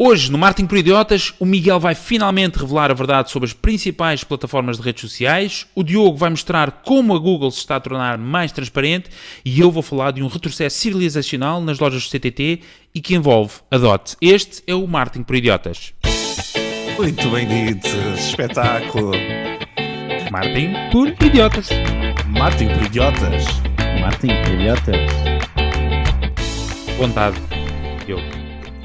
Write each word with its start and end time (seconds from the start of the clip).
Hoje, 0.00 0.30
no 0.30 0.38
Marketing 0.38 0.68
por 0.68 0.78
Idiotas, 0.78 1.34
o 1.40 1.44
Miguel 1.44 1.80
vai 1.80 1.92
finalmente 1.92 2.56
revelar 2.56 2.88
a 2.88 2.94
verdade 2.94 3.32
sobre 3.32 3.48
as 3.48 3.52
principais 3.52 4.22
plataformas 4.22 4.76
de 4.76 4.82
redes 4.84 5.00
sociais, 5.00 5.66
o 5.74 5.82
Diogo 5.82 6.16
vai 6.16 6.30
mostrar 6.30 6.70
como 6.84 7.16
a 7.16 7.18
Google 7.18 7.50
se 7.50 7.58
está 7.58 7.74
a 7.74 7.80
tornar 7.80 8.16
mais 8.16 8.52
transparente 8.52 9.10
e 9.44 9.58
eu 9.58 9.72
vou 9.72 9.82
falar 9.82 10.12
de 10.12 10.22
um 10.22 10.28
retrocesso 10.28 10.78
civilizacional 10.78 11.60
nas 11.60 11.80
lojas 11.80 12.04
do 12.04 12.10
CTT 12.10 12.60
e 12.94 13.00
que 13.00 13.16
envolve 13.16 13.54
a 13.72 13.76
DOT. 13.76 14.16
Este 14.20 14.62
é 14.68 14.74
o 14.76 14.86
Marketing 14.86 15.24
por 15.24 15.34
Idiotas. 15.34 15.92
Muito 16.96 17.28
bem 17.30 17.48
dito, 17.48 17.88
espetáculo. 18.16 19.10
Marketing 20.30 20.74
por 20.92 21.08
Idiotas. 21.26 21.70
Martin 22.28 22.68
por 22.68 22.84
idiotas. 22.84 23.44
Martin, 24.00 24.28
idiotas. 24.28 25.10
Vontade, 26.96 27.36
Diogo. 28.06 28.22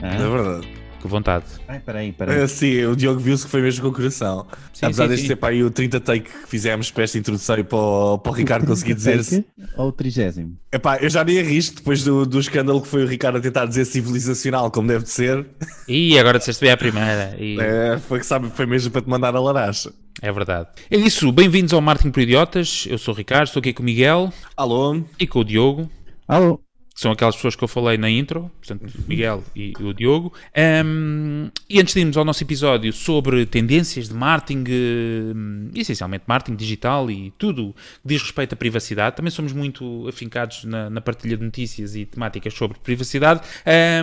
É 0.02 0.18
verdade. 0.18 0.73
Que 1.04 1.08
vontade. 1.10 1.44
Ai, 1.68 1.82
peraí, 1.82 2.14
peraí. 2.14 2.44
É, 2.44 2.48
sim, 2.48 2.86
o 2.86 2.96
Diogo 2.96 3.20
viu-se 3.20 3.44
que 3.44 3.52
foi 3.52 3.62
mesmo 3.62 3.82
com 3.82 3.90
o 3.90 3.92
coração. 3.92 4.48
Sim, 4.72 4.86
Apesar 4.86 5.04
sim, 5.04 5.10
deste 5.10 5.22
sim. 5.24 5.28
ser 5.28 5.36
para 5.36 5.50
aí 5.50 5.62
o 5.62 5.70
30 5.70 6.00
take 6.00 6.30
que 6.30 6.48
fizemos 6.48 6.92
para 6.92 7.04
esta 7.04 7.18
introdução 7.18 7.58
e 7.58 7.64
para 7.66 7.78
o, 7.78 8.18
para 8.20 8.32
o 8.32 8.34
Ricardo 8.34 8.66
conseguir 8.66 8.94
dizer-se. 8.94 9.46
Ou 9.76 9.90
o 9.90 9.92
trigésimo? 9.92 10.56
Epá, 10.72 11.00
eu 11.00 11.10
já 11.10 11.22
nem 11.26 11.42
arrisco 11.42 11.76
depois 11.76 12.06
do, 12.06 12.26
do 12.26 12.40
escândalo 12.40 12.82
que 12.82 12.88
foi 12.88 13.04
o 13.04 13.06
Ricardo 13.06 13.38
a 13.38 13.42
tentar 13.42 13.66
dizer 13.66 13.84
civilizacional 13.84 14.72
como 14.72 14.88
deve 14.88 15.04
de 15.04 15.10
ser. 15.10 15.46
E 15.90 16.18
agora 16.18 16.40
disseste 16.40 16.64
bem 16.64 16.72
a 16.72 16.78
primeira. 16.78 17.36
E... 17.38 17.60
É, 17.60 18.00
foi 18.00 18.20
que 18.20 18.26
sabe, 18.26 18.50
foi 18.56 18.66
mesmo 18.66 18.90
para 18.90 19.02
te 19.02 19.10
mandar 19.10 19.36
a 19.36 19.42
laracha. 19.42 19.92
É 20.22 20.32
verdade. 20.32 20.70
É 20.90 20.96
isso, 20.96 21.30
bem-vindos 21.34 21.74
ao 21.74 21.82
Marketing 21.82 22.12
por 22.12 22.22
Idiotas. 22.22 22.86
Eu 22.90 22.98
sou 22.98 23.14
o 23.14 23.18
Ricardo, 23.18 23.48
estou 23.48 23.60
aqui 23.60 23.74
com 23.74 23.84
o 23.84 23.86
Miguel 23.86 24.32
Alô? 24.56 25.04
e 25.20 25.28
com 25.28 25.40
o 25.40 25.44
Diogo. 25.44 25.92
Alô? 26.26 26.63
Que 26.94 27.02
são 27.02 27.12
aquelas 27.12 27.36
pessoas 27.36 27.56
que 27.56 27.64
eu 27.64 27.68
falei 27.68 27.98
na 27.98 28.10
intro, 28.10 28.52
portanto, 28.60 28.86
Miguel 29.08 29.44
e 29.56 29.74
o 29.80 29.94
Diogo. 29.94 30.32
Ahm, 30.56 31.50
e 31.68 31.80
antes 31.80 31.94
de 31.94 32.00
irmos 32.02 32.18
ao 32.18 32.24
nosso 32.24 32.44
episódio 32.44 32.94
sobre 32.94 33.46
tendências 33.48 34.08
de 34.08 34.14
marketing, 34.14 34.64
eh, 34.68 35.80
essencialmente 35.80 36.26
marketing 36.28 36.56
digital 36.56 37.10
e 37.10 37.34
tudo 37.38 37.74
que 37.74 38.08
diz 38.08 38.22
respeito 38.22 38.54
à 38.54 38.56
privacidade, 38.56 39.16
também 39.16 39.32
somos 39.32 39.54
muito 39.54 40.08
afincados 40.08 40.66
na, 40.66 40.90
na 40.90 41.02
partilha 41.02 41.36
de 41.36 41.44
notícias 41.44 41.96
e 41.96 42.06
temáticas 42.06 42.54
sobre 42.54 42.78
privacidade. 42.80 43.42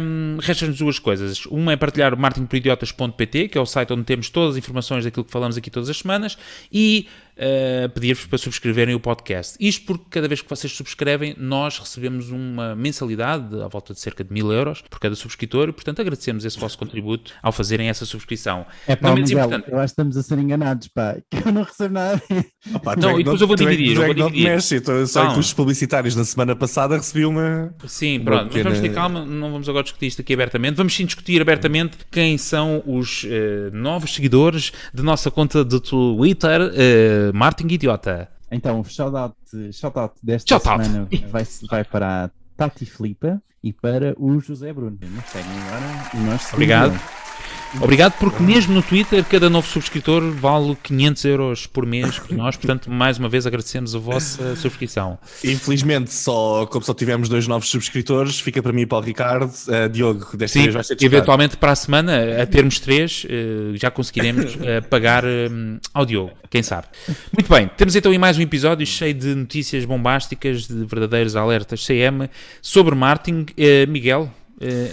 Um, 0.02 0.38
Restam-nos 0.40 0.78
duas 0.78 0.98
coisas. 0.98 1.46
Uma 1.46 1.72
é 1.72 1.76
partilhar 1.76 2.12
o 2.12 2.18
marketingporidiotas.pt, 2.18 3.48
que 3.48 3.58
é 3.58 3.60
o 3.60 3.66
site 3.66 3.92
onde 3.92 4.04
temos 4.04 4.30
todas 4.30 4.52
as 4.52 4.56
informações 4.56 5.04
daquilo 5.04 5.24
que 5.24 5.30
falamos 5.30 5.56
aqui 5.56 5.70
todas 5.70 5.88
as 5.88 5.98
semanas, 5.98 6.36
e 6.72 7.06
Uh, 7.40 7.88
pedir-vos 7.88 8.26
para 8.26 8.36
subscreverem 8.36 8.94
o 8.94 9.00
podcast. 9.00 9.56
Isto 9.58 9.86
porque 9.86 10.04
cada 10.10 10.28
vez 10.28 10.42
que 10.42 10.50
vocês 10.50 10.70
subscrevem, 10.74 11.34
nós 11.38 11.78
recebemos 11.78 12.30
uma 12.30 12.76
mensalidade 12.76 13.62
à 13.62 13.66
volta 13.66 13.94
de 13.94 14.00
cerca 14.00 14.22
de 14.22 14.30
mil 14.30 14.52
euros 14.52 14.82
por 14.90 15.00
cada 15.00 15.14
subscritor 15.16 15.70
e, 15.70 15.72
portanto, 15.72 16.00
agradecemos 16.02 16.44
esse 16.44 16.58
vosso 16.58 16.76
contributo 16.76 17.32
ao 17.42 17.50
fazerem 17.50 17.88
essa 17.88 18.04
subscrição. 18.04 18.66
É 18.86 18.94
pá, 18.94 19.08
Não 19.08 19.14
menos 19.14 19.30
Miguel, 19.30 19.46
importante. 19.46 19.72
eu 19.72 19.78
acho 19.78 19.86
que 19.86 19.92
estamos 19.92 20.16
a 20.18 20.22
ser 20.22 20.38
enganados, 20.38 20.88
pá. 20.88 21.16
Que 21.30 21.48
eu 21.48 21.52
não 21.52 21.62
recebo 21.62 21.94
nada. 21.94 22.22
Opa, 22.74 22.96
Não, 22.96 23.14
que 23.14 23.20
e 23.20 23.24
depois 23.24 23.40
eu 23.40 23.46
vou 23.46 23.56
dividir, 23.56 23.96
eu 23.96 24.00
que 24.02 24.06
vou 24.08 24.14
não 24.16 24.26
dividir. 24.26 24.50
mexes, 24.50 24.72
então, 24.72 25.06
só 25.06 25.20
em 25.20 25.22
Calma. 25.22 25.36
custos 25.36 25.54
publicitários 25.54 26.14
na 26.14 26.24
semana 26.24 26.54
passada 26.54 26.96
recebi 26.98 27.24
uma. 27.24 27.74
Sim, 27.86 28.16
Uma 28.18 28.24
pronto, 28.26 28.42
mas 28.44 28.48
pequena- 28.52 28.70
vamos 28.70 28.80
ter 28.86 28.94
calma, 28.94 29.24
não 29.24 29.50
vamos 29.52 29.66
agora 29.68 29.82
discutir 29.84 30.06
isto 30.08 30.20
aqui 30.20 30.34
abertamente. 30.34 30.76
Vamos 30.76 30.94
sim 30.94 31.06
discutir 31.06 31.40
abertamente 31.40 31.96
quem 32.10 32.36
são 32.36 32.82
os 32.86 33.24
eh, 33.26 33.70
novos 33.72 34.14
seguidores 34.14 34.72
da 34.92 35.02
nossa 35.02 35.30
conta 35.30 35.64
do 35.64 35.80
Twitter, 35.80 36.60
uh, 36.60 37.29
Martin 37.32 37.66
Idiota. 37.68 38.28
Então, 38.50 38.80
o 38.80 38.84
shout-out 38.84 39.36
shout 39.72 39.96
-out 39.98 40.14
desta 40.22 40.48
Shout-out. 40.58 40.84
semana 40.84 41.08
vai, 41.30 41.44
vai 41.68 41.84
para 41.84 42.24
a 42.24 42.30
Tati 42.56 42.84
Flipa 42.84 43.40
e 43.62 43.72
para 43.72 44.14
o 44.18 44.40
José 44.40 44.72
Bruno. 44.72 44.98
Nos 45.00 45.24
seguem 45.26 45.50
agora 45.66 46.10
e 46.14 46.16
nós 46.18 46.40
seguimos 46.42 46.52
Obrigado. 46.54 46.90
eles. 46.92 47.29
Obrigado, 47.78 48.14
porque 48.18 48.42
mesmo 48.42 48.74
no 48.74 48.82
Twitter, 48.82 49.24
cada 49.24 49.48
novo 49.48 49.66
subscritor 49.66 50.32
vale 50.32 50.76
500 50.82 51.24
euros 51.24 51.66
por 51.66 51.86
mês 51.86 52.18
por 52.18 52.36
nós, 52.36 52.56
portanto, 52.56 52.90
mais 52.90 53.18
uma 53.18 53.28
vez 53.28 53.46
agradecemos 53.46 53.94
a 53.94 53.98
vossa 53.98 54.56
subscrição. 54.56 55.18
Infelizmente, 55.44 56.12
só, 56.12 56.66
como 56.66 56.84
só 56.84 56.92
tivemos 56.92 57.28
dois 57.28 57.46
novos 57.46 57.68
subscritores, 57.68 58.40
fica 58.40 58.62
para 58.62 58.72
mim 58.72 58.82
e 58.82 58.86
para 58.86 58.98
o 58.98 59.00
Ricardo. 59.00 59.52
Uh, 59.68 59.88
Diogo, 59.88 60.36
desta 60.36 60.58
Sim, 60.58 60.64
vez 60.64 60.74
vai 60.74 60.84
ser 60.84 60.96
eventualmente 61.00 61.56
para 61.56 61.72
a 61.72 61.76
semana, 61.76 62.42
a 62.42 62.46
termos 62.46 62.80
três, 62.80 63.24
eh, 63.28 63.76
já 63.76 63.90
conseguiremos 63.90 64.56
eh, 64.62 64.80
pagar 64.80 65.24
eh, 65.24 65.48
ao 65.94 66.04
Diogo, 66.04 66.32
quem 66.48 66.62
sabe. 66.62 66.88
Muito 67.32 67.48
bem, 67.48 67.70
temos 67.76 67.94
então 67.94 68.10
aí 68.10 68.18
mais 68.18 68.38
um 68.38 68.42
episódio 68.42 68.86
cheio 68.86 69.14
de 69.14 69.34
notícias 69.34 69.84
bombásticas, 69.84 70.66
de 70.66 70.84
verdadeiros 70.84 71.36
alertas 71.36 71.84
CM 71.86 72.28
sobre 72.60 72.94
marketing. 72.94 73.46
Miguel, 73.88 74.30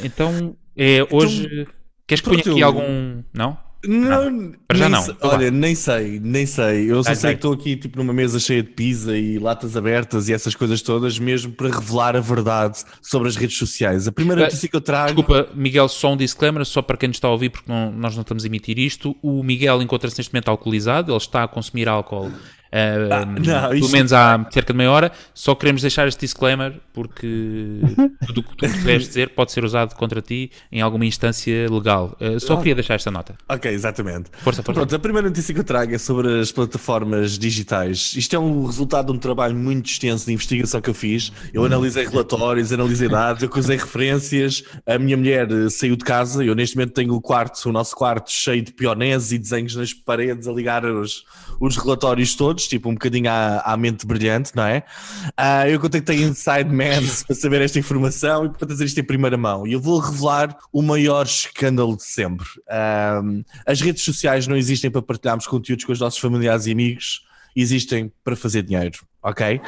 então, 0.03 0.55
é, 0.75 1.05
hoje, 1.09 1.67
queres 2.07 2.22
que 2.22 2.29
ponha 2.29 2.40
aqui 2.41 2.63
algum... 2.63 3.22
Não? 3.34 3.57
Não, 3.85 4.53
Para 4.68 4.78
já 4.78 4.90
não. 4.90 5.01
sei- 5.03 5.16
olha, 5.22 5.51
nem 5.51 5.75
sei, 5.75 6.19
nem 6.19 6.47
sei. 6.47 6.91
Eu 6.91 7.03
só 7.03 7.13
sei 7.13 7.31
que 7.31 7.35
estou 7.38 7.53
aqui 7.53 7.75
tipo 7.78 7.97
numa 8.00 8.12
mesa 8.12 8.40
cheia 8.40 8.63
de 8.63 8.69
pizza 8.69 9.16
e 9.16 9.38
latas 9.38 9.78
abertas 9.78 10.28
e 10.28 10.34
essas 10.34 10.56
coisas 10.56 10.81
todas, 10.81 11.19
mesmo 11.19 11.51
para 11.53 11.69
revelar 11.69 12.16
a 12.16 12.19
verdade 12.19 12.79
sobre 13.03 13.29
as 13.29 13.35
redes 13.35 13.56
sociais. 13.56 14.07
A 14.07 14.12
primeira 14.12 14.41
Eh, 14.41 14.46
notícia 14.46 14.67
que 14.67 14.75
eu 14.75 14.81
trago. 14.81 15.07
Desculpa, 15.22 15.47
Miguel, 15.53 15.88
só 15.88 16.12
um 16.13 16.17
disclaimer, 16.17 16.66
só 16.66 16.81
para 16.81 16.97
quem 16.97 17.07
nos 17.07 17.17
está 17.17 17.28
a 17.28 17.31
ouvir, 17.31 17.50
porque 17.51 17.72
não- 17.72 17.91
nós 17.91 18.16
não 18.16 18.22
estamos 18.23 18.44
a 18.44 18.47
emitir 18.47 18.79
isto. 18.79 19.16
O 19.22 19.44
Miguel 19.44 19.79
encontra-se 19.81 20.17
neste 20.17 20.34
momento 20.34 20.50
alcoolizado, 20.50 21.12
ele 21.12 21.17
está 21.17 21.44
a 21.44 21.47
consumir 21.47 21.88
álcool. 21.88 22.31
Eh, 22.72 23.09
Ah, 23.11 23.25
não, 23.25 23.69
pelo 23.69 23.89
menos 23.89 24.13
há 24.13 24.45
cerca 24.51 24.73
de 24.73 24.78
meia 24.78 24.91
hora, 24.91 25.11
só 25.33 25.55
queremos 25.55 25.81
deixar 25.81 26.07
este 26.07 26.22
disclaimer 26.22 26.79
porque 26.94 27.81
tudo 28.28 28.41
o 28.41 28.44
que 28.44 28.57
tu 28.57 28.66
quiseres 28.67 29.07
dizer 29.07 29.29
pode 29.29 29.51
ser 29.51 29.63
usado 29.63 29.95
contra 29.95 30.22
ti 30.22 30.51
em 30.72 30.81
alguma 30.81 31.05
instância 31.05 31.69
legal. 31.69 32.16
Eh, 32.19 32.39
só 32.39 32.57
queria 32.57 32.75
deixar 32.75 32.95
esta 32.95 33.11
nota. 33.11 33.35
Ok, 33.47 33.72
exatamente. 33.72 34.29
Força, 34.41 34.63
força. 34.63 34.79
Pronto, 34.79 34.95
a 34.95 35.00
primeira 35.00 35.28
notícia 35.29 35.53
que 35.53 35.59
eu 35.59 35.63
trago 35.63 35.94
é 35.94 35.97
sobre 35.97 36.39
as 36.39 36.51
plataformas 36.51 37.38
digitais. 37.38 38.13
Isto 38.16 38.35
é 38.35 38.39
um 38.39 38.66
resultado 38.66 39.07
de 39.07 39.11
um 39.13 39.19
trabalho 39.19 39.55
muito 39.55 39.89
extenso 39.89 40.25
de 40.25 40.34
investigação 40.34 40.81
que 40.81 40.89
eu 40.89 40.94
fiz. 40.94 41.31
Eu 41.53 41.66
analisei 41.66 42.05
relatórios, 42.05 42.72
analisei 42.72 43.07
dados, 43.09 43.44
eu 43.44 43.49
cruzei 43.49 43.78
referências. 43.78 44.63
A 44.85 44.97
minha 44.97 45.16
mulher 45.17 45.47
eh, 45.51 45.69
saiu 45.69 45.95
de 45.95 46.03
casa. 46.03 46.44
Eu 46.44 46.55
neste 46.55 46.75
momento 46.75 46.94
tenho 46.94 47.13
o 47.13 47.22
quarto, 47.22 47.67
o 47.67 47.72
nosso 47.72 47.95
quarto, 47.95 48.31
cheio 48.31 48.61
de 48.61 48.72
pioneses 48.73 49.31
e 49.31 49.38
desenhos 49.38 49.75
nas 49.75 49.94
paredes 49.94 50.47
a 50.47 50.51
ligar 50.51 50.85
os, 50.85 51.23
os 51.59 51.78
relatórios 51.78 52.35
todos, 52.35 52.56
tipo 52.66 52.90
um 52.90 52.94
bocadinho 52.94 53.29
à, 53.29 53.59
à 53.59 53.75
mente 53.75 54.06
brilhante, 54.07 54.56
não 54.56 54.63
é? 54.63 54.84
Ah, 55.35 55.68
eu 55.69 55.79
contactei 55.79 56.23
Inside 56.23 56.69
Man 56.69 57.06
para 57.25 57.35
saber 57.35 57.62
esta 57.62 57.78
informação 57.78 58.45
e 58.45 58.50
para 58.50 58.66
trazer 58.66 58.85
isto 58.85 59.00
em 59.00 59.03
primeira 59.03 59.38
mão. 59.38 59.68
E 59.68 59.73
eu 59.73 59.81
vou 59.81 60.00
revelar 60.00 60.57
o 60.72 60.81
maior 60.81 61.25
escândalo 61.25 61.96
de 61.97 62.03
sempre. 62.03 62.47
As 63.66 63.81
redes 63.81 64.03
sociais 64.03 64.47
não 64.47 64.56
existem 64.56 64.90
para 64.90 65.01
partilharmos 65.01 65.46
conteúdos 65.46 65.85
com 65.85 65.91
os 65.91 66.00
nossos 66.00 66.19
familiares 66.19 66.66
e 66.66 66.72
amigos, 66.72 67.22
existem 67.56 68.12
para 68.23 68.35
fazer 68.35 68.63
dinheiro, 68.63 69.00
ok? 69.22 69.59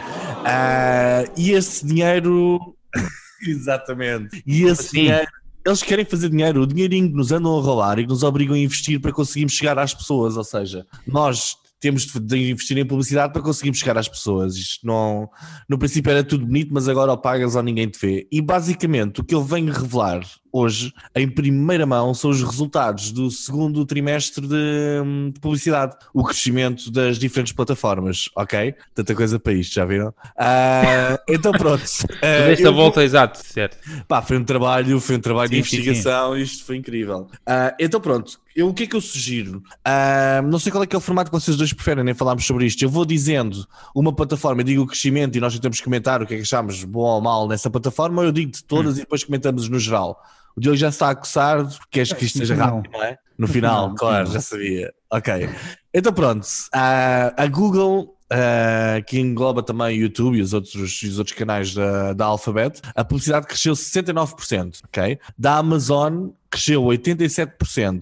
Ah, 0.46 1.26
e 1.36 1.52
esse 1.52 1.86
dinheiro. 1.86 2.76
Exatamente. 3.46 4.44
E 4.46 4.64
esse 4.64 4.88
Assim. 4.88 5.02
dinheiro. 5.02 5.28
Eles 5.66 5.84
querem 5.84 6.06
fazer 6.06 6.30
dinheiro, 6.30 6.62
o 6.62 6.68
dinheirinho 6.68 7.10
que 7.10 7.16
nos 7.16 7.32
andam 7.32 7.58
a 7.58 7.62
roubar 7.62 8.00
e 8.00 8.04
que 8.04 8.10
nos 8.10 8.24
obrigam 8.24 8.56
a 8.56 8.58
investir 8.58 9.00
para 9.00 9.12
conseguirmos 9.12 9.54
chegar 9.54 9.78
às 9.78 9.94
pessoas. 9.94 10.38
Ou 10.38 10.44
seja, 10.44 10.86
nós 11.06 11.56
temos 11.80 12.06
de- 12.06 12.52
investir 12.52 12.78
em 12.78 12.86
publicidade 12.86 13.32
para 13.34 13.42
conseguirmos 13.42 13.80
chegar 13.80 13.98
às 13.98 14.08
pessoas. 14.08 14.56
Isto 14.56 14.86
não, 14.86 15.30
no 15.68 15.78
princípio 15.78 16.12
era 16.12 16.24
tudo 16.24 16.46
bonito, 16.46 16.74
mas 16.74 16.88
agora 16.88 17.12
ou 17.12 17.18
pagas 17.18 17.56
ou 17.56 17.64
ninguém 17.64 17.88
te 17.88 18.00
vê. 18.00 18.28
E 18.32 18.42
basicamente 18.42 19.22
o 19.22 19.24
que 19.24 19.34
eu 19.36 19.44
venho 19.44 19.72
revelar 19.72 20.22
hoje, 20.52 20.94
em 21.16 21.28
primeira 21.28 21.86
mão, 21.86 22.14
são 22.14 22.30
os 22.30 22.42
resultados 22.42 23.12
do 23.12 23.30
segundo 23.30 23.86
trimestre 23.86 24.48
de, 24.48 25.32
de 25.34 25.40
publicidade. 25.40 25.96
O 26.14 26.24
crescimento 26.24 26.92
das 26.92 27.18
diferentes 27.18 27.54
plataformas, 27.54 28.30
ok? 28.36 28.74
Tanta 28.94 29.16
coisa 29.16 29.40
para 29.40 29.54
isto, 29.54 29.74
já 29.74 29.86
viram? 29.86 30.14
Ah, 30.38 31.20
então 31.28 31.52
pronto. 31.52 31.80
Ah, 32.22 32.48
Desta 32.48 32.68
eu 32.68 32.74
volta, 32.74 33.04
exato, 33.04 33.40
certo. 33.42 33.78
Pá, 34.08 34.22
foi 34.22 34.38
um 34.38 34.44
trabalho, 34.44 35.00
foi 35.00 35.16
um 35.16 35.20
trabalho 35.20 35.50
de 35.50 35.58
Sim, 35.58 35.64
sim, 35.64 35.78
investigação, 35.78 36.38
isto 36.38 36.66
foi 36.66 36.76
incrível. 36.76 37.28
Ah, 37.46 37.74
então 37.80 38.02
pronto, 38.02 38.40
eu, 38.56 38.68
o 38.68 38.74
que 38.74 38.84
é 38.84 38.88
que 38.88 38.96
eu 38.96 39.02
sugiro? 39.02 39.64
Ah, 39.86 40.42
não 40.44 40.60
sei 40.60 40.72
qual 40.72 40.84
é 40.84 40.88
que 40.88 40.96
é 40.96 40.98
o 40.98 41.02
formato 41.02 41.32
que 41.32 41.40
vocês 41.40 41.56
dois 41.56 41.72
preferem, 41.72 42.04
nem 42.04 42.14
falámos 42.14 42.46
sobre 42.46 42.66
isto. 42.66 42.84
Eu 42.84 42.90
vou 42.90 43.06
dizendo 43.06 43.66
uma 43.96 44.14
plataforma, 44.14 44.62
eu 44.62 44.66
digo 44.66 44.84
o 44.84 44.88
crescimento 44.88 45.38
e 45.38 45.40
nós 45.40 45.54
tentamos 45.54 45.80
comentar 45.80 46.22
o 46.22 46.26
que 46.26 46.34
é 46.34 46.38
que 46.38 46.44
achamos 46.44 46.84
bom 46.84 47.02
ou 47.02 47.22
mal 47.22 47.48
nessa 47.48 47.70
plataforma, 47.70 48.22
ou 48.22 48.28
eu 48.28 48.32
digo 48.32 48.52
de 48.52 48.64
todas 48.64 48.98
e 48.98 49.02
depois 49.02 49.24
comentamos 49.24 49.70
no 49.70 49.80
geral. 49.80 50.22
O 50.60 50.62
Diogo 50.62 50.76
já 50.76 50.90
está 50.90 51.10
a 51.10 51.16
coçar, 51.16 51.66
porque 51.66 51.88
queres 51.90 52.12
que 52.12 52.26
isto 52.26 52.38
seja 52.38 52.54
rápido, 52.54 52.92
não 52.92 53.02
é? 53.02 53.18
No 53.38 53.48
final, 53.48 53.96
claro, 53.96 54.30
já 54.30 54.42
sabia. 54.42 54.94
Ok. 55.10 55.50
Então 55.94 56.12
pronto, 56.12 56.46
ah, 56.74 57.34
a 57.38 57.48
Google, 57.48 58.18
ah, 58.30 59.02
que 59.08 59.18
engloba 59.18 59.64
também 59.64 59.98
o 59.98 60.02
YouTube 60.02 60.38
e 60.38 60.42
os 60.42 60.52
outros, 60.52 61.02
os 61.02 61.18
outros 61.18 61.34
canais 61.34 61.74
da, 61.74 62.12
da 62.12 62.26
Alphabet, 62.26 62.82
a 62.94 63.06
publicidade 63.06 63.48
cresceu 63.48 63.72
69%, 63.74 64.82
ok? 64.84 65.18
Da 65.38 65.56
Amazon 65.56 66.32
cresceu 66.50 66.84
87%. 66.84 68.02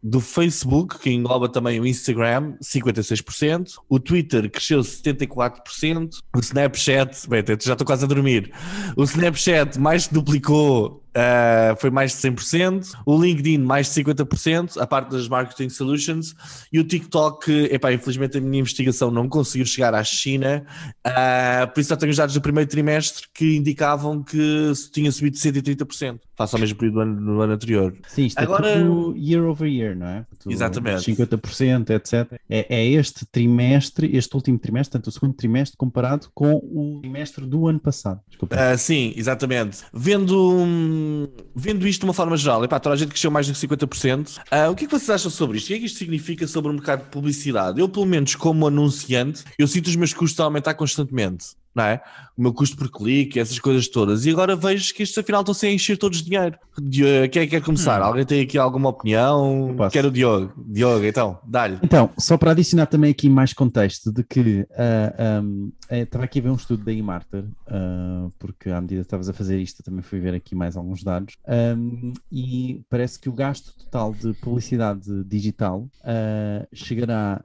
Do 0.00 0.20
Facebook, 0.20 1.00
que 1.00 1.10
engloba 1.10 1.46
também 1.48 1.78
o 1.78 1.86
Instagram, 1.86 2.54
56%. 2.62 3.72
O 3.86 4.00
Twitter 4.00 4.48
cresceu 4.48 4.80
74%. 4.80 6.10
O 6.34 6.38
Snapchat, 6.38 7.28
bem, 7.28 7.44
já 7.60 7.72
estou 7.72 7.84
quase 7.84 8.04
a 8.04 8.08
dormir. 8.08 8.50
O 8.96 9.02
Snapchat 9.02 9.78
mais 9.78 10.06
que 10.06 10.14
duplicou 10.14 11.04
uh, 11.18 11.76
foi 11.80 11.90
mais 11.90 12.12
de 12.12 12.18
100%, 12.28 12.92
o 13.04 13.20
LinkedIn 13.20 13.58
mais 13.58 13.92
de 13.92 14.02
50%, 14.04 14.80
a 14.80 14.86
parte 14.86 15.10
das 15.10 15.28
Marketing 15.28 15.68
Solutions, 15.68 16.34
e 16.72 16.78
o 16.78 16.84
TikTok, 16.84 17.50
epá, 17.72 17.92
infelizmente 17.92 18.38
a 18.38 18.40
minha 18.40 18.60
investigação 18.60 19.10
não 19.10 19.28
conseguiu 19.28 19.66
chegar 19.66 19.94
à 19.94 20.04
China, 20.04 20.64
uh, 21.06 21.72
por 21.72 21.80
isso 21.80 21.88
só 21.88 21.96
tenho 21.96 22.10
os 22.10 22.16
dados 22.16 22.34
do 22.34 22.40
primeiro 22.40 22.68
trimestre 22.70 23.26
que 23.34 23.56
indicavam 23.56 24.22
que 24.22 24.72
tinha 24.92 25.10
subido 25.10 25.36
130%, 25.36 26.20
face 26.36 26.54
ao 26.54 26.60
mesmo 26.60 26.76
período 26.78 26.94
do 26.94 27.00
ano, 27.00 27.34
do 27.34 27.40
ano 27.42 27.52
anterior. 27.54 27.94
Sim, 28.06 28.26
isto 28.26 28.38
Agora- 28.38 28.68
é 28.68 28.78
tudo 28.80 29.16
year 29.16 29.44
over 29.44 29.68
year, 29.68 29.96
não 29.96 30.06
é? 30.06 30.26
Tu- 30.38 30.50
Exatamente. 30.52 31.02
50%, 31.02 31.90
etc. 31.90 32.38
É, 32.48 32.66
é 32.76 32.86
este 32.86 33.26
trimestre, 33.26 34.16
este 34.16 34.34
último 34.34 34.58
trimestre, 34.58 34.92
portanto, 34.92 35.08
o 35.08 35.12
segundo 35.12 35.34
trimestre 35.34 35.76
comparado 35.76 36.28
com 36.34 36.54
o 36.56 36.98
trimestre 37.00 37.44
do 37.44 37.66
ano 37.66 37.80
passado. 37.80 38.20
Desculpa. 38.28 38.56
Ah, 38.56 38.76
sim, 38.76 39.12
exatamente. 39.16 39.78
Vendo, 39.92 40.36
hum, 40.54 41.07
vendo 41.54 41.86
isto 41.86 42.00
de 42.00 42.06
uma 42.06 42.14
forma 42.14 42.36
geral, 42.36 42.64
epá, 42.64 42.78
toda 42.80 42.94
a 42.94 42.98
gente 42.98 43.10
cresceu 43.10 43.30
mais 43.30 43.46
que 43.48 43.52
50%. 43.52 44.40
Ah, 44.50 44.70
o 44.70 44.74
que 44.74 44.84
é 44.84 44.88
que 44.88 44.92
vocês 44.92 45.10
acham 45.10 45.30
sobre 45.30 45.58
isto? 45.58 45.66
O 45.66 45.68
que 45.68 45.74
é 45.74 45.78
que 45.78 45.86
isto 45.86 45.98
significa 45.98 46.46
sobre 46.46 46.70
o 46.70 46.74
mercado 46.74 47.04
de 47.04 47.10
publicidade? 47.10 47.80
Eu, 47.80 47.88
pelo 47.88 48.06
menos 48.06 48.34
como 48.34 48.66
anunciante, 48.66 49.44
eu 49.58 49.66
sinto 49.66 49.88
os 49.88 49.96
meus 49.96 50.12
custos 50.12 50.40
a 50.40 50.44
aumentar 50.44 50.74
constantemente. 50.74 51.46
Não 51.78 51.84
é? 51.84 52.02
O 52.36 52.42
meu 52.42 52.52
custo 52.52 52.76
por 52.76 52.90
clique, 52.90 53.38
essas 53.38 53.58
coisas 53.60 53.86
todas. 53.88 54.26
E 54.26 54.30
agora 54.30 54.56
vejo 54.56 54.92
que 54.92 55.02
estes 55.04 55.16
afinal 55.16 55.42
estão-se 55.42 55.64
a 55.66 55.72
encher 55.72 55.96
todos 55.96 56.18
de 56.18 56.24
dinheiro. 56.30 56.58
Di- 56.80 57.28
Quem 57.30 57.42
é 57.42 57.46
que 57.46 57.50
quer 57.50 57.62
começar? 57.62 58.00
Alguém 58.02 58.24
tem 58.24 58.40
aqui 58.42 58.58
alguma 58.58 58.88
opinião? 58.88 59.76
Quero 59.92 60.08
o 60.08 60.10
Diogo. 60.10 60.52
Diogo, 60.66 61.04
então, 61.04 61.38
dá-lhe. 61.46 61.78
Então, 61.82 62.10
só 62.18 62.36
para 62.36 62.50
adicionar 62.50 62.86
também 62.86 63.10
aqui 63.12 63.28
mais 63.28 63.52
contexto 63.52 64.12
de 64.12 64.24
que 64.24 64.66
ah, 64.76 65.40
um, 65.42 65.70
eh, 65.88 66.00
estava 66.02 66.24
aqui 66.24 66.40
a 66.40 66.42
ver 66.42 66.50
um 66.50 66.54
estudo 66.56 66.84
da 66.84 66.92
eMarter, 66.92 67.44
ah, 67.68 68.28
porque 68.40 68.70
à 68.70 68.80
medida 68.80 69.02
que 69.02 69.06
estavas 69.06 69.28
a 69.28 69.32
fazer 69.32 69.58
isto, 69.60 69.80
eu 69.80 69.84
também 69.84 70.02
fui 70.02 70.18
ver 70.20 70.34
aqui 70.34 70.54
mais 70.56 70.76
alguns 70.76 71.02
dados, 71.04 71.36
um, 71.76 72.12
e 72.30 72.82
parece 72.90 73.18
que 73.20 73.28
o 73.28 73.32
gasto 73.32 73.72
total 73.76 74.12
de 74.14 74.32
publicidade 74.34 75.24
digital 75.24 75.88
ah, 76.04 76.66
chegará 76.72 77.40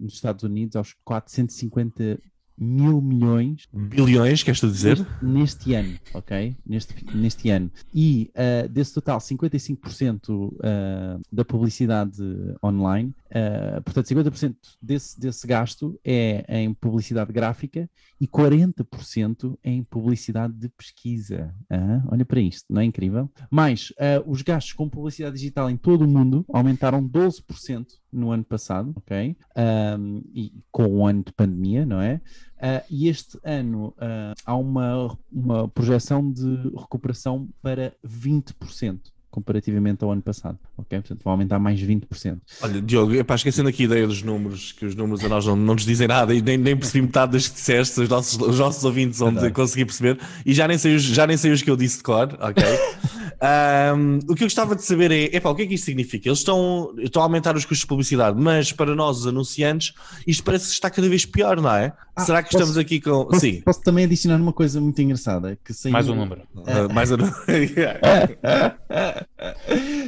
nos 0.00 0.14
Estados 0.14 0.42
Unidos 0.44 0.76
aos 0.76 0.94
450 1.04 2.18
mil 2.56 3.00
milhões 3.00 3.68
Bilhões, 3.72 4.42
queres 4.42 4.60
tu 4.60 4.68
dizer? 4.68 4.98
neste, 4.98 5.24
neste 5.24 5.74
ano, 5.74 5.98
ok? 6.12 6.56
Neste, 6.66 6.94
neste 7.14 7.50
ano. 7.50 7.70
E 7.92 8.30
ah, 8.34 8.66
desse 8.68 8.94
total, 8.94 9.18
55% 9.18 10.54
ah, 10.62 11.18
da 11.32 11.44
publicidade 11.44 12.22
online, 12.62 13.14
ah, 13.30 13.80
portanto, 13.82 14.06
50% 14.06 14.54
desse, 14.80 15.20
desse 15.20 15.46
gasto 15.46 15.98
é 16.04 16.44
em 16.48 16.72
publicidade 16.72 17.32
gráfica 17.32 17.88
e 18.20 18.26
40% 18.26 19.58
em 19.64 19.82
publicidade 19.82 20.54
de 20.54 20.68
pesquisa. 20.68 21.54
Ah, 21.70 22.02
olha 22.08 22.24
para 22.24 22.40
isto, 22.40 22.72
não 22.72 22.80
é 22.80 22.84
incrível? 22.84 23.30
Mais, 23.50 23.92
os 24.26 24.42
gastos 24.42 24.72
com 24.72 24.88
publicidade 24.88 25.36
digital 25.36 25.68
em 25.70 25.76
todo 25.76 26.04
o 26.04 26.08
mundo 26.08 26.44
aumentaram 26.52 27.06
12% 27.06 27.86
no 28.14 28.30
ano 28.30 28.44
passado, 28.44 28.92
ok? 28.96 29.36
Ahm, 29.56 30.20
e 30.34 30.52
com 30.70 30.86
o 30.86 31.06
ano 31.06 31.22
de 31.24 31.32
pandemia, 31.32 31.84
não 31.84 32.00
é? 32.00 32.20
Ah, 32.60 32.82
e 32.88 33.08
este 33.08 33.38
ano 33.44 33.92
ah, 33.98 34.32
há 34.46 34.56
uma, 34.56 35.18
uma 35.30 35.68
projeção 35.68 36.30
de 36.30 36.70
recuperação 36.76 37.48
para 37.60 37.92
20%, 38.06 39.00
comparativamente 39.30 40.04
ao 40.04 40.12
ano 40.12 40.22
passado. 40.22 40.58
Ok? 40.76 40.98
Portanto, 41.00 41.22
vai 41.24 41.32
aumentar 41.32 41.58
mais 41.58 41.80
20%. 41.80 42.38
Olha, 42.62 42.80
Diogo, 42.80 43.14
epá, 43.14 43.34
esquecendo 43.34 43.68
aqui 43.68 43.82
a 43.82 43.86
ideia 43.86 44.06
dos 44.06 44.22
números, 44.22 44.72
que 44.72 44.86
os 44.86 44.94
números 44.94 45.24
a 45.24 45.28
nós 45.28 45.44
não, 45.44 45.56
não 45.56 45.74
nos 45.74 45.84
dizem 45.84 46.06
nada 46.06 46.32
e 46.32 46.40
nem, 46.40 46.56
nem 46.56 46.76
percebi 46.76 47.02
metade 47.02 47.32
das 47.32 47.48
que 47.48 47.54
disseste, 47.54 48.00
os 48.00 48.08
nossos, 48.08 48.40
os 48.40 48.58
nossos 48.58 48.84
ouvintes 48.84 49.20
onde 49.20 49.34
Verdade. 49.34 49.54
consegui 49.54 49.84
perceber, 49.84 50.20
e 50.46 50.54
já 50.54 50.68
nem, 50.68 50.78
sei 50.78 50.94
os, 50.94 51.02
já 51.02 51.26
nem 51.26 51.36
sei 51.36 51.50
os 51.50 51.60
que 51.60 51.70
eu 51.70 51.76
disse 51.76 51.98
de 51.98 52.04
cor, 52.04 52.28
ok? 52.40 52.64
Ahm, 53.40 54.18
o 54.28 54.34
que 54.34 54.42
eu 54.44 54.46
gostava 54.46 54.74
de 54.76 54.84
saber 54.84 55.10
é, 55.10 55.36
epá, 55.36 55.50
o 55.50 55.54
que 55.54 55.62
é 55.62 55.66
que 55.66 55.74
isto 55.74 55.84
significa? 55.84 56.28
Eles 56.28 56.38
estão, 56.38 56.94
estão 56.98 57.22
a 57.22 57.24
aumentar 57.24 57.56
os 57.56 57.64
custos 57.64 57.80
de 57.80 57.86
publicidade, 57.86 58.40
mas 58.40 58.72
para 58.72 58.94
nós, 58.94 59.18
os 59.18 59.26
anunciantes, 59.26 59.92
isto 60.26 60.42
parece 60.44 60.66
que 60.66 60.72
está 60.72 60.88
cada 60.90 61.08
vez 61.08 61.24
pior, 61.26 61.60
não 61.60 61.70
é? 61.70 61.92
Ah, 62.16 62.24
Será 62.24 62.42
que 62.42 62.50
posso- 62.50 62.58
estamos 62.62 62.78
aqui 62.78 63.00
com... 63.00 63.24
Posso, 63.26 63.40
Sim. 63.40 63.60
posso 63.62 63.80
também 63.82 64.04
adicionar 64.04 64.36
uma 64.40 64.52
coisa 64.52 64.80
muito 64.80 65.00
engraçada, 65.02 65.58
que 65.64 65.72
saiu... 65.74 65.92
Mais 65.92 66.08
um 66.08 66.14
número. 66.14 66.42
Ah, 66.66 66.92
mais 66.92 67.10
um... 67.10 67.16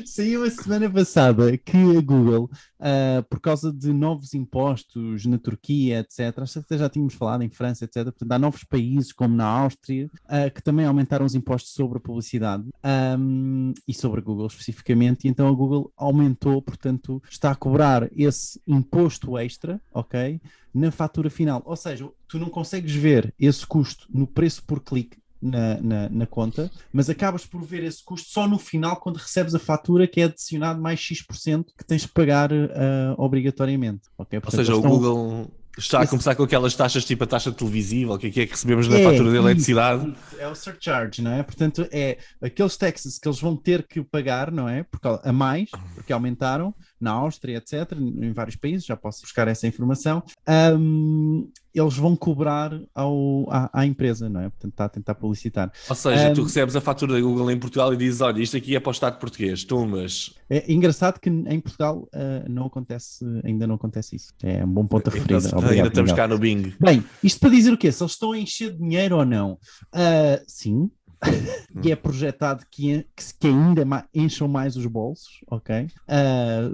Saiu 0.04 0.44
a 0.44 0.50
semana 0.50 0.88
passada 0.90 1.56
que 1.58 1.76
a 1.76 2.00
Google, 2.00 2.50
ah, 2.78 3.24
por 3.28 3.40
causa 3.40 3.72
de 3.72 3.92
novos 3.92 4.34
impostos 4.34 5.26
na 5.26 5.38
Turquia, 5.38 6.00
etc., 6.00 6.38
acho 6.38 6.62
que 6.62 6.78
já 6.78 6.88
tínhamos 6.88 7.14
falado 7.14 7.42
em 7.42 7.48
França, 7.48 7.84
etc., 7.84 8.04
portanto, 8.04 8.32
há 8.32 8.38
novos 8.38 8.64
países, 8.64 9.12
como 9.12 9.34
na 9.34 9.46
Áustria, 9.46 10.10
ah, 10.26 10.50
que 10.50 10.62
também 10.62 10.86
aumentaram 10.86 11.24
os 11.24 11.34
impostos 11.34 11.72
sobre 11.72 11.98
a 11.98 12.00
publicidade 12.00 12.64
ahm, 12.82 13.72
e 13.86 13.94
sobre 13.94 14.20
a 14.20 14.24
Google 14.24 14.46
especificamente, 14.46 15.26
e 15.26 15.28
então 15.28 15.48
a 15.48 15.52
Google 15.52 15.92
aumentou, 15.96 16.60
portanto, 16.62 17.22
está 17.30 17.50
a 17.50 17.56
cobrar 17.56 18.08
esse 18.16 18.60
imposto 18.66 19.38
extra, 19.38 19.80
ok? 19.92 20.40
Na 20.72 20.90
fatura 20.90 21.30
final. 21.30 21.62
Ou 21.64 21.76
seja, 21.76 22.08
tu 22.28 22.38
não 22.38 22.50
consegues 22.50 22.94
ver 22.94 23.34
esse 23.38 23.66
custo 23.66 24.06
no 24.12 24.26
preço 24.26 24.62
por 24.64 24.80
clique 24.80 25.18
na, 25.46 25.80
na, 25.80 26.08
na 26.08 26.26
conta, 26.26 26.70
mas 26.92 27.08
acabas 27.08 27.44
por 27.46 27.62
ver 27.62 27.82
esse 27.84 28.02
custo 28.04 28.28
só 28.30 28.46
no 28.48 28.58
final, 28.58 28.96
quando 28.96 29.16
recebes 29.16 29.54
a 29.54 29.58
fatura, 29.58 30.06
que 30.06 30.20
é 30.20 30.24
adicionado 30.24 30.80
mais 30.80 30.98
X% 31.00 31.64
que 31.76 31.84
tens 31.84 32.04
que 32.06 32.12
pagar 32.12 32.50
ah, 32.52 33.14
obrigatoriamente. 33.16 34.02
ok? 34.18 34.38
Ou 34.38 34.42
Portanto, 34.42 34.60
seja, 34.60 34.74
o 34.74 34.76
estão- 34.78 34.90
Google 34.90 35.50
está 35.78 36.00
a 36.00 36.06
começar 36.06 36.34
com 36.34 36.42
aquelas 36.42 36.74
taxas 36.74 37.04
tipo 37.04 37.24
a 37.24 37.26
taxa 37.26 37.52
televisiva, 37.52 38.14
o 38.14 38.18
que 38.18 38.28
é 38.28 38.30
que 38.30 38.40
é 38.40 38.46
que 38.46 38.52
recebemos 38.52 38.88
na 38.88 38.98
É, 38.98 39.04
fatura 39.04 39.30
de 39.30 39.36
eletricidade. 39.36 40.14
É 40.38 40.48
o 40.48 40.54
surcharge, 40.54 41.20
não 41.20 41.32
é? 41.32 41.42
Portanto, 41.42 41.86
é 41.92 42.16
aqueles 42.40 42.76
taxes 42.78 43.18
que 43.18 43.28
eles 43.28 43.38
vão 43.38 43.54
ter 43.54 43.86
que 43.86 44.02
pagar, 44.02 44.50
não 44.50 44.66
é? 44.68 44.82
Porque, 44.84 45.06
a 45.22 45.32
mais, 45.32 45.68
porque 45.94 46.12
aumentaram 46.14 46.74
na 47.00 47.12
Áustria, 47.12 47.58
etc., 47.58 47.92
em 47.98 48.32
vários 48.32 48.56
países, 48.56 48.86
já 48.86 48.96
posso 48.96 49.22
buscar 49.22 49.46
essa 49.48 49.66
informação. 49.66 50.22
Ahm, 50.46 51.48
eles 51.74 51.94
vão 51.94 52.16
cobrar 52.16 52.72
ao, 52.94 53.46
à, 53.50 53.70
à 53.80 53.86
empresa, 53.86 54.30
não 54.30 54.40
é? 54.40 54.48
Portanto, 54.48 54.72
está 54.72 54.84
a 54.86 54.88
tentar 54.88 55.14
publicitar. 55.14 55.70
Ou 55.88 55.94
seja, 55.94 56.32
tu 56.32 56.40
Um, 56.40 56.44
recebes 56.44 56.74
a 56.74 56.80
fatura 56.80 57.12
da 57.12 57.20
Google 57.20 57.50
em 57.50 57.58
Portugal 57.58 57.92
e 57.92 57.96
dizes: 57.98 58.20
Olha, 58.22 58.40
isto 58.40 58.56
aqui 58.56 58.74
é 58.74 58.80
para 58.80 58.88
o 58.88 58.92
Estado 58.92 59.18
português, 59.18 59.62
tu, 59.64 59.86
mas. 59.86 60.34
É 60.48 60.72
engraçado 60.72 61.20
que 61.20 61.28
em 61.28 61.60
Portugal 61.60 62.08
ah, 62.14 62.44
não 62.48 62.66
acontece, 62.66 63.24
ainda 63.44 63.66
não 63.66 63.74
acontece 63.74 64.16
isso. 64.16 64.32
É 64.42 64.64
um 64.64 64.68
bom 64.68 64.86
ponto 64.86 65.08
a 65.08 65.12
referir. 65.12 65.34
Ainda, 65.34 65.48
Obrigado, 65.48 65.72
ainda 65.72 65.88
estamos 65.88 66.10
Miguel. 66.12 66.24
cá 66.24 66.28
no 66.28 66.38
Bing. 66.38 66.72
Bem, 66.80 67.04
isto 67.22 67.40
para 67.40 67.50
dizer 67.50 67.72
o 67.72 67.76
quê? 67.78 67.92
Se 67.92 68.02
eles 68.02 68.12
estão 68.12 68.32
a 68.32 68.38
encher 68.38 68.72
de 68.72 68.78
dinheiro 68.78 69.16
ou 69.18 69.24
não? 69.26 69.58
Ah, 69.92 70.40
sim. 70.46 70.90
e 71.82 71.90
é 71.90 71.96
projetado 71.96 72.64
que, 72.70 73.02
que, 73.14 73.34
que 73.38 73.46
ainda 73.46 73.84
encham 74.14 74.48
mais 74.48 74.76
os 74.76 74.86
bolsos, 74.86 75.40
ok? 75.50 75.86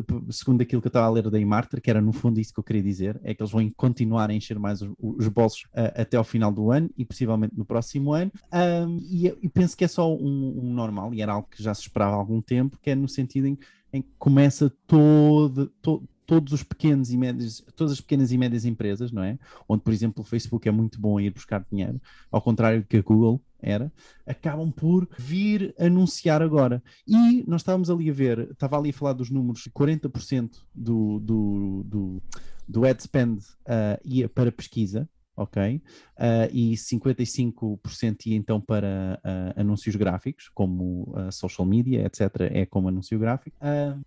P- 0.06 0.32
segundo 0.32 0.62
aquilo 0.62 0.80
que 0.80 0.86
eu 0.88 0.90
estava 0.90 1.06
a 1.06 1.10
ler 1.10 1.28
da 1.31 1.38
Imarter, 1.38 1.81
que 1.81 1.90
era 1.90 2.00
no 2.00 2.12
fundo 2.12 2.40
isso 2.40 2.52
que 2.52 2.60
eu 2.60 2.64
queria 2.64 2.82
dizer, 2.82 3.20
é 3.24 3.34
que 3.34 3.43
eles 3.43 3.52
vão 3.52 3.69
continuar 3.76 4.31
a 4.31 4.34
encher 4.34 4.58
mais 4.58 4.82
os, 4.82 4.90
os 4.98 5.28
bolsos 5.28 5.64
ah, 5.74 5.93
até 6.02 6.17
ao 6.17 6.24
final 6.24 6.52
do 6.52 6.70
ano 6.70 6.90
e 6.96 7.05
possivelmente 7.05 7.56
no 7.56 7.64
próximo 7.64 8.12
ano. 8.12 8.31
Ah, 8.50 8.86
e, 9.00 9.26
e 9.43 9.48
penso 9.48 9.76
que 9.76 9.84
é 9.84 9.88
só 9.88 10.12
um, 10.14 10.60
um 10.64 10.72
normal, 10.72 11.12
e 11.14 11.22
era 11.22 11.32
algo 11.32 11.48
que 11.50 11.62
já 11.62 11.74
se 11.74 11.82
esperava 11.82 12.12
há 12.12 12.19
algum 12.19 12.40
tempo, 12.40 12.78
que 12.81 12.90
é 12.90 12.94
no 12.94 13.08
sentido 13.08 13.46
em, 13.46 13.58
em 13.93 14.02
que 14.02 14.10
começa 14.19 14.72
todo, 14.86 15.67
to- 15.82 16.02
todos 16.26 16.52
os 16.52 16.62
pequenos 16.62 17.10
e 17.10 17.17
médios, 17.17 17.64
todas 17.76 17.93
as 17.93 18.00
pequenas 18.00 18.32
e 18.32 18.38
médias 18.38 18.64
empresas, 18.64 19.10
não 19.10 19.22
é? 19.22 19.38
Onde, 19.69 19.82
por 19.82 19.93
exemplo, 19.93 20.22
o 20.22 20.26
Facebook 20.26 20.69
é 20.69 20.72
muito 20.72 21.00
bom 21.00 21.19
a 21.19 21.22
ir 21.22 21.31
buscar 21.31 21.64
dinheiro, 21.70 22.00
ao 22.31 22.41
contrário 22.41 22.84
que 22.88 22.96
a 22.96 23.02
Google 23.02 23.41
era, 23.60 23.93
acabam 24.26 24.70
por 24.70 25.08
vir 25.19 25.74
anunciar 25.79 26.43
agora. 26.43 26.82
E 27.06 27.44
nós 27.46 27.60
estávamos 27.60 27.91
ali 27.91 28.10
a 28.10 28.12
ver, 28.12 28.50
estava 28.50 28.76
ali 28.79 28.91
a 28.91 28.93
falar 28.93 29.12
dos 29.12 29.31
números, 29.31 29.69
40% 29.69 30.50
do, 30.74 31.20
do, 31.20 31.82
do, 31.84 32.22
do 32.69 32.84
ad 32.84 33.00
spend 33.02 33.41
ah, 33.67 34.00
ia 34.05 34.29
para 34.29 34.50
pesquisa, 34.50 35.08
ok? 35.36 35.81
Ah, 36.17 36.48
e 36.53 36.77
55% 36.77 38.27
ia 38.27 38.36
então 38.36 38.60
para 38.60 39.20
ah, 39.24 39.53
anúncios 39.56 39.96
gráficos, 39.96 40.48
como 40.55 41.12
ah, 41.17 41.31
social 41.31 41.67
media, 41.67 42.05
etc., 42.06 42.51
é 42.51 42.67
como 42.67 42.89
anúncio 42.89 43.19
gráfico, 43.19 43.56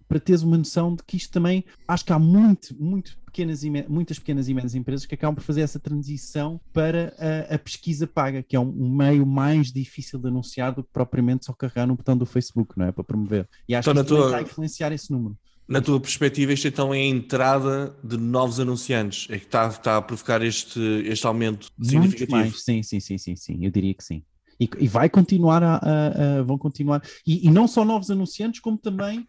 para 0.07 0.19
teres 0.19 0.41
uma 0.41 0.57
noção 0.57 0.95
de 0.95 1.03
que 1.03 1.17
isto 1.17 1.31
também, 1.31 1.63
acho 1.87 2.05
que 2.05 2.13
há 2.13 2.19
muito, 2.19 2.75
muito 2.81 3.17
pequenas 3.25 3.63
e 3.63 3.69
muitas 3.89 4.17
pequenas 4.17 4.47
e 4.47 4.53
médias 4.53 4.75
empresas 4.75 5.05
que 5.05 5.13
acabam 5.15 5.35
por 5.35 5.41
fazer 5.43 5.61
essa 5.61 5.79
transição 5.79 6.59
para 6.71 7.13
a, 7.49 7.55
a 7.55 7.59
pesquisa 7.59 8.07
paga, 8.07 8.41
que 8.41 8.55
é 8.55 8.59
um, 8.59 8.69
um 8.69 8.89
meio 8.95 9.25
mais 9.25 9.71
difícil 9.73 10.17
de 10.19 10.27
anunciar 10.27 10.73
do 10.73 10.83
que 10.83 10.89
propriamente 10.93 11.45
só 11.45 11.53
carregar 11.53 11.85
no 11.85 11.95
botão 11.95 12.17
do 12.17 12.25
Facebook, 12.25 12.77
não 12.77 12.85
é? 12.85 12.91
Para 12.91 13.03
promover. 13.03 13.47
E 13.67 13.75
acho 13.75 13.89
Então, 13.91 14.03
que 14.03 14.07
isso 14.07 14.15
tua- 14.17 14.25
está 14.27 14.37
a 14.37 14.41
influenciar 14.41 14.91
esse 14.93 15.11
número. 15.11 15.37
Na 15.67 15.81
tua 15.81 15.99
perspectiva, 15.99 16.53
isto 16.53 16.67
então 16.67 16.93
é 16.93 16.99
a 16.99 17.05
entrada 17.05 17.95
de 18.03 18.17
novos 18.17 18.59
anunciantes. 18.59 19.27
É 19.31 19.39
que 19.39 19.45
está, 19.45 19.67
está 19.67 19.97
a 19.97 20.01
provocar 20.01 20.41
este, 20.43 20.79
este 21.07 21.25
aumento 21.25 21.67
Muito 21.77 21.89
significativo. 21.89 22.31
mais, 22.37 22.63
sim, 22.63 22.83
sim, 22.83 22.99
sim, 22.99 23.17
sim, 23.17 23.35
sim, 23.35 23.65
eu 23.65 23.71
diria 23.71 23.93
que 23.93 24.03
sim. 24.03 24.23
E, 24.59 24.69
e 24.79 24.87
vai 24.87 25.09
continuar 25.09 25.63
a, 25.63 25.75
a- 25.77 26.39
a- 26.39 26.43
vão 26.43 26.57
continuar, 26.57 27.01
e, 27.25 27.47
e 27.47 27.51
não 27.51 27.67
só 27.67 27.83
novos 27.83 28.09
anunciantes, 28.11 28.59
como 28.59 28.77
também 28.77 29.27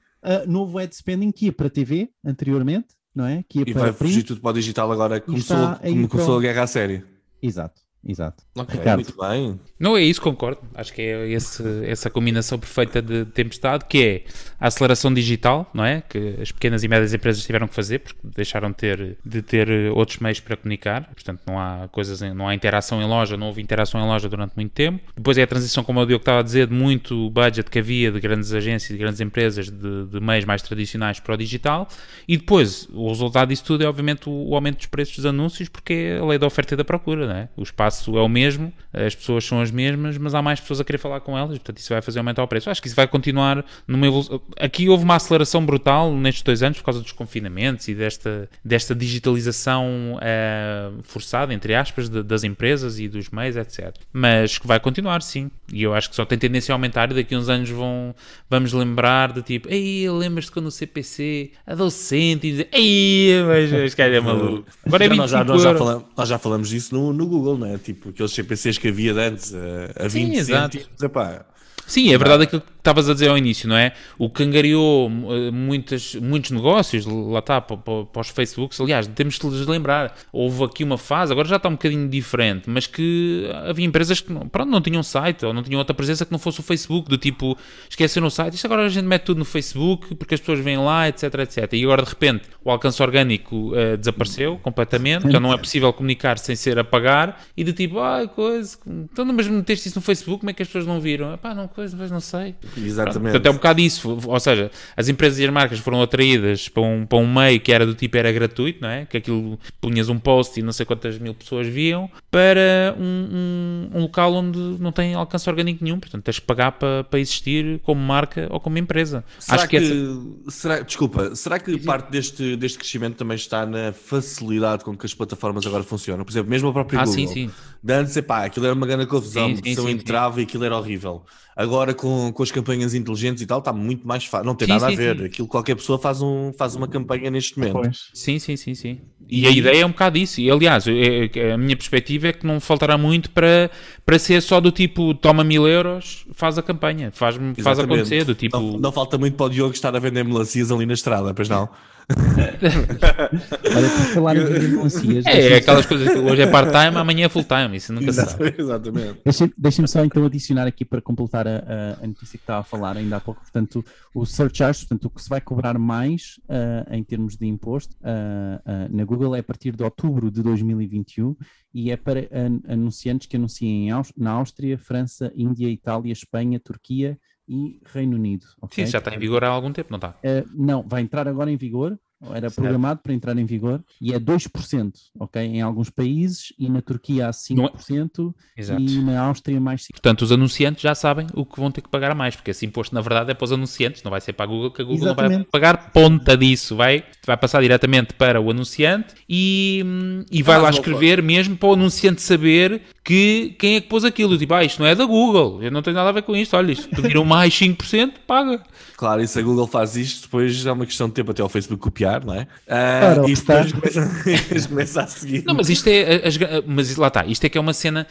novo 0.49 0.79
ad 0.79 0.95
spending 0.95 1.31
que 1.31 1.47
ia 1.47 1.53
para 1.53 1.71
TV 1.71 2.11
anteriormente, 2.25 2.89
não 3.15 3.25
é? 3.27 3.45
Que 3.49 3.61
ia 3.61 3.65
E 3.67 3.73
para 3.73 3.83
vai 3.83 3.93
fugir 3.93 4.15
print. 4.15 4.27
tudo 4.27 4.41
para 4.41 4.51
o 4.51 4.55
digital 4.55 4.91
agora. 4.93 5.21
Começou, 5.21 5.57
a 5.57 5.77
como 5.77 6.09
começou 6.09 6.37
a 6.39 6.41
guerra 6.43 6.63
a 6.65 6.67
sério. 6.67 7.07
Exato, 7.41 7.81
Exato. 8.09 8.45
Ok, 8.57 8.79
Ricardo. 8.79 9.01
muito 9.01 9.17
bem. 9.21 9.61
Não 9.81 9.97
é 9.97 10.03
isso, 10.03 10.23
concordo. 10.23 10.61
Acho 10.75 10.93
que 10.93 11.03
é 11.03 11.29
esse, 11.29 11.63
essa 11.85 12.09
combinação 12.09 12.57
perfeita 12.59 13.03
de 13.03 13.25
tempestade, 13.25 13.85
que 13.87 14.03
é 14.05 14.25
a 14.61 14.69
aceleração 14.69 15.13
digital, 15.13 15.69
não 15.75 15.85
é? 15.85 16.03
Que 16.09 16.37
as 16.41 16.53
pequenas 16.53 16.85
e 16.85 16.89
médias 16.89 17.13
empresas 17.13 17.45
tiveram 17.45 17.67
que 17.67 17.75
fazer, 17.75 17.99
porque 17.99 18.19
deixaram 18.25 18.71
de 18.71 18.77
ter, 18.77 19.17
de 19.25 19.43
ter 19.43 19.69
eh, 19.69 19.91
outros 19.91 20.19
meios 20.19 20.39
para 20.39 20.57
comunicar. 20.57 21.11
Portanto, 21.13 21.41
não 21.47 21.59
há 21.59 21.89
coisas, 21.91 22.23
em- 22.23 22.33
não 22.33 22.47
há 22.49 22.55
interação 22.55 23.03
em 23.03 23.07
loja, 23.07 23.37
não 23.37 23.49
houve 23.49 23.61
interação 23.61 24.01
em 24.01 24.07
loja 24.07 24.29
durante 24.29 24.53
muito 24.55 24.71
tempo. 24.73 25.01
Depois 25.17 25.37
é 25.37 25.43
a 25.43 25.47
transição, 25.47 25.83
como 25.83 26.01
o 26.01 26.07
Diogo 26.07 26.23
estava 26.23 26.39
a 26.39 26.43
dizer, 26.43 26.69
de 26.69 26.75
muito 26.75 27.29
budget 27.31 27.69
que 27.69 27.79
havia 27.81 28.13
de 28.13 28.21
grandes 28.21 28.53
agências 28.53 28.91
e 28.91 28.97
grandes 28.97 29.21
empresas 29.21 29.69
de, 29.69 30.07
de 30.07 30.21
meios 30.21 30.45
mais 30.45 30.63
tradicionais 30.63 31.19
para 31.19 31.35
o 31.35 31.37
digital. 31.37 31.89
E 32.29 32.37
depois, 32.37 32.89
o 32.93 33.09
resultado 33.09 33.49
disso 33.49 33.65
tudo 33.65 33.83
é, 33.83 33.89
obviamente, 33.89 34.29
o, 34.29 34.51
o 34.51 34.55
aumento 34.55 34.77
dos 34.77 34.87
preços 34.87 35.17
dos 35.17 35.27
anúncios, 35.27 35.69
porque 35.69 35.93
é 35.93 36.19
a 36.21 36.25
lei 36.25 36.39
da 36.39 36.47
oferta 36.47 36.75
e 36.75 36.77
da 36.77 36.85
procura, 36.85 37.27
não 37.27 37.35
é? 37.35 37.49
O 37.57 37.63
espaço 37.65 37.96
é 38.17 38.21
o 38.21 38.29
mesmo, 38.29 38.73
as 38.93 39.15
pessoas 39.15 39.45
são 39.45 39.61
as 39.61 39.71
mesmas, 39.71 40.17
mas 40.19 40.35
há 40.35 40.41
mais 40.43 40.61
pessoas 40.61 40.81
a 40.81 40.85
querer 40.85 40.99
falar 40.99 41.21
com 41.21 41.37
elas, 41.37 41.51
portanto 41.59 41.79
isso 41.79 41.93
vai 41.93 42.01
fazer 42.03 42.19
aumentar 42.19 42.43
o 42.43 42.49
preço. 42.49 42.71
Acho 42.71 42.81
que 42.81 42.89
isso 42.89 42.97
vai 42.97 43.07
continuar 43.07 43.65
numa 43.87 44.07
evolução. 44.07 44.41
Aqui 44.59 44.89
houve 44.89 45.05
uma 45.05 45.17
aceleração 45.17 45.65
brutal 45.65 46.13
nestes 46.15 46.43
dois 46.43 46.63
anos 46.63 46.79
por 46.79 46.85
causa 46.85 47.01
dos 47.01 47.13
confinamentos 47.13 47.89
e 47.89 47.95
desta, 47.95 48.49
desta 48.65 48.95
digitalização 48.95 50.19
eh, 50.23 50.91
forçada, 51.03 51.53
entre 51.53 51.75
aspas, 51.75 52.09
de- 52.09 52.23
das 52.23 52.45
empresas 52.45 52.99
e 52.99 53.09
dos 53.09 53.29
meios, 53.31 53.57
etc. 53.57 53.95
Mas 54.13 54.59
que 54.59 54.67
vai 54.67 54.81
continuar, 54.81 55.23
sim. 55.23 55.51
E 55.73 55.83
eu 55.83 55.95
acho 55.95 56.09
que 56.11 56.17
só 56.17 56.25
tem 56.25 56.39
tendência 56.39 56.73
a 56.73 56.75
aumentar 56.77 57.11
e 57.11 57.15
daqui 57.15 57.35
a 57.35 57.39
uns 57.39 57.49
anos 57.49 57.69
vão, 57.71 58.15
vamos 58.49 58.73
lembrar 58.73 59.33
de 59.33 59.43
tipo, 59.43 59.69
ei, 59.71 60.09
lembras-te 60.11 60.53
quando 60.53 60.67
o 60.67 60.71
CPC 60.71 61.51
a 61.67 61.75
12 61.75 61.97
cêntimos? 61.97 62.65
Ei, 62.73 63.43
mas 63.47 63.73
este 63.73 63.97
cara 63.97 64.17
é 64.17 64.21
maluco. 64.21 64.65
Agora 64.87 65.05
é 65.05 65.09
Já 65.09 65.15
25 65.15 65.17
nós, 65.17 65.31
já, 65.31 65.45
nós, 65.45 65.63
já 65.63 65.75
falamos, 65.75 66.05
nós 66.17 66.29
já 66.29 66.39
falamos 66.39 66.69
disso 66.69 66.95
no, 66.95 67.13
no 67.13 67.27
Google, 67.27 67.59
não 67.59 67.67
é? 67.67 67.79
Tipo, 67.87 68.09
aqueles 68.09 68.33
CPCs 68.33 68.79
que 68.79 68.89
havia 68.89 69.15
de 69.15 69.21
antes 69.21 69.55
a, 69.55 70.07
a 70.07 70.09
20 70.09 70.37
exato. 70.37 70.77
cêntimos. 70.77 71.01
Epá, 71.01 71.47
Sim, 71.87 72.13
é 72.13 72.19
verdade 72.19 72.45
aquilo 72.45 72.61
que 72.61 72.73
estavas 72.79 73.09
a 73.09 73.13
dizer 73.13 73.29
ao 73.29 73.39
início, 73.39 73.69
não 73.69 73.77
é? 73.77 73.93
O 74.19 74.31
que 74.31 74.43
angariou 74.43 75.09
eh, 75.09 75.51
muitas, 75.51 76.15
muitos 76.17 76.51
negócios, 76.51 77.05
lá 77.07 77.41
está, 77.41 77.61
para, 77.61 78.21
os 78.21 78.29
Facebooks. 78.29 78.81
Aliás, 78.81 79.07
temos 79.09 79.39
de 79.39 79.47
lhes 79.49 79.67
lembrar. 79.67 80.17
Houve 80.33 80.65
aqui 80.65 80.85
uma 80.85 80.99
fase, 80.99 81.33
agora 81.33 81.47
já 81.49 81.57
está 81.57 81.69
um 81.69 81.73
bocadinho 81.73 82.09
diferente, 82.09 82.69
mas 82.69 82.87
que 82.87 83.49
havia 83.69 83.85
empresas 83.85 84.21
que 84.21 84.33
pronto, 84.51 84.71
não 84.71 84.81
tinham 84.81 85.03
site 85.03 85.45
ou 85.45 85.53
não 85.53 85.63
tinham 85.63 85.79
outra 85.79 85.95
presença 85.95 86.25
que 86.25 86.33
não 86.33 86.39
fosse 86.39 86.61
o 86.61 86.63
Facebook, 86.63 87.09
do 87.09 87.19
tipo, 87.19 87.57
esqueceram 87.89 88.27
o 88.27 88.31
site. 88.31 88.55
Isto 88.55 88.67
agora 88.67 88.85
a 88.85 88.89
gente 88.89 89.05
mete 89.05 89.23
tudo 89.23 89.39
no 89.39 89.45
Facebook 89.45 90.15
porque 90.15 90.35
as 90.35 90.41
pessoas 90.41 90.61
vêm 90.61 90.79
lá, 90.79 91.09
etc, 91.09 91.35
etc. 91.41 91.73
E 91.73 91.85
agora 91.85 92.03
de 92.03 92.09
repente 92.09 92.49
o 92.65 92.71
alcance 92.71 93.01
orgânico 93.03 93.73
eh, 93.75 93.97
desapareceu 93.97 94.59
completamente, 94.59 95.31
já 95.31 95.39
não 95.39 95.53
é 95.53 95.57
possível 95.57 95.93
comunicar 95.93 96.39
sem 96.39 96.57
ser 96.57 96.79
a 96.79 96.85
pagar 96.85 97.45
e 97.57 97.63
do 97.63 97.73
tipo, 97.73 98.01
ai, 98.01 98.27
coisa, 98.27 98.77
então 98.87 99.25
mas 99.25 99.47
meteste 99.49 99.89
isso 99.89 99.99
no 99.99 100.03
Facebook, 100.03 100.41
como 100.41 100.51
é 100.51 100.53
que 100.53 100.63
as 100.63 100.69
pessoas 100.69 100.87
não 100.87 101.01
viram? 101.01 101.33
Epá, 101.33 101.55
não, 101.55 101.69
coisa, 101.77 101.97
mas 101.97 102.11
não 102.11 102.21
sei. 102.21 102.55
exatamente. 102.77 103.23
Portanto, 103.33 103.47
é 103.47 103.51
um 103.51 103.55
bocado 103.55 103.81
isso. 103.81 104.19
Ou 104.27 104.41
seja, 104.41 104.71
as 104.97 105.09
empresas 105.09 105.39
e 105.39 105.45
as 105.45 105.51
marcas 105.53 105.79
foram 105.79 106.03
atraídas 106.03 106.69
para 106.69 106.83
um, 106.83 107.07
para 107.07 107.19
um 107.19 107.33
meio 107.33 107.61
que 107.61 107.71
era 107.73 107.87
do 107.87 107.95
tipo 107.95 108.17
era 108.17 108.33
gratuito, 108.33 108.81
não 108.83 108.89
é? 108.89 109.07
Que 109.07 109.19
aquilo 109.19 109.59
punhas 109.81 110.09
um 110.09 110.19
post 110.19 110.59
e 110.59 110.63
não 110.63 110.73
sei 110.73 110.85
quantas 110.87 111.19
mil 111.19 111.35
pessoas 111.35 111.67
viam, 111.69 112.11
para 112.31 112.95
um, 112.99 113.89
um, 113.93 113.99
um 113.99 114.01
local 114.03 114.33
onde 114.35 114.59
não 114.59 114.91
tem 114.91 115.15
alcance 115.15 115.49
orgânico 115.49 115.85
nenhum. 115.85 116.01
Portanto, 116.01 116.25
tens 116.25 116.39
que 116.39 116.47
pagar 116.47 116.73
para, 116.73 117.05
para 117.05 117.21
existir 117.21 117.79
como 117.85 118.01
marca 118.01 118.49
ou 118.51 118.59
como 118.59 118.79
empresa. 118.79 119.23
Será 119.39 119.63
Acho 119.63 119.69
que, 119.69 119.79
que, 119.79 119.85
essa- 119.85 120.51
será, 120.51 120.81
desculpa, 120.81 121.37
será 121.37 121.59
que 121.59 121.77
parte 121.79 122.11
deste, 122.11 122.57
deste 122.57 122.79
crescimento 122.79 123.17
também 123.17 123.37
está 123.37 123.67
na 123.67 123.93
facilidade 123.93 124.83
com 124.85 124.97
que 124.97 125.05
as 125.07 125.13
plataformas 125.15 125.67
agora 125.67 125.83
funcionam? 125.83 126.25
Por 126.25 126.31
exemplo, 126.33 126.51
mesmo 126.51 126.69
a 126.69 126.73
própria 126.73 127.01
Ah, 127.01 127.05
Google. 127.05 127.27
sim, 127.29 127.33
sim. 127.49 127.51
De 127.83 127.93
antes, 127.93 128.17
epá, 128.17 128.45
aquilo 128.45 128.67
era 128.67 128.75
uma 128.75 128.87
grande 128.87 129.07
confusão, 129.07 129.49
Sim, 129.49 129.57
sim, 129.63 129.75
se 129.75 129.79
eu 129.81 129.85
sim, 129.85 129.91
entrava 129.91 130.41
e 130.41 130.45
aquilo 130.45 130.65
era 130.65 130.77
horrível. 130.77 131.25
Agora, 131.67 131.93
com, 131.93 132.33
com 132.33 132.43
as 132.43 132.51
campanhas 132.53 132.95
inteligentes 132.95 133.43
e 133.43 133.47
tal, 133.47 133.59
está 133.59 133.73
muito 133.73 134.07
mais 134.07 134.25
fácil. 134.25 134.47
Não 134.47 134.55
tem 134.55 134.67
Sim, 134.67 134.73
nada 134.75 134.87
sim, 134.89 134.93
a 134.95 134.97
ver. 134.97 135.19
sim. 135.19 135.25
Aquilo 135.25 135.49
qualquer 135.49 135.75
pessoa 135.75 135.99
faz, 135.99 136.23
um, 136.23 136.53
faz 136.57 136.77
uma 136.77 136.87
campanha 136.87 137.29
neste 137.31 137.59
momento. 137.59 137.73
Pois. 137.75 138.09
Sim, 138.15 138.39
sim, 138.39 138.57
sim, 138.57 138.75
sim. 138.75 139.01
E 139.29 139.47
a 139.47 139.51
ideia 139.51 139.83
é 139.83 139.87
um 139.87 139.91
bocado 139.91 140.17
isso. 140.17 140.41
E, 140.41 140.49
aliás, 140.51 140.87
é- 140.87 141.53
a 141.53 141.59
minha 141.59 141.77
perspectiva 141.77 142.29
é 142.29 142.33
que 142.33 142.47
não 142.47 142.61
faltará 142.61 142.97
muito 142.97 143.31
para, 143.31 143.71
para 144.05 144.19
ser 144.19 144.41
só 144.41 144.61
do 144.61 144.71
tipo 144.71 145.13
toma 145.15 145.43
mil 145.43 145.67
euros, 145.67 146.25
faz 146.33 146.57
a 146.57 146.63
campanha, 146.63 147.11
faz, 147.13 147.37
faz 147.61 147.79
acontecer, 147.81 148.25
do 148.25 148.35
tipo... 148.35 148.57
Não, 148.59 148.79
não 148.79 148.93
falta 148.93 149.19
muito 149.19 149.37
para 149.37 149.47
o 149.47 149.51
Diogo 149.51 149.75
estar 149.75 149.95
a 149.95 149.99
vender 149.99 150.25
melancias 150.25 150.71
ali 150.71 150.87
na 150.87 150.95
estrada, 150.95 151.35
pois 151.35 151.49
não? 151.49 151.69
Olha, 152.09 153.89
por 153.89 154.07
falar 154.15 154.37
em 154.37 154.45
vender 154.45 154.69
melancias, 154.69 155.27
É, 155.27 155.49
é 155.53 155.57
aquelas 155.57 155.87
coisas 155.87 156.09
que 156.13 156.19
hoje 156.19 156.43
é 156.43 156.47
part-time, 156.47 156.97
amanhã 156.97 157.27
é 157.27 157.29
full-time, 157.29 157.77
isso 157.77 157.93
nunca 157.93 158.13
se 158.13 158.21
sabe. 158.25 158.55
Exatamente. 158.59 158.61
Exatamente. 158.61 159.21
Deixem- 159.25 159.53
Deixem-me 159.57 159.89
só 159.89 160.05
então 160.05 160.25
adicionar 160.25 160.67
aqui 160.67 160.85
para 160.85 161.01
completar 161.03 161.47
a, 161.49 161.57
a- 161.57 162.05
a 162.05 162.07
notícia 162.07 162.39
que 162.39 162.43
estava 162.45 162.61
a 162.61 162.65
falar 162.65 162.97
ainda 162.97 163.17
há 163.17 163.21
pouco. 163.21 163.41
Portanto, 163.41 163.85
o 164.15 164.25
surcharge, 164.25 164.81
portanto, 164.81 165.05
o 165.07 165.11
que 165.11 165.23
se 165.23 165.29
vai 165.29 165.41
cobrar 165.41 165.79
mais 165.79 166.41
ah, 166.49 166.87
em 166.97 167.03
termos 167.03 167.37
de 167.37 167.47
imposto 167.47 167.95
ah, 168.03 168.61
ah, 168.65 168.89
na 168.91 169.05
Google 169.05 169.35
é 169.35 169.41
a 169.41 169.43
partir 169.45 169.75
de 169.75 169.83
outubro 169.83 170.31
de 170.31 170.43
2021 170.43 171.35
e 171.75 171.91
é 171.91 171.97
para 171.97 172.21
an- 172.33 172.61
anunciantes 172.69 173.27
que 173.27 173.37
anunciem 173.37 173.89
em 173.89 173.91
Aus- 173.91 174.13
na 174.17 174.31
Áustria, 174.31 174.79
França, 174.79 175.33
Índia, 175.35 175.69
Itália, 175.69 176.13
Espanha, 176.13 176.61
Turquia 176.61 177.19
e 177.49 177.81
Reino 177.87 178.17
Unido. 178.17 178.45
Sim, 178.45 178.57
ok? 178.61 178.85
isso 178.85 178.93
já 178.93 178.99
está 178.99 179.15
em 179.15 179.19
vigor 179.19 179.45
há 179.45 179.49
algum 179.49 179.73
tempo, 179.73 179.91
não 179.91 179.97
está? 179.97 180.11
Uh, 180.11 180.49
não, 180.55 180.83
vai 180.83 181.03
entrar 181.03 181.29
agora 181.29 181.51
em 181.51 181.57
vigor, 181.57 181.99
era 182.31 182.49
Certo. 182.49 182.55
programado 182.55 183.01
para 183.03 183.13
entrar 183.13 183.37
em 183.37 183.45
vigor, 183.45 183.83
e 184.01 184.13
é 184.13 184.19
2%, 184.19 184.93
ok? 185.19 185.43
Em 185.43 185.61
alguns 185.61 185.91
países, 185.91 186.53
e 186.59 186.69
na 186.71 186.81
Turquia 186.81 187.29
há 187.29 187.33
5%, 187.33 188.35
Exato. 188.57 188.81
e 188.81 189.03
na 189.03 189.21
Áustria 189.21 189.61
mais 189.61 189.83
5%. 189.83 189.91
Portanto, 189.93 190.23
os 190.23 190.33
anunciantes 190.33 190.83
já 190.83 190.95
sabem 190.95 191.27
o 191.35 191.45
que 191.45 191.61
vão 191.61 191.71
ter 191.71 191.83
que 191.83 191.89
pagar 191.91 192.11
a 192.11 192.15
mais, 192.15 192.35
porque 192.35 192.51
esse 192.51 192.65
imposto, 192.65 192.95
na 192.95 193.01
verdade, 193.01 193.31
é 193.31 193.35
para 193.35 193.45
os 193.45 193.53
anunciantes, 193.53 194.03
não 194.03 194.11
vai 194.11 194.21
ser 194.21 194.33
para 194.33 194.45
a 194.45 194.47
Google, 194.49 194.71
que 194.71 194.83
a 194.83 194.85
Google 194.85 195.07
não 195.09 195.15
vai 195.15 195.27
Exatamente. 195.27 195.51
pagar 195.51 195.93
ponta 195.93 196.37
disso, 196.37 196.75
vai, 196.75 197.05
vai 197.27 197.37
passar 197.37 197.61
diretamente 197.61 198.15
para 198.15 198.41
o 198.41 198.51
anunciante 198.51 199.15
e, 199.29 199.85
e 200.31 200.43
vai 200.43 200.57
Ah, 200.57 200.63
lá 200.63 200.71
escrever 200.71 201.23
mesmo 201.23 201.57
para 201.57 201.69
o 201.69 201.73
anunciante 201.75 202.23
saber 202.23 202.83
que 203.05 203.55
quem 203.59 203.77
é 203.77 203.81
que 203.81 203.89
pôs 203.89 204.05
aquilo. 204.05 204.37
Tipo, 204.37 204.55
ah, 204.55 204.65
isto 204.65 204.81
não 204.81 204.87
é 204.87 204.95
da 204.95 205.05
Google, 205.05 205.63
eu 205.63 205.71
não 205.71 205.83
tenho 205.83 205.95
nada 205.97 206.09
a 206.09 206.13
ver 206.13 206.23
com 206.23 206.35
isto, 206.35 206.57
olha, 206.57 206.73
isto 206.73 206.89
pediram 206.89 207.25
mais 207.25 207.55
5%, 207.55 208.15
paga. 208.27 208.63
Claro, 208.97 209.21
e 209.23 209.29
se 209.29 209.39
a 209.39 209.43
Google 209.43 209.67
faz 209.67 209.95
isto, 209.95 210.23
depois 210.23 210.65
é 210.65 210.73
uma 210.73 210.87
questão 210.87 211.07
de 211.07 211.15
tempo 211.15 211.31
até 211.31 211.43
o 211.45 211.49
Facebook 211.51 211.83
copiar, 211.83 212.25
não 212.25 212.33
é? 212.35 212.47
Ah, 212.67 213.17
Ora, 213.19 213.29
e 213.29 213.33
está. 213.33 213.61
depois 213.61 213.93
começa, 213.95 214.31
eles 214.51 214.67
começam 214.67 215.05
a 215.05 215.07
seguir. 215.07 215.45
Não, 215.45 215.55
mas 215.55 215.69
isto 215.69 215.87
é. 215.89 216.27
as- 216.27 216.39
mas 216.67 216.97
lá 216.97 217.09
está, 217.09 217.27
isto 217.27 217.45
é 217.45 217.49
que 217.51 217.59
é 217.59 217.61
uma 217.61 217.75
cena. 217.75 218.07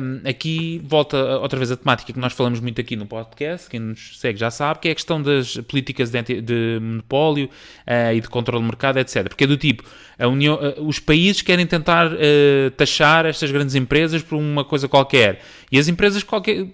hum, 0.00 0.20
aqui 0.24 0.80
volta 0.84 1.16
outra 1.40 1.58
vez 1.58 1.72
a 1.72 1.76
temática 1.76 2.12
que 2.12 2.18
nós 2.20 2.32
falamos 2.32 2.60
muito 2.60 2.80
aqui 2.80 2.94
no 2.94 3.04
podcast, 3.04 3.68
quem 3.68 3.80
nos 3.80 4.18
segue 4.20 4.38
já 4.38 4.50
sabe, 4.50 4.78
que 4.78 4.88
é 4.88 4.92
a 4.92 4.94
questão 4.94 5.20
das 5.20 5.56
políticas 5.68 6.10
de, 6.10 6.18
anti- 6.18 6.40
de 6.40 6.78
monopólio 6.80 7.50
eh, 7.84 8.14
e 8.14 8.20
de 8.20 8.28
controle 8.28 8.62
de 8.62 8.66
mercado, 8.68 8.98
etc. 8.98 9.24
Porque 9.28 9.42
é 9.42 9.46
do 9.46 9.56
tipo, 9.56 9.82
a 10.18 10.28
União, 10.28 10.56
eh, 10.62 10.76
os 10.78 11.00
países 11.00 11.42
querem 11.42 11.66
tentar 11.66 12.12
eh, 12.16 12.70
taxar 12.76 13.26
estas 13.26 13.50
grandes 13.50 13.74
empresas 13.74 14.22
por 14.22 14.36
uma 14.36 14.64
coisa 14.64 14.86
qualquer. 14.88 15.40
E 15.72 15.78
as 15.78 15.88
empresas 15.88 16.22
qualquer, 16.22 16.64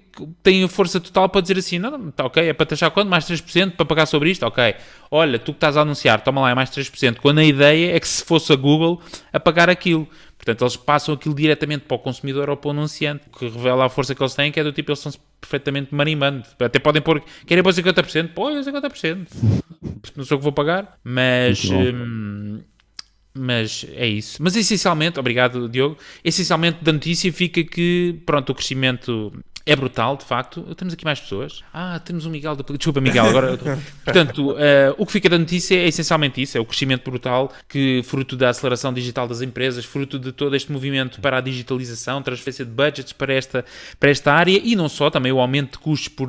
têm 0.43 0.65
a 0.65 0.69
força 0.69 1.01
total 1.01 1.29
para 1.29 1.41
dizer 1.41 1.59
assim: 1.59 1.79
não, 1.79 1.91
não, 1.91 2.09
está 2.09 2.25
ok, 2.25 2.49
é 2.49 2.53
para 2.53 2.67
taxar 2.67 2.91
quanto? 2.91 3.09
Mais 3.09 3.25
3% 3.25 3.73
para 3.73 3.87
pagar 3.87 4.07
sobre 4.07 4.31
isto? 4.31 4.45
Ok. 4.45 4.75
Olha, 5.11 5.39
tu 5.39 5.53
que 5.53 5.57
estás 5.57 5.77
a 5.77 5.83
anunciar, 5.83 6.23
toma 6.23 6.41
lá, 6.41 6.51
é 6.51 6.55
mais 6.55 6.71
3%. 6.71 7.17
Quando 7.21 7.39
a 7.39 7.45
ideia 7.45 7.97
é 7.97 8.01
que 8.01 8.09
se 8.09 8.25
fosse 8.25 8.53
a 8.53 8.57
Google 8.57 9.01
a 9.33 9.41
pagar 9.41 9.69
aquilo. 9.71 10.09
Portanto, 10.37 10.63
eles 10.63 10.77
passam 10.77 11.15
aquilo 11.15 11.35
diretamente 11.35 11.85
para 11.87 11.95
o 11.95 11.99
consumidor 11.99 12.51
ou 12.51 12.57
para 12.57 12.69
o 12.69 12.71
anunciante, 12.73 13.25
o 13.29 13.39
que 13.39 13.45
revela 13.49 13.87
a 13.87 13.89
força 13.89 14.15
que 14.15 14.23
eles 14.23 14.35
têm, 14.35 14.53
que 14.53 14.61
é 14.61 14.65
do 14.65 14.73
tipo, 14.73 14.91
eles 14.91 14.99
são 14.99 15.13
perfeitamente 15.41 15.95
marimbando. 15.95 16.45
Até 16.61 16.79
podem 16.79 17.01
pôr, 17.01 17.23
querem 17.47 17.63
pôr 17.63 17.73
50%? 17.73 18.29
Põe 18.35 18.61
50%. 18.61 19.27
Não 20.17 20.25
sei 20.25 20.35
o 20.35 20.39
que 20.39 20.45
vou 20.45 20.53
pagar, 20.53 20.99
mas... 21.03 21.65
Hum, 21.71 22.61
mas 23.37 23.85
é 23.95 24.07
isso. 24.07 24.41
Mas 24.43 24.55
essencialmente, 24.55 25.19
obrigado 25.19 25.69
Diogo, 25.69 25.99
essencialmente 26.23 26.85
da 26.85 26.93
notícia 26.93 27.33
fica 27.33 27.65
que, 27.65 28.21
pronto, 28.25 28.51
o 28.51 28.55
crescimento 28.55 29.33
é 29.67 29.75
brutal, 29.75 30.17
de 30.17 30.25
facto. 30.25 30.63
Temos 30.75 30.93
aqui 30.93 31.05
mais 31.05 31.19
pessoas. 31.21 31.63
Ah, 31.73 31.99
temos 31.99 32.27
o 32.27 32.31
Miguel. 32.31 32.55
da- 32.55 32.65
Desculpa, 32.77 33.01
Miguel. 33.01 33.25
Agora, 33.27 33.57
portanto, 34.05 34.55
eh, 34.59 34.95
o 34.99 35.07
que 35.07 35.13
fica 35.13 35.29
da 35.29 35.39
notícia 35.39 35.75
é 35.77 35.87
essencialmente 35.89 36.41
isso: 36.43 36.59
é 36.59 36.61
o 36.61 36.65
crescimento 36.67 37.11
brutal 37.11 37.53
que, 37.69 38.03
fruto 38.05 38.37
da 38.37 38.51
aceleração 38.51 38.93
digital 38.93 39.27
das 39.27 39.41
empresas, 39.41 39.85
fruto 39.85 40.19
de 40.19 40.33
todo 40.33 40.55
este 40.55 40.71
movimento 40.71 41.21
para 41.21 41.39
a 41.39 41.41
digitalização, 41.41 42.23
transferência 42.23 42.65
de 42.65 42.71
budgets 42.71 43.13
para 43.13 43.33
esta, 43.33 43.65
para 43.99 44.11
esta 44.11 44.33
área 44.33 44.61
e 44.63 44.77
não 44.77 44.89
só, 44.89 45.09
também 45.11 45.33
o 45.33 45.41
aumento 45.41 45.73
de 45.73 45.79
custos 45.79 46.09
por, 46.09 46.29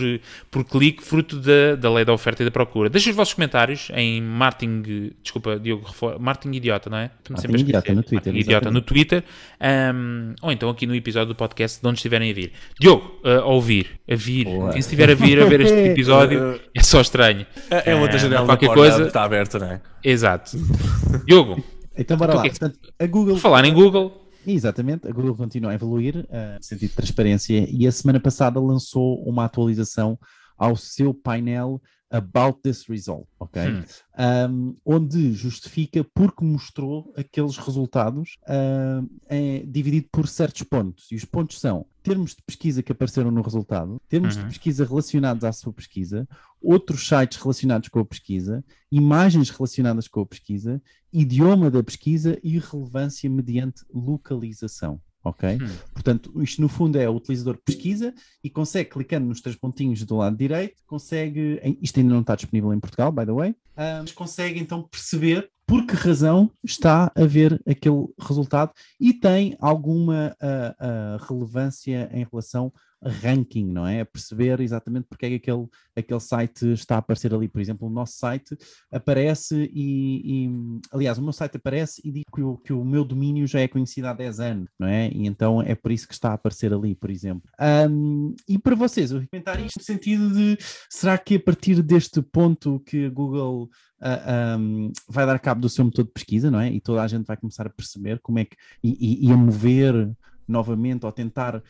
por 0.50 0.64
clique, 0.64 1.04
fruto 1.04 1.38
da, 1.40 1.76
da 1.76 1.92
lei 1.92 2.06
da 2.06 2.14
oferta 2.14 2.42
e 2.42 2.46
da 2.46 2.52
procura. 2.52 2.90
Deixem 2.90 3.10
os 3.12 3.16
vossos 3.18 3.34
comentários 3.34 3.90
em 3.94 4.22
Martin, 4.22 5.12
desculpa, 5.22 5.60
Diogo, 5.60 5.86
Martin 6.20 6.52
Idiota, 6.52 6.90
não 6.90 6.98
é? 6.98 7.12
Martin 7.30 7.54
Idiota 7.54 7.94
no 7.94 8.04
Twitter, 8.04 8.34
Martin 8.34 8.40
Idiota 8.40 8.72
no. 8.72 8.82
Twitter, 8.82 9.24
ahm, 9.60 10.36
ou 10.42 10.52
então 10.52 10.70
aqui 10.70 10.86
no 10.86 10.96
episódio 10.96 11.30
do 11.30 11.36
podcast 11.36 11.82
de 11.82 11.88
onde 11.88 11.98
estiverem 11.98 12.30
a 12.32 12.34
vir. 12.34 12.52
Diogo, 12.80 13.20
a 13.28 13.46
ouvir, 13.46 14.00
a 14.10 14.16
vir. 14.16 14.46
Boa. 14.46 14.70
Quem 14.72 14.80
estiver 14.80 15.10
a 15.10 15.16
vir 15.16 15.42
a 15.42 15.46
ver 15.46 15.62
este 15.62 15.74
episódio 15.92 16.60
é 16.74 16.84
só 16.84 17.02
estranho. 17.02 17.46
É, 17.70 17.92
é 17.92 17.96
outra 17.96 18.16
Ah, 18.16 18.20
janela 18.20 18.46
qualquer 18.46 18.74
coisa- 18.74 19.04
está 19.08 19.24
aberta, 19.24 19.58
não 19.60 19.68
é? 19.68 19.82
Exato. 20.04 20.52
Diogo, 21.26 21.64
Então, 21.98 22.18
bora 22.18 22.36
lá. 22.36 22.44
que- 22.44 22.50
Portanto, 22.50 22.80
a 23.00 23.06
Google. 23.08 23.36
por 23.36 23.42
falar 23.42 23.66
em 23.66 23.74
Google, 23.74 24.22
Exatamente, 24.48 25.08
a 25.08 25.12
Google 25.12 25.34
continua 25.36 25.72
a 25.72 25.74
evoluir 25.74 26.18
uh, 26.18 26.58
no 26.58 26.64
sentido 26.64 26.90
de 26.92 26.96
transparência 26.96 27.68
e 27.68 27.88
a 27.88 27.92
semana 27.92 28.20
passada 28.20 28.60
lançou 28.60 29.24
uma 29.28 29.46
atualização 29.46 30.20
ao 30.56 30.76
seu 30.76 31.16
painel 31.16 31.82
About 32.16 32.62
This 32.62 32.88
Result, 32.88 33.28
ok? 33.40 33.62
Hum. 33.62 33.84
Um, 34.18 34.78
onde 34.86 35.34
justifica 35.34 36.04
porque 36.04 36.46
mostrou 36.46 37.14
aqueles 37.18 37.58
resultados 37.58 38.38
uh, 38.44 39.10
é 39.28 39.64
dividido 39.68 40.08
por 40.12 40.28
certos 40.28 40.64
pontos. 40.64 41.12
E 41.12 41.16
os 41.16 41.26
pontos 41.26 41.60
são 41.60 41.86
termos 42.02 42.32
de 42.32 42.42
pesquisa 42.44 42.82
que 42.82 42.92
apareceram 42.92 43.32
no 43.32 43.42
resultado, 43.42 44.02
termos 44.08 44.36
uhum. 44.36 44.44
de 44.44 44.50
pesquisa 44.50 44.86
relacionados 44.86 45.44
à 45.44 45.52
sua 45.52 45.74
pesquisa, 45.74 46.28
outros 46.62 47.08
sites 47.08 47.38
relacionados 47.38 47.90
com 47.90 48.00
a 48.00 48.06
pesquisa, 48.06 48.64
imagens 48.92 49.50
relacionadas 49.50 50.08
com 50.08 50.22
a 50.22 50.26
pesquisa, 50.26 50.82
idioma 51.12 51.70
da 51.70 51.84
pesquisa 51.84 52.40
e 52.44 52.60
relevância 52.60 53.30
mediante 53.30 53.84
localização 53.94 55.02
ok? 55.26 55.58
Hum. 55.62 55.68
Portanto, 55.92 56.32
isto 56.42 56.62
no 56.62 56.70
fundo 56.70 56.98
é 56.98 57.10
o 57.10 57.16
utilizador 57.16 57.58
pesquisa 57.66 58.14
e 58.44 58.50
consegue, 58.50 58.92
clicando 58.92 59.26
nos 59.26 59.42
três 59.42 59.58
pontinhos 59.58 60.04
do 60.04 60.18
lado 60.18 60.38
direito, 60.38 60.76
consegue, 60.86 61.60
isto 61.82 62.00
ainda 62.00 62.14
não 62.14 62.22
está 62.22 62.36
disponível 62.36 62.72
em 62.72 62.80
Portugal, 62.80 63.12
by 63.12 63.26
the 63.26 63.34
way, 63.34 63.56
mas 63.76 64.12
consegue 64.12 64.60
então 64.60 64.84
perceber 64.84 65.50
por 65.68 65.86
que 65.86 65.96
razão 65.96 66.52
está 66.64 67.12
a 67.16 67.26
ver 67.26 67.60
aquele 67.68 68.08
resultado 68.20 68.72
e 69.00 69.14
tem 69.14 69.58
alguma 69.60 70.36
uh, 70.40 71.18
uh, 71.20 71.26
relevância 71.28 72.10
em 72.14 72.26
relação 72.32 72.72
ranking, 73.10 73.66
não 73.66 73.88
é? 73.88 74.02
A 74.02 74.06
perceber 74.06 74.60
exatamente 74.60 75.06
porque 75.10 75.26
é 75.26 75.30
que 75.30 75.36
aquele, 75.36 75.68
aquele 75.96 76.20
site 76.20 76.72
está 76.74 76.96
a 76.96 76.98
aparecer 77.00 77.34
ali. 77.34 77.48
Por 77.48 77.62
exemplo, 77.62 77.88
o 77.88 77.92
nosso 77.92 78.14
site 78.18 78.58
aparece 78.92 79.70
e, 79.74 80.46
e 80.46 80.50
aliás, 80.92 81.18
o 81.18 81.24
meu 81.24 81.34
site 81.34 81.58
aparece 81.58 82.02
e 82.04 82.12
diz 82.12 82.24
que 82.34 82.42
o, 82.42 82.58
que 82.58 82.74
o 82.74 82.84
meu 82.84 83.06
domínio 83.06 83.48
já 83.48 83.60
é 83.60 83.68
conhecido 83.68 84.08
há 84.08 84.14
10 84.14 84.40
anos, 84.40 84.70
não 84.80 84.88
é? 84.88 85.10
E 85.10 85.28
então 85.28 85.62
é 85.62 85.76
por 85.76 85.92
isso 85.92 86.08
que 86.08 86.14
está 86.14 86.32
a 86.32 86.34
aparecer 86.34 86.74
ali, 86.74 86.96
por 86.96 87.10
exemplo. 87.10 87.50
Um, 87.90 88.36
e 88.48 88.58
para 88.58 88.76
vocês, 88.76 89.12
eu 89.12 89.24
comentar 89.32 89.64
isto 89.64 89.78
no 89.80 89.84
sentido 89.84 90.32
de 90.32 90.58
será 90.90 91.18
que 91.18 91.36
a 91.36 91.40
partir 91.40 91.82
deste 91.82 92.22
ponto 92.22 92.80
que 92.80 93.06
a 93.06 93.10
Google 93.10 93.64
uh, 93.64 93.70
ah, 94.02 94.58
um, 94.60 94.92
vai 95.08 95.26
dar 95.26 95.40
cabo 95.40 95.62
do 95.62 95.70
seu 95.70 95.86
motor 95.86 96.06
de 96.06 96.12
pesquisa, 96.12 96.50
não 96.50 96.60
é? 96.60 96.72
E 96.72 96.80
toda 96.80 97.02
a 97.02 97.08
gente 97.08 97.26
vai 97.26 97.38
começar 97.38 97.68
a 97.68 97.70
perceber 97.70 98.20
como 98.20 98.40
é 98.40 98.46
que 98.46 98.56
e, 98.84 99.26
e, 99.26 99.30
e 99.30 99.32
a 99.32 99.38
mover 99.38 100.16
novamente 100.48 101.06
ou 101.06 101.12
tentar 101.12 101.56
uh, 101.56 101.62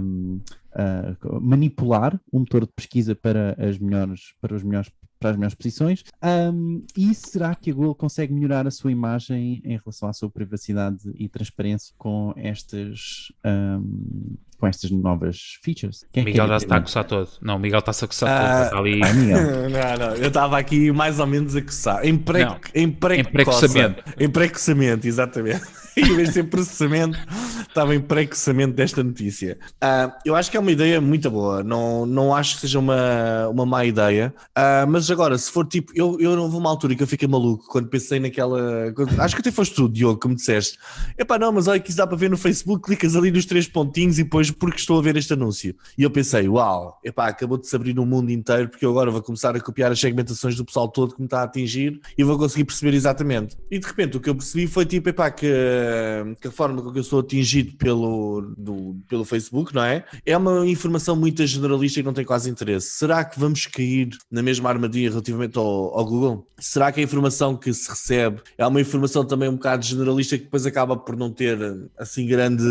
uh, 0.00 0.40
uh, 1.24 1.40
manipular 1.40 2.20
o 2.30 2.38
motor 2.38 2.66
de 2.66 2.72
pesquisa 2.72 3.14
para 3.14 3.56
as 3.58 3.78
melhores, 3.78 4.34
para 4.40 4.54
os 4.54 4.62
melhores 4.62 4.90
para 5.18 5.30
as 5.30 5.36
melhores 5.36 5.54
posições. 5.54 6.04
Um, 6.22 6.84
e 6.96 7.14
será 7.14 7.54
que 7.54 7.70
a 7.70 7.74
Google 7.74 7.94
consegue 7.94 8.32
melhorar 8.32 8.66
a 8.66 8.70
sua 8.70 8.92
imagem 8.92 9.60
em 9.64 9.76
relação 9.76 10.08
à 10.08 10.12
sua 10.12 10.30
privacidade 10.30 11.10
e 11.14 11.28
transparência 11.28 11.92
com 11.98 12.32
estas 12.36 13.32
um, 13.44 14.36
com 14.58 14.66
estas 14.66 14.90
novas 14.90 15.56
features. 15.62 16.04
Quem 16.12 16.22
é 16.22 16.26
Miguel 16.26 16.48
já 16.48 16.58
se 16.58 16.64
está 16.64 16.76
a 16.76 16.80
coçar 16.80 17.04
todo. 17.04 17.30
Não, 17.40 17.56
o 17.56 17.58
Miguel 17.60 17.78
está-se 17.78 18.04
a 18.04 18.08
coçar 18.08 18.28
ah, 18.28 18.54
todo. 18.54 18.64
Está 18.64 18.78
ali... 18.78 18.98
não, 19.70 20.08
não, 20.08 20.16
eu 20.16 20.28
estava 20.28 20.58
aqui 20.58 20.90
mais 20.90 21.20
ou 21.20 21.26
menos 21.26 21.54
a 21.54 21.62
coçar. 21.62 22.04
Em 22.04 22.18
pré-coçamento. 22.18 24.02
Em 24.18 24.28
pré-coçamento, 24.28 25.06
exatamente. 25.06 25.62
em 26.06 26.14
vez 26.14 26.28
de 26.28 26.34
ser 26.34 26.44
processamento, 26.44 27.18
estava 27.68 27.94
em 27.94 28.00
pré-coçamento 28.00 28.74
desta 28.74 29.02
notícia. 29.02 29.58
Uh, 29.82 30.12
eu 30.24 30.36
acho 30.36 30.50
que 30.50 30.56
é 30.56 30.60
uma 30.60 30.70
ideia 30.70 31.00
muito 31.00 31.30
boa. 31.30 31.62
Não, 31.62 32.06
não 32.06 32.34
acho 32.34 32.54
que 32.56 32.62
seja 32.62 32.78
uma, 32.78 33.48
uma 33.48 33.66
má 33.66 33.84
ideia. 33.84 34.32
Uh, 34.50 34.88
mas 34.88 35.10
agora, 35.10 35.36
se 35.36 35.50
for 35.50 35.66
tipo, 35.66 35.92
eu, 35.94 36.16
eu 36.20 36.36
não 36.36 36.48
vou 36.48 36.60
uma 36.60 36.70
altura 36.70 36.94
que 36.94 37.02
eu 37.02 37.06
fiquei 37.06 37.26
maluco 37.26 37.66
quando 37.68 37.88
pensei 37.88 38.20
naquela. 38.20 38.92
Acho 39.18 39.34
que 39.34 39.40
até 39.40 39.50
foste 39.50 39.74
tu, 39.74 39.88
Diogo, 39.88 40.20
que 40.20 40.28
me 40.28 40.34
disseste. 40.34 40.78
Epá, 41.16 41.38
não, 41.38 41.52
mas 41.52 41.66
olha 41.66 41.80
que 41.80 41.90
isso 41.90 41.98
dá 41.98 42.06
para 42.06 42.16
ver 42.16 42.30
no 42.30 42.36
Facebook, 42.36 42.84
clicas 42.84 43.16
ali 43.16 43.30
nos 43.30 43.46
três 43.46 43.66
pontinhos 43.66 44.18
e 44.18 44.24
depois 44.24 44.50
porque 44.50 44.78
estou 44.78 44.98
a 44.98 45.02
ver 45.02 45.16
este 45.16 45.32
anúncio. 45.32 45.74
E 45.96 46.02
eu 46.02 46.10
pensei, 46.10 46.48
uau, 46.48 46.98
epá, 47.04 47.28
acabou 47.28 47.58
de 47.58 47.66
se 47.66 47.74
abrir 47.74 47.94
no 47.94 48.04
mundo 48.06 48.30
inteiro, 48.30 48.68
porque 48.68 48.84
eu 48.84 48.90
agora 48.90 49.10
vou 49.10 49.22
começar 49.22 49.56
a 49.56 49.60
copiar 49.60 49.90
as 49.92 50.00
segmentações 50.00 50.56
do 50.56 50.64
pessoal 50.64 50.88
todo 50.88 51.14
que 51.14 51.20
me 51.20 51.26
está 51.26 51.40
a 51.40 51.44
atingir 51.44 52.00
e 52.16 52.24
vou 52.24 52.38
conseguir 52.38 52.64
perceber 52.64 52.94
exatamente. 52.94 53.56
E 53.70 53.78
de 53.78 53.86
repente 53.86 54.16
o 54.16 54.20
que 54.20 54.28
eu 54.28 54.34
percebi 54.34 54.66
foi 54.66 54.84
tipo, 54.84 55.08
epá, 55.08 55.30
que, 55.30 55.46
que 56.40 56.48
a 56.48 56.50
forma 56.50 56.82
com 56.82 56.92
que 56.92 56.98
eu 56.98 57.04
sou 57.04 57.20
atingido 57.20 57.76
pelo, 57.76 58.54
do, 58.56 58.96
pelo 59.08 59.24
Facebook, 59.24 59.74
não 59.74 59.82
é? 59.82 60.04
É 60.24 60.36
uma 60.36 60.66
informação 60.66 61.16
muito 61.16 61.46
generalista 61.46 62.00
e 62.00 62.02
não 62.02 62.12
tem 62.12 62.24
quase 62.24 62.50
interesse. 62.50 62.90
Será 62.90 63.24
que 63.24 63.38
vamos 63.38 63.66
cair 63.66 64.10
na 64.30 64.42
mesma 64.42 64.68
armadilha 64.68 65.10
relativamente 65.10 65.58
ao, 65.58 65.98
ao 65.98 66.04
Google? 66.04 66.46
Será 66.58 66.90
que 66.92 67.00
a 67.00 67.02
informação 67.02 67.56
que 67.56 67.72
se 67.72 67.88
recebe 67.88 68.40
é 68.56 68.66
uma 68.66 68.80
informação 68.80 69.24
também 69.24 69.48
um 69.48 69.54
bocado 69.54 69.84
generalista 69.84 70.36
que 70.36 70.44
depois 70.44 70.66
acaba 70.66 70.96
por 70.96 71.16
não 71.16 71.30
ter 71.30 71.58
assim 71.96 72.26
grande, 72.26 72.64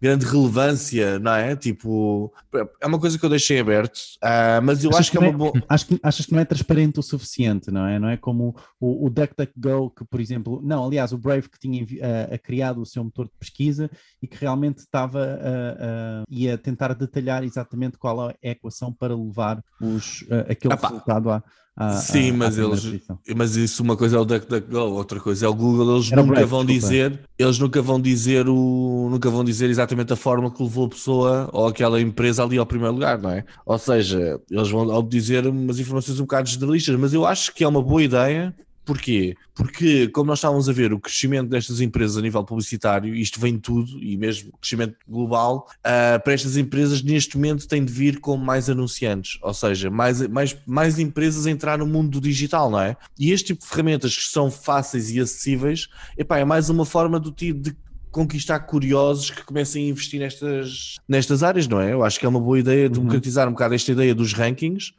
grande 0.00 0.26
relevância? 0.26 1.04
não 1.20 1.34
é? 1.34 1.56
Tipo, 1.56 2.32
é 2.80 2.86
uma 2.86 2.98
coisa 2.98 3.18
que 3.18 3.24
eu 3.24 3.30
deixei 3.30 3.60
aberto, 3.60 3.96
uh, 4.22 4.62
mas 4.62 4.82
eu 4.84 4.90
achas 4.90 5.00
acho 5.00 5.10
que, 5.10 5.16
é 5.16 5.20
uma 5.20 5.32
boa. 5.32 5.52
Acho 5.68 5.86
que, 5.86 5.98
achas 6.02 6.26
que 6.26 6.32
não 6.32 6.40
é 6.40 6.44
transparente 6.44 7.00
o 7.00 7.02
suficiente, 7.02 7.70
não 7.70 7.86
é? 7.86 7.98
Não 7.98 8.08
é 8.08 8.16
como 8.16 8.54
o, 8.80 9.06
o 9.06 9.10
DuckDuckGo, 9.10 9.90
que, 9.90 10.04
por 10.04 10.20
exemplo, 10.20 10.60
não, 10.62 10.84
aliás, 10.84 11.12
o 11.12 11.18
Brave 11.18 11.48
que 11.48 11.58
tinha 11.58 11.82
uh, 11.82 12.33
criado 12.38 12.80
o 12.80 12.86
seu 12.86 13.02
motor 13.04 13.26
de 13.26 13.32
pesquisa 13.38 13.90
e 14.22 14.26
que 14.26 14.36
realmente 14.36 14.78
estava 14.78 15.20
uh, 15.20 16.22
uh, 16.22 16.24
ia 16.28 16.56
tentar 16.58 16.94
detalhar 16.94 17.44
exatamente 17.44 17.98
qual 17.98 18.30
é 18.30 18.36
a 18.42 18.50
equação 18.50 18.92
para 18.92 19.14
levar 19.14 19.62
os, 19.80 20.24
aquele 20.48 20.74
resultado 20.74 21.30
à 21.30 21.42
a, 21.76 21.94
Sim, 21.94 22.30
a, 22.30 22.34
mas 22.34 22.56
eles, 22.56 23.00
mas 23.36 23.56
isso 23.56 23.82
uma 23.82 23.96
coisa 23.96 24.16
é 24.16 24.20
o 24.20 24.24
DuckDuckGo, 24.24 24.78
outra 24.78 25.18
coisa 25.18 25.46
é 25.46 25.48
o 25.48 25.54
Google. 25.54 25.96
Eles 25.96 26.12
Era 26.12 26.22
nunca 26.22 26.46
vão 26.46 26.64
desculpa. 26.64 26.88
dizer, 26.88 27.20
eles 27.36 27.58
nunca 27.58 27.82
vão 27.82 28.00
dizer 28.00 28.48
o, 28.48 29.08
nunca 29.10 29.28
vão 29.28 29.42
dizer 29.42 29.68
exatamente 29.68 30.12
a 30.12 30.16
forma 30.16 30.52
que 30.52 30.62
levou 30.62 30.86
a 30.86 30.90
pessoa 30.90 31.50
ou 31.52 31.66
aquela 31.66 32.00
empresa 32.00 32.44
ali 32.44 32.58
ao 32.58 32.66
primeiro 32.66 32.94
lugar, 32.94 33.18
não 33.18 33.30
é? 33.30 33.44
Ou 33.66 33.76
seja, 33.76 34.40
eles 34.48 34.70
vão 34.70 35.02
dizer 35.02 35.48
umas 35.48 35.80
informações 35.80 36.20
um 36.20 36.24
bocado 36.24 36.48
generalistas, 36.48 36.96
mas 36.96 37.12
eu 37.12 37.26
acho 37.26 37.52
que 37.52 37.64
é 37.64 37.68
uma 37.68 37.82
boa 37.82 38.02
ideia 38.02 38.54
Porquê? 38.84 39.34
Porque, 39.54 40.08
como 40.08 40.26
nós 40.26 40.38
estávamos 40.38 40.68
a 40.68 40.72
ver, 40.72 40.92
o 40.92 41.00
crescimento 41.00 41.48
destas 41.48 41.80
empresas 41.80 42.16
a 42.16 42.20
nível 42.20 42.44
publicitário, 42.44 43.14
isto 43.14 43.40
vem 43.40 43.58
tudo, 43.58 43.98
e 44.02 44.16
mesmo 44.16 44.52
crescimento 44.60 44.96
global, 45.08 45.68
uh, 45.78 46.22
para 46.22 46.32
estas 46.32 46.56
empresas 46.56 47.02
neste 47.02 47.36
momento 47.36 47.66
tem 47.66 47.84
de 47.84 47.92
vir 47.92 48.20
com 48.20 48.36
mais 48.36 48.68
anunciantes, 48.68 49.38
ou 49.40 49.54
seja, 49.54 49.90
mais, 49.90 50.26
mais, 50.28 50.56
mais 50.66 50.98
empresas 50.98 51.46
a 51.46 51.50
entrar 51.50 51.78
no 51.78 51.86
mundo 51.86 52.10
do 52.10 52.20
digital, 52.20 52.70
não 52.70 52.80
é? 52.80 52.96
E 53.18 53.30
este 53.30 53.48
tipo 53.48 53.62
de 53.62 53.68
ferramentas 53.68 54.16
que 54.16 54.24
são 54.24 54.50
fáceis 54.50 55.10
e 55.10 55.20
acessíveis, 55.20 55.88
epá, 56.18 56.38
é 56.38 56.44
mais 56.44 56.68
uma 56.68 56.84
forma 56.84 57.18
do 57.18 57.30
tipo 57.30 57.60
de 57.60 57.76
conquistar 58.14 58.60
curiosos 58.60 59.28
que 59.28 59.44
comecem 59.44 59.86
a 59.86 59.88
investir 59.88 60.20
nestas, 60.20 60.94
nestas 61.08 61.42
áreas, 61.42 61.66
não 61.66 61.80
é? 61.80 61.92
Eu 61.92 62.04
acho 62.04 62.20
que 62.20 62.24
é 62.24 62.28
uma 62.28 62.38
boa 62.38 62.56
ideia 62.56 62.88
democratizar 62.88 63.44
uhum. 63.44 63.50
um 63.50 63.54
bocado 63.54 63.74
esta 63.74 63.90
ideia 63.90 64.14
dos 64.14 64.32
rankings. 64.32 64.92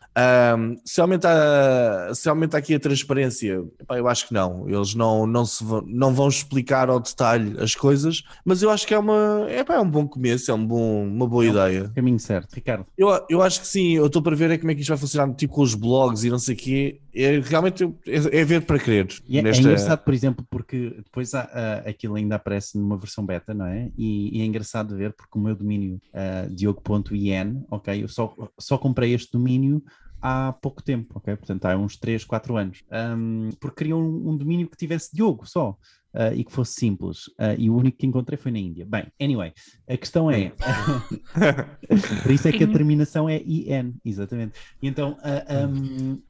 Um, 0.58 0.76
se, 0.84 1.00
aumenta, 1.00 2.12
se 2.14 2.28
aumenta 2.28 2.58
aqui 2.58 2.76
a 2.76 2.80
transparência, 2.80 3.64
epá, 3.80 3.98
eu 3.98 4.08
acho 4.10 4.28
que 4.28 4.34
não. 4.34 4.68
Eles 4.68 4.94
não, 4.94 5.26
não, 5.26 5.46
se 5.46 5.64
vão, 5.64 5.82
não 5.88 6.14
vão 6.14 6.28
explicar 6.28 6.90
ao 6.90 7.00
detalhe 7.00 7.56
as 7.58 7.74
coisas, 7.74 8.22
mas 8.44 8.62
eu 8.62 8.70
acho 8.70 8.86
que 8.86 8.94
é, 8.94 9.00
uma, 9.00 9.48
epá, 9.50 9.76
é 9.76 9.80
um 9.80 9.90
bom 9.90 10.06
começo, 10.06 10.52
é 10.52 10.54
um 10.54 10.66
bom, 10.66 11.08
uma 11.08 11.26
boa 11.26 11.46
é 11.46 11.48
ideia. 11.48 11.92
Caminho 11.96 12.20
certo, 12.20 12.54
Ricardo. 12.54 12.86
Eu, 12.98 13.10
eu 13.30 13.42
acho 13.42 13.62
que 13.62 13.68
sim, 13.68 13.94
eu 13.94 14.08
estou 14.08 14.22
para 14.22 14.36
ver 14.36 14.52
é 14.52 14.58
como 14.58 14.72
é 14.72 14.76
que 14.76 14.82
isto 14.82 14.90
vai 14.90 14.98
funcionar, 14.98 15.34
tipo 15.36 15.54
com 15.54 15.62
os 15.62 15.74
blogs 15.74 16.26
e 16.26 16.30
não 16.30 16.40
sei 16.40 16.54
o 16.54 16.58
quê. 16.58 17.00
É, 17.14 17.40
realmente 17.40 17.86
é, 18.06 18.40
é 18.42 18.44
ver 18.44 18.64
para 18.64 18.78
crer. 18.78 19.08
E 19.26 19.40
é, 19.40 19.42
nesta... 19.42 19.62
é 19.62 19.64
engraçado, 19.64 20.00
por 20.00 20.14
exemplo, 20.14 20.46
porque 20.50 20.96
depois 20.98 21.34
há, 21.34 21.50
há, 21.54 21.90
aquilo 21.90 22.16
ainda 22.16 22.36
aparece 22.36 22.78
numa 22.78 22.98
versão 23.06 23.26
beta, 23.26 23.54
não 23.54 23.66
é? 23.66 23.92
E, 23.98 24.38
e 24.38 24.42
é 24.42 24.46
engraçado 24.46 24.96
ver 24.96 25.14
porque 25.14 25.38
o 25.38 25.42
meu 25.42 25.56
domínio 25.56 26.02
uh, 26.14 26.54
diogo.in, 26.54 27.64
ok, 27.70 28.04
eu 28.04 28.08
só, 28.08 28.36
só 28.60 28.78
comprei 28.78 29.14
este 29.14 29.32
domínio 29.32 29.84
há 30.26 30.54
pouco 30.54 30.82
tempo, 30.82 31.14
ok? 31.18 31.36
Portanto, 31.36 31.66
há 31.66 31.78
uns 31.78 31.98
3, 31.98 32.26
4 32.26 32.58
anos. 32.58 32.84
Um, 32.92 33.52
porque 33.60 33.78
queria 33.78 33.96
um, 33.96 34.30
um, 34.30 34.36
domínio 34.36 34.68
que 34.68 34.76
tivesse 34.76 35.16
Diogo 35.16 35.46
só 35.48 35.78
uh, 36.16 36.34
e 36.34 36.44
que 36.44 36.52
fosse 36.52 36.74
simples. 36.74 37.28
Uh, 37.40 37.54
e 37.58 37.70
o 37.70 37.76
único 37.76 37.98
que 37.98 38.08
encontrei 38.08 38.38
foi 38.38 38.52
na 38.52 38.58
Índia. 38.58 38.88
Bem, 38.88 39.06
anyway, 39.22 39.54
a 39.88 39.96
questão 39.96 40.32
é. 40.32 40.52
por 42.24 42.32
isso 42.32 42.48
é 42.48 42.52
que 42.52 42.64
a 42.64 42.72
terminação 42.72 43.30
é 43.30 43.38
IN, 43.46 43.94
exatamente. 44.04 44.60
E 44.82 44.88
então, 44.88 45.12
uh, 45.12 45.68
um, 45.68 46.22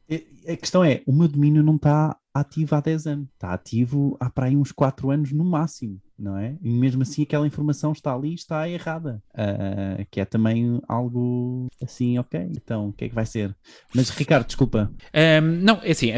a 0.51 0.57
questão 0.57 0.83
é: 0.83 1.01
o 1.07 1.13
meu 1.13 1.29
domínio 1.29 1.63
não 1.63 1.77
está 1.77 2.17
ativo 2.33 2.75
há 2.75 2.81
10 2.81 3.07
anos, 3.07 3.29
está 3.33 3.53
ativo 3.53 4.17
há 4.19 4.29
para 4.29 4.47
aí 4.47 4.57
uns 4.57 4.73
4 4.73 5.09
anos 5.09 5.31
no 5.31 5.45
máximo 5.45 6.01
não 6.17 6.37
é? 6.37 6.55
E 6.61 6.69
mesmo 6.69 7.01
assim 7.01 7.23
aquela 7.23 7.45
informação 7.45 7.91
está 7.91 8.13
ali 8.13 8.31
e 8.31 8.35
está 8.35 8.67
errada, 8.69 9.21
uh, 9.33 10.05
que 10.09 10.19
é 10.19 10.25
também 10.25 10.79
algo 10.87 11.67
assim, 11.81 12.17
ok, 12.17 12.49
então 12.51 12.89
o 12.89 12.93
que 12.93 13.05
é 13.05 13.09
que 13.09 13.15
vai 13.15 13.25
ser? 13.25 13.55
Mas 13.93 14.09
Ricardo, 14.09 14.45
desculpa. 14.45 14.91
Um, 15.13 15.41
não, 15.41 15.79
é 15.83 15.91
assim, 15.91 16.11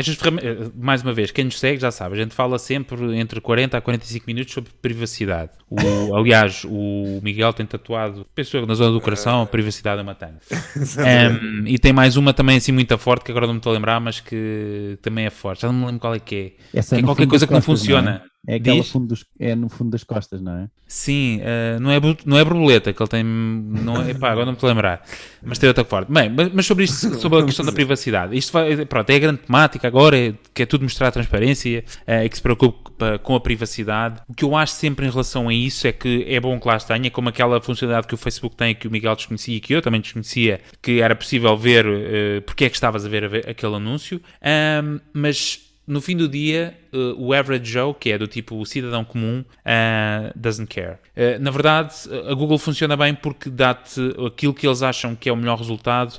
mais 0.76 1.02
uma 1.02 1.14
vez, 1.14 1.32
quem 1.32 1.46
nos 1.46 1.60
segue 1.60 1.82
já 1.82 1.92
sabe, 1.92 2.16
a 2.16 2.18
gente 2.18 2.34
fala 2.34 2.60
sempre 2.60 3.18
entre 3.18 3.42
40 3.42 3.78
a 3.78 3.82
45 3.82 4.26
minutos 4.28 4.54
sobre 4.54 4.72
privacidade. 4.82 5.52
O, 5.70 5.78
aliás, 6.16 6.64
o 6.66 7.20
Miguel 7.24 7.54
tem 7.54 7.66
tatuado, 7.66 8.26
penso 8.36 8.66
na 8.66 8.76
zona 8.76 8.92
do 8.92 9.02
coração, 9.02 9.42
a 9.42 9.46
privacidade 9.46 10.00
é 10.00 10.04
matando. 10.04 10.38
Um, 10.78 11.68
e 11.68 11.78
tem 11.80 11.92
mais 11.92 12.18
uma 12.18 12.34
também 12.34 12.58
assim 12.58 12.72
muito 12.72 12.98
forte, 12.98 13.26
que 13.26 13.32
agora 13.32 13.48
não 13.48 13.54
me 13.54 13.60
estou 13.60 13.72
a 13.72 13.76
lembrar, 13.76 14.00
mas 14.00 14.20
que 14.20 14.98
também 15.02 15.26
é 15.26 15.30
forte, 15.30 15.62
já 15.62 15.72
não 15.72 15.80
me 15.80 15.86
lembro 15.86 16.02
qual 16.02 16.14
é 16.14 16.20
que 16.20 16.56
é. 16.74 16.80
Essa 16.80 16.96
que 16.96 17.02
é 17.02 17.06
qualquer 17.06 17.28
coisa 17.28 17.48
que 17.48 17.54
não 17.54 17.62
funciona. 17.62 18.02
Não 18.02 18.12
é? 18.18 18.37
É, 18.48 18.56
aquela 18.56 18.80
Diz? 18.80 18.90
fundo 18.90 19.08
dos- 19.08 19.26
é 19.38 19.54
no 19.56 19.68
fundo 19.68 19.92
das 19.92 20.06
costas, 20.06 20.42
não 20.42 20.58
é? 20.58 20.70
Sim, 20.88 21.42
eh, 21.44 21.78
não, 21.82 21.92
é, 21.92 22.00
não 22.26 22.38
é 22.38 22.46
borboleta 22.46 22.94
que 22.94 23.02
ele 23.02 23.10
tem. 23.10 23.22
Não 23.22 24.02
é, 24.02 24.14
pá, 24.14 24.30
agora 24.32 24.46
não 24.46 24.54
me 24.54 24.56
estou 24.56 24.70
a 24.70 24.74
lembrar. 24.74 25.04
Mas 25.44 25.60
tem 25.60 25.68
outra 25.68 25.84
forte. 25.84 26.10
Bem, 26.10 26.30
mas, 26.30 26.54
mas 26.54 26.66
sobre 26.66 26.86
isto, 26.86 27.20
sobre 27.20 27.40
a 27.40 27.44
questão 27.46 27.66
da 27.66 27.74
privacidade, 27.74 28.38
isto 28.38 28.54
vai, 28.54 28.86
pronto, 28.86 29.10
é 29.10 29.16
a 29.16 29.20
grande 29.20 29.40
temática 29.40 29.86
agora, 29.86 30.18
é, 30.18 30.34
que 30.54 30.64
é 30.64 30.66
tudo 30.66 30.84
mostrar 30.84 31.12
transparência 31.12 31.84
eh, 32.08 32.24
e 32.24 32.30
que 32.30 32.38
se 32.38 32.42
preocupa 32.42 33.20
com 33.20 33.36
a 33.36 33.40
privacidade. 33.42 34.22
O 34.30 34.34
que 34.34 34.46
eu 34.46 34.56
acho 34.56 34.74
sempre 34.74 35.06
em 35.06 35.10
relação 35.10 35.50
a 35.50 35.54
isso 35.54 35.86
é 35.86 35.92
que 35.92 36.24
é 36.26 36.40
bom 36.40 36.58
que 36.58 36.68
lá 36.68 36.78
tenha, 36.80 37.12
como 37.12 37.28
aquela 37.28 37.60
funcionalidade 37.60 38.08
que 38.08 38.14
o 38.16 38.18
Facebook 38.18 38.56
tem, 38.56 38.74
que 38.74 38.88
o 38.88 38.92
Miguel 38.92 39.14
desconhecia 39.16 39.58
e 39.58 39.60
que 39.60 39.76
eu 39.76 39.82
também 39.82 40.00
desconhecia, 40.00 40.62
que 40.82 41.02
era 41.02 41.14
possível 41.16 41.58
ver 41.58 41.86
eh, 41.86 42.42
porque 42.46 42.64
é 42.64 42.70
que 42.70 42.76
estavas 42.78 43.06
a 43.06 43.10
ver, 43.10 43.26
a 43.26 43.28
ver 43.28 43.50
aquele 43.50 43.76
anúncio. 43.76 44.22
Ahm, 44.42 45.00
mas 45.14 45.67
no 45.88 46.02
fim 46.02 46.18
do 46.18 46.28
dia, 46.28 46.78
eh, 46.92 47.16
o 47.18 47.34
average 47.34 47.72
Joe, 47.72 47.94
que 47.94 48.12
é 48.12 48.18
do 48.18 48.28
tipo 48.28 48.60
o 48.60 48.66
cidadão 48.66 49.06
comum, 49.06 49.44
ah, 49.64 50.32
doesn't 50.36 50.68
care. 50.68 50.98
Eh, 51.16 51.40
na 51.40 51.50
verdade, 51.50 51.94
a 52.30 52.34
Google 52.34 52.58
funciona 52.58 52.98
bem 52.98 53.14
porque 53.16 53.50
dá-te 53.50 54.02
aquilo 54.26 54.54
que 54.54 54.68
eles 54.68 54.84
acham 54.84 55.16
que 55.16 55.30
é 55.30 55.32
o 55.32 55.38
melhor 55.38 55.58
resultado 55.58 56.18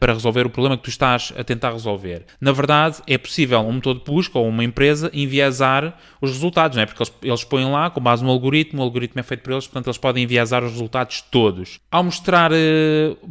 para 0.00 0.12
resolver 0.12 0.46
o 0.46 0.50
problema 0.50 0.76
que 0.76 0.84
tu 0.84 0.90
estás 0.90 1.32
a 1.36 1.44
tentar 1.44 1.72
resolver. 1.72 2.24
Na 2.40 2.52
verdade, 2.52 3.02
é 3.06 3.18
possível 3.18 3.60
um 3.60 3.72
motor 3.72 3.98
de 3.98 4.04
busca 4.04 4.38
ou 4.38 4.48
uma 4.48 4.64
empresa 4.64 5.10
enviesar 5.12 5.98
os 6.20 6.30
resultados, 6.30 6.76
não 6.76 6.82
é? 6.82 6.86
Porque 6.86 7.02
eles, 7.02 7.12
eles 7.22 7.44
põem 7.44 7.70
lá 7.70 7.90
com 7.90 8.00
base 8.00 8.24
no 8.24 8.30
algoritmo, 8.30 8.80
o 8.80 8.84
algoritmo 8.84 9.20
é 9.20 9.22
feito 9.22 9.42
por 9.42 9.52
eles, 9.52 9.66
portanto 9.66 9.86
eles 9.88 9.98
podem 9.98 10.24
enviesar 10.24 10.64
os 10.64 10.72
resultados 10.72 11.20
todos. 11.20 11.80
Ao 11.90 12.02
mostrar 12.02 12.50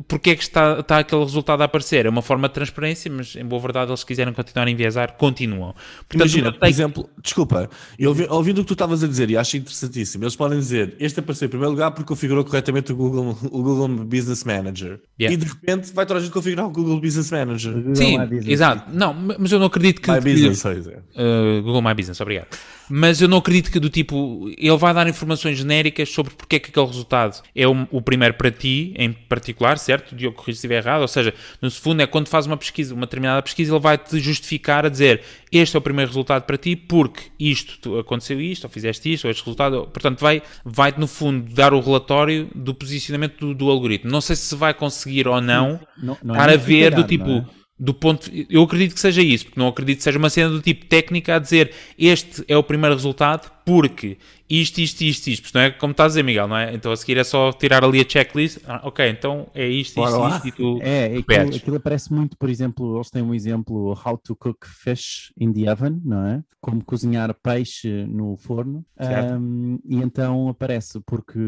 porque 0.07 0.31
é 0.31 0.35
que 0.35 0.43
está, 0.43 0.79
está 0.79 0.99
aquele 0.99 1.23
resultado 1.23 1.61
a 1.61 1.65
aparecer, 1.65 2.05
é 2.05 2.09
uma 2.09 2.21
forma 2.21 2.47
de 2.47 2.53
transparência, 2.53 3.11
mas 3.11 3.35
em 3.35 3.45
boa 3.45 3.61
verdade 3.61 3.91
eles 3.91 4.03
quiserem 4.03 4.33
continuar 4.33 4.67
a 4.67 4.71
enviesar, 4.71 5.13
continuam. 5.13 5.54
Portanto, 5.59 6.15
Imagina, 6.15 6.51
por 6.51 6.67
exemplo, 6.67 7.09
desculpa, 7.21 7.69
eu 7.97 8.09
ouvi- 8.09 8.27
ouvindo 8.29 8.59
o 8.59 8.61
que 8.61 8.67
tu 8.67 8.73
estavas 8.73 9.03
a 9.03 9.07
dizer 9.07 9.29
e 9.29 9.37
acho 9.37 9.57
interessantíssimo, 9.57 10.23
eles 10.23 10.35
podem 10.35 10.57
dizer 10.59 10.95
este 10.99 11.19
apareceu 11.19 11.45
em 11.45 11.49
primeiro 11.49 11.71
lugar 11.71 11.91
porque 11.91 12.07
configurou 12.07 12.43
corretamente 12.43 12.91
o 12.91 12.95
Google, 12.95 13.37
o 13.51 13.61
Google 13.63 13.87
Business 14.05 14.43
Manager 14.43 14.99
Yeah. 15.19 15.33
e 15.33 15.37
de 15.37 15.45
repente 15.45 15.93
vai 15.93 16.05
toda 16.05 16.19
a 16.19 16.23
gente 16.23 16.31
configurar 16.33 16.65
o 16.65 16.69
Google 16.69 16.99
Business 16.99 17.31
Manager. 17.31 17.73
Sim, 17.95 18.17
My 18.19 18.25
Business. 18.25 18.47
exato. 18.49 18.91
Não, 18.93 19.13
mas 19.13 19.51
eu 19.51 19.59
não 19.59 19.67
acredito 19.67 20.01
que. 20.01 20.11
My 20.11 20.21
que- 20.21 20.33
business. 20.33 20.63
Uh, 20.65 21.61
Google 21.63 21.81
My 21.81 21.93
Business, 21.93 22.19
obrigado. 22.19 22.47
Mas 22.89 23.19
eu 23.19 23.27
não 23.27 23.37
acredito 23.39 23.71
que 23.71 23.79
do 23.79 23.89
tipo, 23.89 24.47
ele 24.57 24.77
vai 24.77 24.93
dar 24.93 25.07
informações 25.07 25.57
genéricas 25.57 26.09
sobre 26.09 26.33
porque 26.35 26.57
é 26.57 26.59
que 26.59 26.69
aquele 26.69 26.85
resultado 26.85 27.41
é 27.55 27.67
o, 27.67 27.87
o 27.89 27.99
primeiro 28.01 28.35
para 28.35 28.51
ti, 28.51 28.93
em 28.97 29.11
particular, 29.11 29.79
certo? 29.79 30.15
Diogo, 30.15 30.35
corrija 30.35 30.53
se 30.55 30.57
estiver 30.59 30.83
errado. 30.85 31.01
Ou 31.01 31.07
seja, 31.07 31.33
no 31.61 31.71
fundo 31.71 32.01
é 32.03 32.05
quando 32.07 32.27
faz 32.27 32.45
uma 32.45 32.57
pesquisa, 32.57 32.93
uma 32.93 33.05
determinada 33.07 33.41
pesquisa, 33.41 33.71
ele 33.73 33.79
vai-te 33.79 34.19
justificar 34.19 34.85
a 34.85 34.89
dizer 34.89 35.21
este 35.51 35.75
é 35.75 35.79
o 35.79 35.81
primeiro 35.81 36.09
resultado 36.09 36.43
para 36.43 36.57
ti 36.57 36.75
porque 36.75 37.23
isto, 37.39 37.97
aconteceu 37.97 38.39
isto, 38.41 38.65
ou 38.65 38.69
fizeste 38.69 39.13
isto, 39.13 39.25
ou 39.25 39.31
este 39.31 39.41
resultado. 39.41 39.87
Portanto, 39.87 40.19
vai, 40.19 40.41
vai-te 40.63 40.99
no 40.99 41.07
fundo 41.07 41.53
dar 41.53 41.73
o 41.73 41.79
relatório 41.79 42.49
do 42.53 42.73
posicionamento 42.73 43.39
do, 43.39 43.53
do 43.53 43.69
algoritmo. 43.69 44.11
Não 44.11 44.21
sei 44.21 44.35
se 44.35 44.55
vai 44.55 44.73
conseguir 44.73 45.27
ou 45.27 45.39
não 45.41 45.79
Não, 45.97 46.17
não 46.23 46.35
é 46.35 46.37
estar 46.37 46.49
a 46.49 46.51
muito 46.53 46.65
ver 46.65 46.95
do 46.95 47.03
tipo 47.03 47.29
é? 47.29 47.45
do 47.77 47.93
ponto 47.93 48.31
eu 48.49 48.63
acredito 48.63 48.93
que 48.93 48.99
seja 48.99 49.21
isso 49.21 49.45
porque 49.45 49.59
não 49.59 49.67
acredito 49.67 49.97
que 49.97 50.03
seja 50.03 50.17
uma 50.17 50.29
cena 50.29 50.49
do 50.49 50.61
tipo 50.61 50.85
técnica 50.85 51.35
a 51.35 51.39
dizer 51.39 51.71
este 51.99 52.43
é 52.47 52.55
o 52.55 52.63
primeiro 52.63 52.95
resultado 52.95 53.51
porque 53.65 54.17
isto, 54.47 54.79
isto, 54.79 55.01
isto, 55.01 55.27
isto, 55.27 55.51
não 55.55 55.61
é 55.61 55.71
como 55.71 55.91
estás 55.91 56.05
a 56.05 56.09
dizer 56.09 56.23
Miguel, 56.23 56.47
não 56.47 56.55
é? 56.55 56.73
Então 56.75 56.91
a 56.91 56.95
seguir 56.95 57.17
é 57.17 57.23
só 57.23 57.51
tirar 57.51 57.83
ali 57.83 57.99
a 57.99 58.05
checklist, 58.07 58.59
ah, 58.67 58.79
ok, 58.83 59.09
então 59.09 59.47
é 59.55 59.67
isto, 59.67 59.95
Bora 59.95 60.11
isto, 60.11 60.19
lá. 60.19 60.35
isto 60.35 60.47
e 60.47 60.51
tu 60.51 60.79
É, 60.83 61.05
aquilo, 61.17 61.55
aquilo 61.55 61.75
aparece 61.77 62.13
muito, 62.13 62.37
por 62.37 62.47
exemplo, 62.47 62.95
eles 62.95 63.09
têm 63.09 63.23
um 63.23 63.33
exemplo, 63.33 63.99
how 64.05 64.15
to 64.17 64.35
cook 64.35 64.65
fish 64.67 65.33
in 65.35 65.51
the 65.51 65.71
oven, 65.71 65.99
não 66.05 66.27
é? 66.27 66.43
Como 66.61 66.83
cozinhar 66.83 67.33
peixe 67.41 68.05
no 68.05 68.37
forno. 68.37 68.85
Certo. 68.99 69.33
Ahm, 69.33 69.77
e 69.83 69.95
então 69.97 70.47
aparece 70.47 70.99
porque 71.05 71.39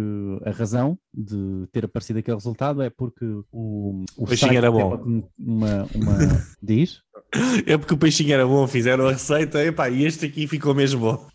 a 0.43 0.51
razão 0.51 0.97
de 1.13 1.67
ter 1.71 1.85
aparecido 1.85 2.19
aquele 2.19 2.37
resultado 2.37 2.81
é 2.81 2.89
porque 2.89 3.25
o, 3.51 4.05
o 4.15 4.25
peixinho 4.25 4.57
era 4.57 4.71
bom. 4.71 5.23
Uma, 5.37 5.87
uma 5.93 6.17
diz? 6.61 7.01
É 7.65 7.77
porque 7.77 7.93
o 7.93 7.97
peixinho 7.97 8.33
era 8.33 8.45
bom, 8.45 8.67
fizeram 8.67 9.07
a 9.07 9.11
receita 9.11 9.63
epá, 9.63 9.89
e 9.89 10.03
este 10.05 10.25
aqui 10.25 10.47
ficou 10.47 10.73
mesmo 10.73 10.99
bom. 11.01 11.27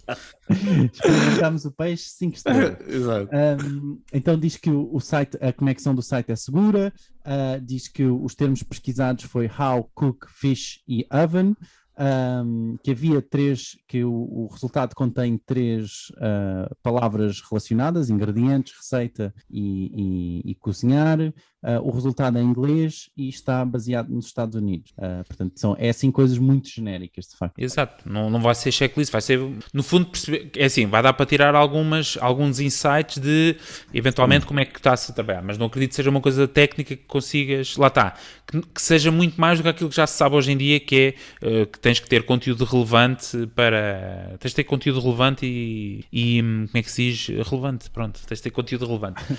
Experimentámos 0.93 1.65
o 1.65 1.71
peixe 1.73 2.05
5 2.11 2.37
estrelas. 2.37 2.77
Exato. 2.89 3.31
Um, 3.33 4.01
então 4.13 4.39
diz 4.39 4.57
que 4.57 4.71
o, 4.71 4.89
o 4.93 5.01
site, 5.01 5.37
a 5.41 5.53
conexão 5.53 5.95
do 5.95 6.03
site 6.03 6.31
é 6.33 6.37
segura, 6.37 6.93
uh, 7.21 7.61
diz 7.61 7.89
que 7.89 8.05
os 8.05 8.35
termos 8.35 8.63
pesquisados 8.63 9.25
foi 9.25 9.47
how, 9.47 9.91
cook, 9.95 10.27
fish 10.29 10.81
e 10.89 11.07
oven, 11.11 11.55
um, 11.99 12.77
que 12.83 12.91
havia 12.91 13.21
três, 13.21 13.77
que 13.87 14.03
o, 14.03 14.13
o 14.13 14.49
resultado 14.51 14.95
contém 14.95 15.39
três 15.39 16.09
uh, 16.17 16.75
palavras 16.83 17.41
relacionadas, 17.49 18.09
ingredientes, 18.11 18.75
receita 18.77 19.33
e, 19.51 20.43
e- 20.47 20.51
e 20.53 20.55
cozinhar. 20.55 21.19
Uh, 21.63 21.81
o 21.87 21.91
resultado 21.91 22.39
é 22.39 22.43
em 22.43 22.45
inglês 22.45 23.09
e 23.17 23.29
está 23.29 23.65
baseado 23.65 24.09
nos 24.09 24.27
Estados 24.27 24.57
Unidos. 24.57 24.93
Uh, 24.99 25.25
portanto, 25.27 25.53
são, 25.57 25.77
é 25.79 25.91
assim 25.91 26.11
coisas 26.11 26.37
muito 26.39 26.69
genéricas, 26.69 27.29
de 27.29 27.37
facto. 27.37 27.59
Exato, 27.59 28.09
não, 28.09 28.29
não 28.29 28.41
vai 28.41 28.55
ser 28.55 28.73
checklist, 28.73 29.13
vai 29.13 29.21
ser, 29.21 29.39
no 29.73 29.83
fundo, 29.83 30.07
perceber, 30.07 30.51
é 30.57 30.65
assim, 30.65 30.87
vai 30.87 31.03
dar 31.03 31.13
para 31.13 31.25
tirar 31.25 31.55
algumas, 31.55 32.19
alguns 32.21 32.59
insights 32.59 33.19
de, 33.19 33.57
eventualmente, 33.95 34.45
como 34.45 34.59
é 34.59 34.65
que 34.65 34.79
está-se 34.79 35.13
a 35.13 35.15
trabalhar, 35.15 35.43
mas 35.43 35.57
não 35.57 35.67
acredito 35.67 35.91
que 35.91 35.97
seja 35.97 36.11
uma 36.11 36.21
coisa 36.21 36.49
técnica 36.49 36.97
que 36.97 37.05
consigas, 37.05 37.77
lá 37.77 37.87
está, 37.87 38.15
que, 38.47 38.61
que 38.61 38.83
seja 38.83 39.11
muito 39.11 39.41
mais 39.41 39.59
do 39.59 39.63
que 39.63 39.69
aquilo 39.69 39.91
que 39.91 39.97
já 39.97 40.07
se 40.07 40.17
sabe 40.17 40.35
hoje 40.35 40.53
em 40.53 40.57
dia, 40.57 40.81
que 40.81 40.97
é 40.97 41.15
eh, 41.41 41.67
que 41.67 41.79
tens 41.79 42.01
que 42.01 42.09
ter 42.09 42.25
conteúdo 42.25 42.65
relevante 42.65 43.47
para, 43.55 44.37
tens 44.39 44.51
de 44.51 44.57
ter 44.57 44.65
conteúdo 44.65 45.01
relevante 45.01 45.47
e, 45.47 46.05
e, 46.13 46.43
hum, 46.43 46.67
como 46.67 46.79
é 46.79 46.83
que 46.83 46.91
se 46.91 47.11
diz, 47.11 47.29
relevante, 47.49 47.91
pronto, 47.91 48.21
tens 48.27 48.39
de 48.39 48.43
ter 48.43 48.51
conteúdo 48.51 48.87
relevante. 48.87 49.23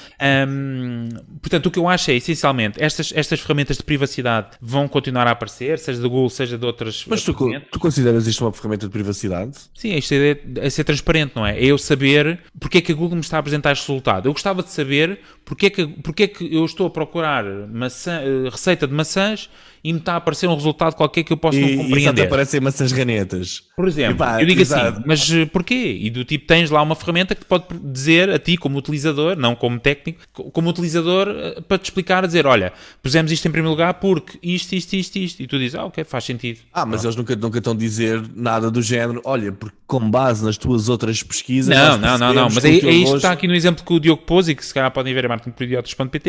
Hum, 0.48 1.10
portanto, 1.42 1.66
o 1.66 1.72
que 1.72 1.78
eu 1.78 1.88
acho 1.88 2.12
é, 2.12 2.13
essencialmente, 2.16 2.82
estas, 2.82 3.14
estas 3.16 3.40
ferramentas 3.40 3.78
de 3.78 3.84
privacidade 3.84 4.58
vão 4.62 4.88
continuar 4.88 5.28
a 5.28 5.32
aparecer, 5.32 5.80
seja 5.80 6.02
da 6.02 6.08
Google, 6.08 6.30
seja 6.30 6.58
de 6.58 6.66
outras 6.66 7.06
Mas 7.08 7.24
tu, 7.24 7.34
tu 7.72 7.80
consideras 7.80 8.28
isto 8.28 8.44
uma 8.44 8.52
ferramenta 8.52 8.86
de 8.86 8.92
privacidade? 8.92 9.58
Sim, 9.74 9.96
isto 9.96 10.14
é, 10.14 10.40
é 10.58 10.70
ser 10.70 10.84
transparente, 10.84 11.34
não 11.36 11.46
é? 11.46 11.58
É 11.58 11.66
eu 11.66 11.78
saber 11.78 12.40
porque 12.60 12.78
é 12.78 12.82
que 12.82 12.92
a 12.92 12.96
Google 12.96 13.16
me 13.16 13.22
está 13.22 13.38
a 13.38 13.40
apresentar 13.40 13.72
este 13.72 13.88
resultado. 13.88 14.28
Eu 14.28 14.34
gostava 14.34 14.64
de 14.64 14.72
saber 14.72 15.20
porque 15.46 15.66
é 15.66 15.70
que, 15.70 15.86
porque 15.88 16.24
é 16.24 16.28
que 16.28 16.54
eu 16.56 16.64
estou 16.66 16.88
a 16.88 16.90
procurar 16.90 17.44
maçã, 17.72 18.22
eh, 18.22 18.50
receita 18.50 18.88
de 18.88 18.94
maçãs 18.94 19.50
e 19.86 19.92
me 19.92 20.00
está 20.00 20.14
a 20.14 20.16
aparecer 20.16 20.48
um 20.48 20.56
resultado 20.56 20.96
qualquer 20.96 21.24
que 21.24 21.34
eu 21.34 21.36
posso 21.38 21.58
E, 21.58 21.62
não 21.62 21.68
e 21.68 21.76
compreender. 21.78 22.24
aparecem 22.24 22.62
maçãs 22.62 22.94
ranetas. 22.94 23.64
Por 23.76 23.86
exemplo, 23.86 24.14
Epá, 24.16 24.42
eu 24.42 24.46
digo 24.48 24.62
exato. 24.62 24.98
assim, 25.00 25.04
mas 25.06 25.30
eh, 25.30 25.46
porquê? 25.46 25.98
E 26.02 26.10
do 26.10 26.24
tipo, 26.24 26.48
tens 26.48 26.70
lá 26.70 26.82
uma 26.82 26.96
ferramenta 26.96 27.36
que 27.36 27.44
pode 27.44 27.66
dizer 27.84 28.30
a 28.30 28.40
ti, 28.40 28.56
como 28.56 28.78
utilizador, 28.78 29.36
não 29.36 29.56
como 29.56 29.78
técnico, 29.80 30.22
co- 30.32 30.50
como 30.52 30.70
utilizador, 30.70 31.28
eh, 31.28 31.60
para 31.68 31.78
te 31.78 31.84
explicar, 31.86 32.24
a 32.24 32.28
dizer, 32.28 32.46
olha, 32.48 32.72
pusemos 33.02 33.30
isto 33.32 33.46
em 33.46 33.52
primeiro 33.52 33.72
lugar 33.72 33.96
porque 33.96 34.40
isto, 34.42 34.74
isto, 34.74 34.94
isto, 34.94 35.18
isto. 35.18 35.44
E 35.44 35.48
tu 35.48 35.60
dizes, 35.60 35.76
ah, 35.76 35.84
ok, 35.84 36.04
faz 36.06 36.24
sentido. 36.24 36.60
Ah, 36.72 36.86
mas 36.86 37.04
eles 37.04 37.18
nunca, 37.18 37.36
nunca 37.36 37.58
estão 37.58 37.74
a 37.74 37.76
dizer 37.76 38.24
nada 38.34 38.72
do 38.72 38.82
género. 38.82 39.22
Olha, 39.26 39.52
porque 39.52 39.76
com 39.86 40.10
base 40.10 40.46
nas 40.46 40.58
tuas 40.58 40.88
outras 40.88 41.22
pesquisas. 41.22 41.76
Não, 41.76 41.98
não, 41.98 42.18
não, 42.18 42.34
não. 42.34 42.44
Mas 42.50 42.64
é, 42.64 42.70
é 42.70 42.72
isto 42.92 43.12
que 43.12 43.16
está 43.18 43.32
aqui 43.34 43.48
no 43.50 43.54
exemplo 43.54 43.84
que 43.86 43.94
o 43.94 44.00
Diogo 44.00 44.24
pôs 44.26 44.48
e 44.48 44.56
que 44.56 44.66
se 44.66 44.74
calhar 44.74 44.90
podem 44.92 45.14
ver 45.14 45.26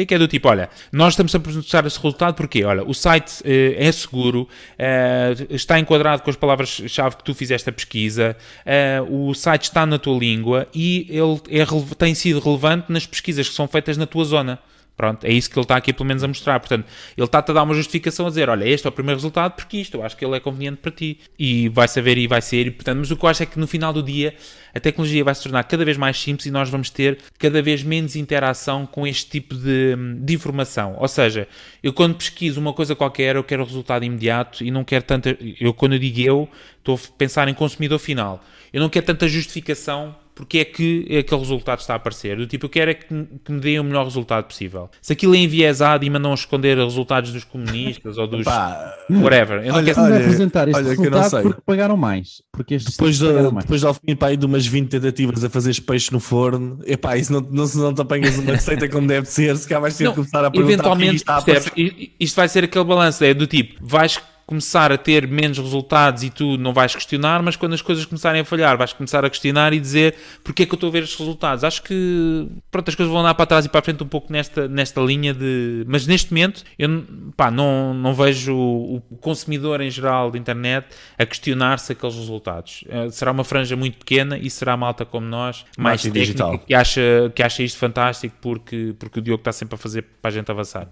que 0.07 0.15
é 0.15 0.19
do 0.19 0.29
tipo, 0.29 0.49
olha, 0.49 0.69
nós 0.93 1.15
estamos 1.15 1.35
a 1.35 1.39
apresentar 1.39 1.87
esse 1.87 1.97
resultado 1.97 2.35
porque, 2.35 2.65
olha, 2.65 2.85
o 2.85 2.95
site 2.95 3.43
eh, 3.45 3.77
é 3.79 3.93
seguro, 3.93 4.49
eh, 4.79 5.35
está 5.51 5.79
enquadrado 5.79 6.23
com 6.23 6.31
as 6.31 6.37
palavras-chave 6.37 7.17
que 7.17 7.25
tu 7.25 7.35
fizeste 7.35 7.69
a 7.69 7.73
pesquisa, 7.73 8.37
eh, 8.65 9.01
o 9.09 9.35
site 9.35 9.65
está 9.65 9.87
na 9.87 9.99
tua 9.99 10.19
língua 10.19 10.69
e 10.75 11.07
ele 11.11 11.61
é 11.61 11.65
tem 11.97 12.15
sido 12.15 12.41
relevante 12.41 12.91
nas 12.93 13.07
pesquisas 13.07 13.49
que 13.49 13.55
são 13.55 13.67
feitas 13.67 13.97
na 13.97 14.07
tua 14.07 14.25
zona. 14.25 14.59
Pronto, 14.97 15.25
é 15.25 15.33
isso 15.33 15.51
que 15.51 15.59
ele 15.59 15.65
está 15.65 15.77
aqui 15.77 15.93
pelo 15.93 16.07
menos 16.07 16.23
a 16.23 16.29
mostrar. 16.29 16.61
Portanto, 16.61 16.87
ele 17.17 17.25
está-te 17.25 17.51
a 17.51 17.55
dar 17.55 17.63
uma 17.65 17.75
justificação 17.75 18.27
a 18.27 18.29
dizer: 18.29 18.49
olha, 18.49 18.65
este 18.65 18.87
é 18.87 18.89
o 18.89 18.93
primeiro 18.93 19.19
resultado 19.19 19.53
porque 19.53 19.79
isto, 19.79 19.97
eu 19.97 20.05
acho 20.05 20.17
que 20.17 20.25
ele 20.25 20.37
é 20.37 20.41
conveniente 20.41 20.79
para 20.79 20.93
ti. 20.93 21.19
E 21.39 21.69
vai 21.69 21.89
saber 21.89 22.17
e 22.17 22.29
vai 22.29 22.41
ser. 22.41 22.69
E, 22.69 22.71
portanto, 22.71 22.99
mas 22.99 23.11
o 23.11 23.17
que 23.17 23.25
eu 23.25 23.29
acho 23.29 23.43
é 23.43 23.47
que 23.47 23.59
no 23.59 23.67
final 23.67 23.93
do 23.93 24.03
dia 24.03 24.35
a 24.73 24.79
tecnologia 24.79 25.25
vai 25.25 25.35
se 25.35 25.43
tornar 25.43 25.65
cada 25.65 25.85
vez 25.85 25.97
mais 25.97 26.21
simples 26.21 26.47
e 26.47 26.51
nós 26.51 26.69
vamos 26.69 26.91
ter 26.91 27.19
cada 27.39 27.61
vez 27.61 27.83
menos 27.83 28.15
interação 28.15 28.87
com 28.87 29.07
este 29.07 29.31
tipo 29.31 29.55
de, 29.57 29.97
de 30.21 30.35
informação. 30.35 30.97
Ou 30.99 31.09
seja, 31.09 31.49
eu 31.83 31.93
quando 31.93 32.15
pesquiso 32.15 32.61
uma 32.61 32.73
coisa 32.73 32.95
qualquer, 32.95 33.35
eu 33.35 33.45
quero 33.45 33.63
o 33.63 33.67
resultado 33.67 34.05
imediato 34.05 34.63
e 34.63 34.71
não 34.71 34.85
quero 34.85 35.05
tanta. 35.05 35.37
Eu, 35.61 35.75
quando 35.75 35.95
eu 35.95 35.99
digo 35.99 36.21
eu, 36.21 36.49
estou 36.79 36.95
a 36.95 37.19
pensar 37.19 37.49
em 37.49 37.55
consumidor 37.55 37.99
final. 37.99 38.45
Eu 38.73 38.81
não 38.81 38.89
quero 38.89 39.07
tanta 39.07 39.27
justificação 39.29 40.15
porque 40.35 40.59
é 40.59 40.65
que 40.65 41.07
aquele 41.19 41.41
resultado 41.41 41.79
está 41.81 41.93
a 41.93 41.97
aparecer. 41.97 42.37
Do 42.37 42.47
tipo, 42.47 42.67
eu 42.67 42.71
quero 42.71 42.91
é 42.91 42.95
que, 42.95 43.13
me- 43.13 43.27
que 43.45 43.53
me 43.53 43.61
deem 43.61 43.79
o 43.79 43.85
melhor 43.85 44.05
resultado 44.05 44.45
possível. 44.47 44.91
Se 45.01 45.13
aquilo 45.13 45.35
é 45.35 45.39
enviesado 45.39 46.05
e 46.05 46.11
mandam 46.11 46.35
esconder 46.35 46.77
resultados 46.77 47.33
dos 47.33 47.45
comunistas 47.45 48.19
ou 48.19 48.27
dos. 48.27 48.45
Pá, 48.45 48.95
whatever. 49.11 49.59
Eu 49.65 49.69
não 49.73 49.77
Olha, 49.77 49.85
quero 49.85 49.91
Estamos 49.91 50.11
a 50.11 50.15
olha, 50.15 50.25
apresentar 50.25 50.69
este 50.69 50.77
olha 50.77 50.85
não 50.85 50.91
resultado 51.03 51.31
sei. 51.31 51.43
porque 51.43 51.61
pagaram 51.65 51.97
mais. 51.97 52.43
Porque 52.53 52.77
depois, 52.79 53.19
de, 53.19 53.27
pagaram 53.27 53.53
mais. 53.53 53.65
depois 53.65 53.81
de 53.81 53.87
Alfim, 53.87 54.17
pá, 54.17 54.35
de 54.35 54.47
umas 54.47 54.67
20 54.67 54.89
tentativas 54.89 55.45
a 55.45 55.51
fazer 55.51 55.81
peixe 55.83 56.11
no 56.13 56.21
forno, 56.21 56.79
epá, 56.85 57.17
isso 57.17 57.33
não, 57.33 57.41
não, 57.41 57.67
se 57.67 57.79
não 57.79 57.95
te 57.95 58.01
apanhas 58.01 58.37
uma 58.39 58.53
receita 58.53 58.89
como 58.89 59.07
deve 59.07 59.27
ser, 59.29 59.57
se 59.57 59.69
cá 59.69 59.79
vais 59.79 59.97
ter 59.97 60.05
Não, 60.05 60.13
que 60.13 60.17
começar 60.17 60.45
a 60.45 60.51
perguntar 60.51 60.83
porque 60.83 61.05
eventualmente, 61.05 61.17
isto 61.17 61.31
está 61.31 61.73
a 61.73 62.15
isto 62.21 62.37
vai 62.37 62.49
ser 62.49 62.65
aquele 62.65 62.85
balanço, 62.85 63.23
é 63.25 63.33
do 63.35 63.47
tipo, 63.47 63.75
vais 63.87 64.21
começar 64.47 64.93
a 64.93 64.99
ter 64.99 65.27
menos 65.27 65.59
resultados 65.59 66.23
e 66.23 66.31
tu 66.31 66.57
não 66.59 66.73
vais 66.73 66.95
questionar, 66.95 67.43
mas 67.43 67.57
quando 67.57 67.73
as 67.73 67.83
coisas 67.83 68.05
começarem 68.05 68.43
a 68.43 68.45
falhar, 68.45 68.77
vais 68.77 68.93
começar 68.93 69.25
a 69.25 69.31
questionar 69.31 69.73
e 69.73 69.81
dizer 69.81 70.15
porque 70.43 70.65
é 70.65 70.67
que 70.67 70.73
eu 70.73 70.77
estou 70.77 70.89
a 70.89 70.93
ver 70.93 71.03
estes 71.03 71.19
resultados. 71.19 71.65
Acho 71.65 71.83
que 71.83 72.47
pronto, 72.71 72.89
as 72.89 72.95
coisas 72.95 73.11
vão 73.11 73.21
andar 73.21 73.35
para 73.35 73.47
trás 73.47 73.65
e 73.65 73.69
para 73.69 73.81
a 73.81 73.83
frente 73.83 74.03
um 74.03 74.09
pouco 74.09 74.33
nesta, 74.33 74.69
nesta 74.69 75.01
linha 75.01 75.33
de. 75.33 75.85
Mas 75.87 76.07
neste 76.07 76.33
momento 76.33 76.63
eu 76.79 77.05
pá, 77.37 77.51
não, 77.51 77.95
não 77.95 78.15
vejo 78.15 78.55
o, 78.55 79.03
consumidor 79.21 79.81
em 79.81 79.91
geral 79.91 80.31
de 80.31 80.39
internet 80.39 80.87
a 81.19 81.25
questionar-se 81.25 81.93
aqueles 81.93 82.15
resultados. 82.15 82.85
Uh, 82.87 83.11
será 83.11 83.33
uma 83.33 83.45
franja 83.45 83.77
muito 83.77 83.99
pequena 83.99 84.37
e 84.39 84.51
será 84.51 84.77
malta 84.77 85.05
como 85.05 85.27
nós, 85.27 85.65
mais 85.79 86.05
Marketing 86.05 86.13
digital. 86.13 86.59
que 86.59 86.75
acha, 86.75 87.33
que 87.35 87.43
acha 87.43 87.63
isto 87.63 87.79
fantástico 87.79 88.37
porque, 88.41 88.95
porque 88.99 89.19
o 89.19 89.23
Diogo 89.23 89.41
está 89.41 89.53
sempre 89.53 89.77
a 89.77 89.79
fazer 89.79 90.03
para 90.21 90.31
a 90.31 90.33
gente 90.33 90.51
avançar. 90.51 90.89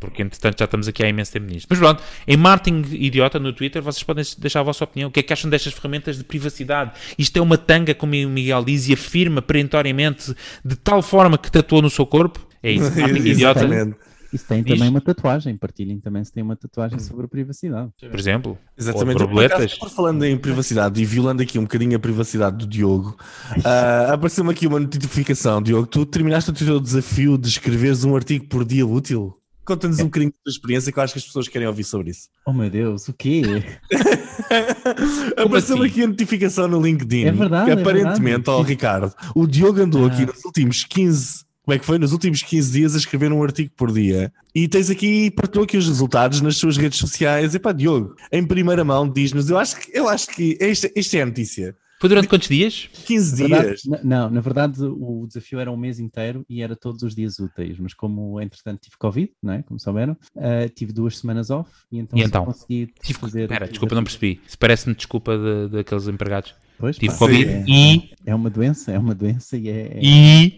Porque 0.00 0.22
entretanto 0.22 0.58
já 0.58 0.64
estamos 0.64 0.88
aqui 0.88 1.04
há 1.04 1.08
imenso 1.08 1.32
tempo 1.32 1.46
nisto. 1.46 1.66
Mas 1.68 1.78
pronto, 1.78 2.02
em 2.26 2.36
Martin 2.36 2.82
Idiota 2.94 3.38
no 3.38 3.52
Twitter, 3.52 3.82
vocês 3.82 4.02
podem 4.02 4.24
deixar 4.38 4.60
a 4.60 4.62
vossa 4.62 4.84
opinião. 4.84 5.08
O 5.08 5.12
que 5.12 5.20
é 5.20 5.22
que 5.22 5.32
acham 5.32 5.50
destas 5.50 5.72
ferramentas 5.72 6.16
de 6.16 6.24
privacidade? 6.24 6.92
Isto 7.18 7.36
é 7.38 7.42
uma 7.42 7.58
tanga, 7.58 7.94
como 7.94 8.14
o 8.14 8.28
Miguel 8.28 8.64
diz, 8.64 8.88
e 8.88 8.92
afirma 8.92 9.42
perentoriamente 9.42 10.34
de 10.64 10.76
tal 10.76 11.02
forma 11.02 11.36
que 11.38 11.50
tatuou 11.50 11.82
no 11.82 11.90
seu 11.90 12.06
corpo. 12.06 12.46
É 12.62 12.70
isso, 12.70 12.90
Martin 12.98 13.20
Idiota. 13.20 13.94
Isso 14.34 14.46
tem 14.48 14.64
Diz. 14.64 14.74
também 14.74 14.90
uma 14.90 15.00
tatuagem. 15.00 15.56
Partilhem 15.56 16.00
também 16.00 16.24
se 16.24 16.32
tem 16.32 16.42
uma 16.42 16.56
tatuagem 16.56 16.98
sobre 16.98 17.26
a 17.26 17.28
privacidade. 17.28 17.88
por 18.00 18.18
exemplo. 18.18 18.58
Exatamente. 18.76 19.22
Ou 19.22 19.28
por 19.28 19.44
acaso, 19.44 19.88
falando 19.94 20.24
em 20.24 20.36
privacidade 20.36 21.00
e 21.00 21.04
violando 21.04 21.40
aqui 21.40 21.56
um 21.56 21.62
bocadinho 21.62 21.96
a 21.96 22.00
privacidade 22.00 22.56
do 22.56 22.66
Diogo, 22.66 23.16
ah, 23.64 24.12
apareceu-me 24.14 24.50
aqui 24.50 24.66
uma 24.66 24.80
notificação, 24.80 25.62
Diogo. 25.62 25.86
Tu 25.86 26.04
terminaste 26.06 26.50
o 26.50 26.52
teu 26.52 26.80
desafio 26.80 27.38
de 27.38 27.48
escreveres 27.48 28.02
um 28.02 28.16
artigo 28.16 28.46
por 28.46 28.64
dia 28.64 28.84
útil? 28.84 29.38
Conta-nos 29.64 29.98
um 30.00 30.04
bocadinho 30.04 30.30
da 30.30 30.36
tua 30.44 30.50
experiência 30.50 30.92
que 30.92 30.98
eu 30.98 31.02
acho 31.02 31.12
que 31.14 31.18
as 31.18 31.24
pessoas 31.24 31.48
querem 31.48 31.66
ouvir 31.66 31.84
sobre 31.84 32.10
isso. 32.10 32.28
Oh 32.46 32.52
meu 32.52 32.68
Deus, 32.68 33.08
o 33.08 33.12
quê? 33.14 33.42
Apareceu-me 35.36 35.82
assim? 35.86 35.90
aqui 35.92 36.02
a 36.02 36.06
notificação 36.06 36.68
no 36.68 36.80
LinkedIn. 36.80 37.24
É 37.26 37.32
verdade, 37.32 37.64
Que 37.66 37.70
é 37.78 37.80
aparentemente, 37.80 38.20
verdade. 38.20 38.50
ó 38.50 38.62
Ricardo, 38.62 39.12
o 39.34 39.46
Diogo 39.46 39.80
andou 39.80 40.06
aqui 40.06 40.22
Ah. 40.22 40.26
nos 40.26 40.44
últimos 40.44 40.84
15. 40.84 41.44
Como 41.64 41.74
é 41.74 41.78
que 41.78 41.86
foi? 41.86 41.98
Nos 41.98 42.12
últimos 42.12 42.42
15 42.42 42.70
dias 42.72 42.94
a 42.94 42.98
escrever 42.98 43.32
um 43.32 43.42
artigo 43.42 43.70
por 43.74 43.90
dia. 43.90 44.30
E 44.54 44.68
tens 44.68 44.90
aqui, 44.90 45.30
partilhou 45.30 45.64
aqui 45.64 45.78
os 45.78 45.86
resultados 45.88 46.42
nas 46.42 46.56
suas 46.58 46.76
redes 46.76 46.98
sociais. 46.98 47.54
Epá, 47.54 47.72
Diogo, 47.72 48.14
em 48.30 48.44
primeira 48.46 48.84
mão, 48.84 49.08
diz-nos. 49.10 49.48
Eu 49.48 49.56
acho 49.58 49.76
que, 49.80 49.90
eu 49.96 50.06
acho 50.06 50.26
que 50.28 50.58
esta, 50.60 50.90
esta 50.94 51.16
é 51.16 51.22
a 51.22 51.26
notícia. 51.26 51.74
Foi 52.00 52.08
durante 52.08 52.28
quantos 52.28 52.48
dias? 52.48 52.88
15 53.06 53.42
Na 53.42 53.48
verdade- 53.48 53.66
dias. 53.68 53.84
na- 53.84 54.00
não, 54.04 54.30
na 54.30 54.40
verdade 54.40 54.82
o 54.84 55.26
desafio 55.26 55.58
era 55.58 55.70
um 55.70 55.76
mês 55.76 55.98
inteiro 55.98 56.44
e 56.48 56.60
era 56.62 56.76
todos 56.76 57.02
os 57.02 57.14
dias 57.14 57.38
úteis, 57.38 57.78
mas 57.78 57.94
como 57.94 58.40
entretanto 58.40 58.80
tive 58.82 58.96
Covid, 58.98 59.30
não 59.42 59.54
é? 59.54 59.62
Como 59.62 59.78
souberam, 59.80 60.16
ah, 60.36 60.68
tive 60.74 60.92
duas 60.92 61.18
semanas 61.18 61.50
off 61.50 61.70
e 61.90 61.98
então, 61.98 62.18
E 62.18 62.22
então? 62.22 62.44
consegui 62.44 62.92
Tive, 63.02 63.18
fazer. 63.18 63.42
Espera, 63.44 63.68
desculpa, 63.68 63.94
não 63.94 64.04
percebi. 64.04 64.40
Se 64.46 64.58
parece-me 64.58 64.94
desculpa 64.94 65.36
de- 65.38 65.68
daqueles 65.76 66.06
empregados. 66.08 66.54
Pois, 66.76 66.96
Tive 66.98 67.12
pá, 67.12 67.18
Covid 67.20 67.44
é, 67.48 67.64
e. 67.68 68.10
é 68.26 68.34
uma 68.34 68.50
doença, 68.50 68.90
é 68.90 68.98
uma 68.98 69.14
doença 69.14 69.56
e 69.56 69.68
é. 69.68 69.80
é 69.94 70.00
E. 70.02 70.56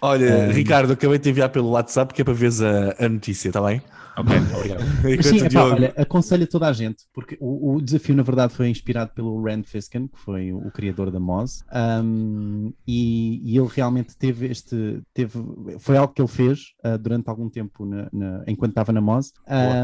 Olha, 0.00 0.46
Ah. 0.48 0.52
Ricardo, 0.52 0.92
acabei 0.94 1.18
de 1.18 1.24
te 1.24 1.30
enviar 1.30 1.50
pelo 1.50 1.68
WhatsApp 1.68 2.14
que 2.14 2.22
é 2.22 2.24
para 2.24 2.32
veres 2.34 2.60
a, 2.62 2.94
a 2.98 3.08
notícia, 3.08 3.48
está 3.48 3.60
bem? 3.60 3.82
Ok, 4.16 4.32
obrigado. 4.56 5.22
Sim, 5.22 5.38
epá, 5.44 5.64
olha, 5.64 5.94
aconselho 5.96 6.44
a 6.44 6.46
toda 6.46 6.68
a 6.68 6.72
gente, 6.72 7.04
porque 7.12 7.36
o, 7.40 7.74
o 7.74 7.80
desafio, 7.82 8.14
na 8.14 8.22
verdade, 8.22 8.52
foi 8.54 8.68
inspirado 8.68 9.12
pelo 9.14 9.42
Rand 9.42 9.64
Fiskin, 9.64 10.06
que 10.06 10.18
foi 10.18 10.52
o, 10.52 10.58
o 10.58 10.70
criador 10.70 11.10
da 11.10 11.18
Moz, 11.18 11.64
um, 12.04 12.72
e, 12.86 13.40
e 13.44 13.58
ele 13.58 13.68
realmente 13.72 14.16
teve 14.16 14.46
este. 14.46 15.00
Teve, 15.12 15.32
foi 15.78 15.96
algo 15.96 16.12
que 16.12 16.20
ele 16.22 16.28
fez 16.28 16.60
uh, 16.84 16.96
durante 16.98 17.28
algum 17.28 17.48
tempo 17.48 17.84
na- 17.84 18.08
na- 18.12 18.44
enquanto 18.46 18.70
estava 18.72 18.92
na 18.92 19.00
Moz, 19.00 19.32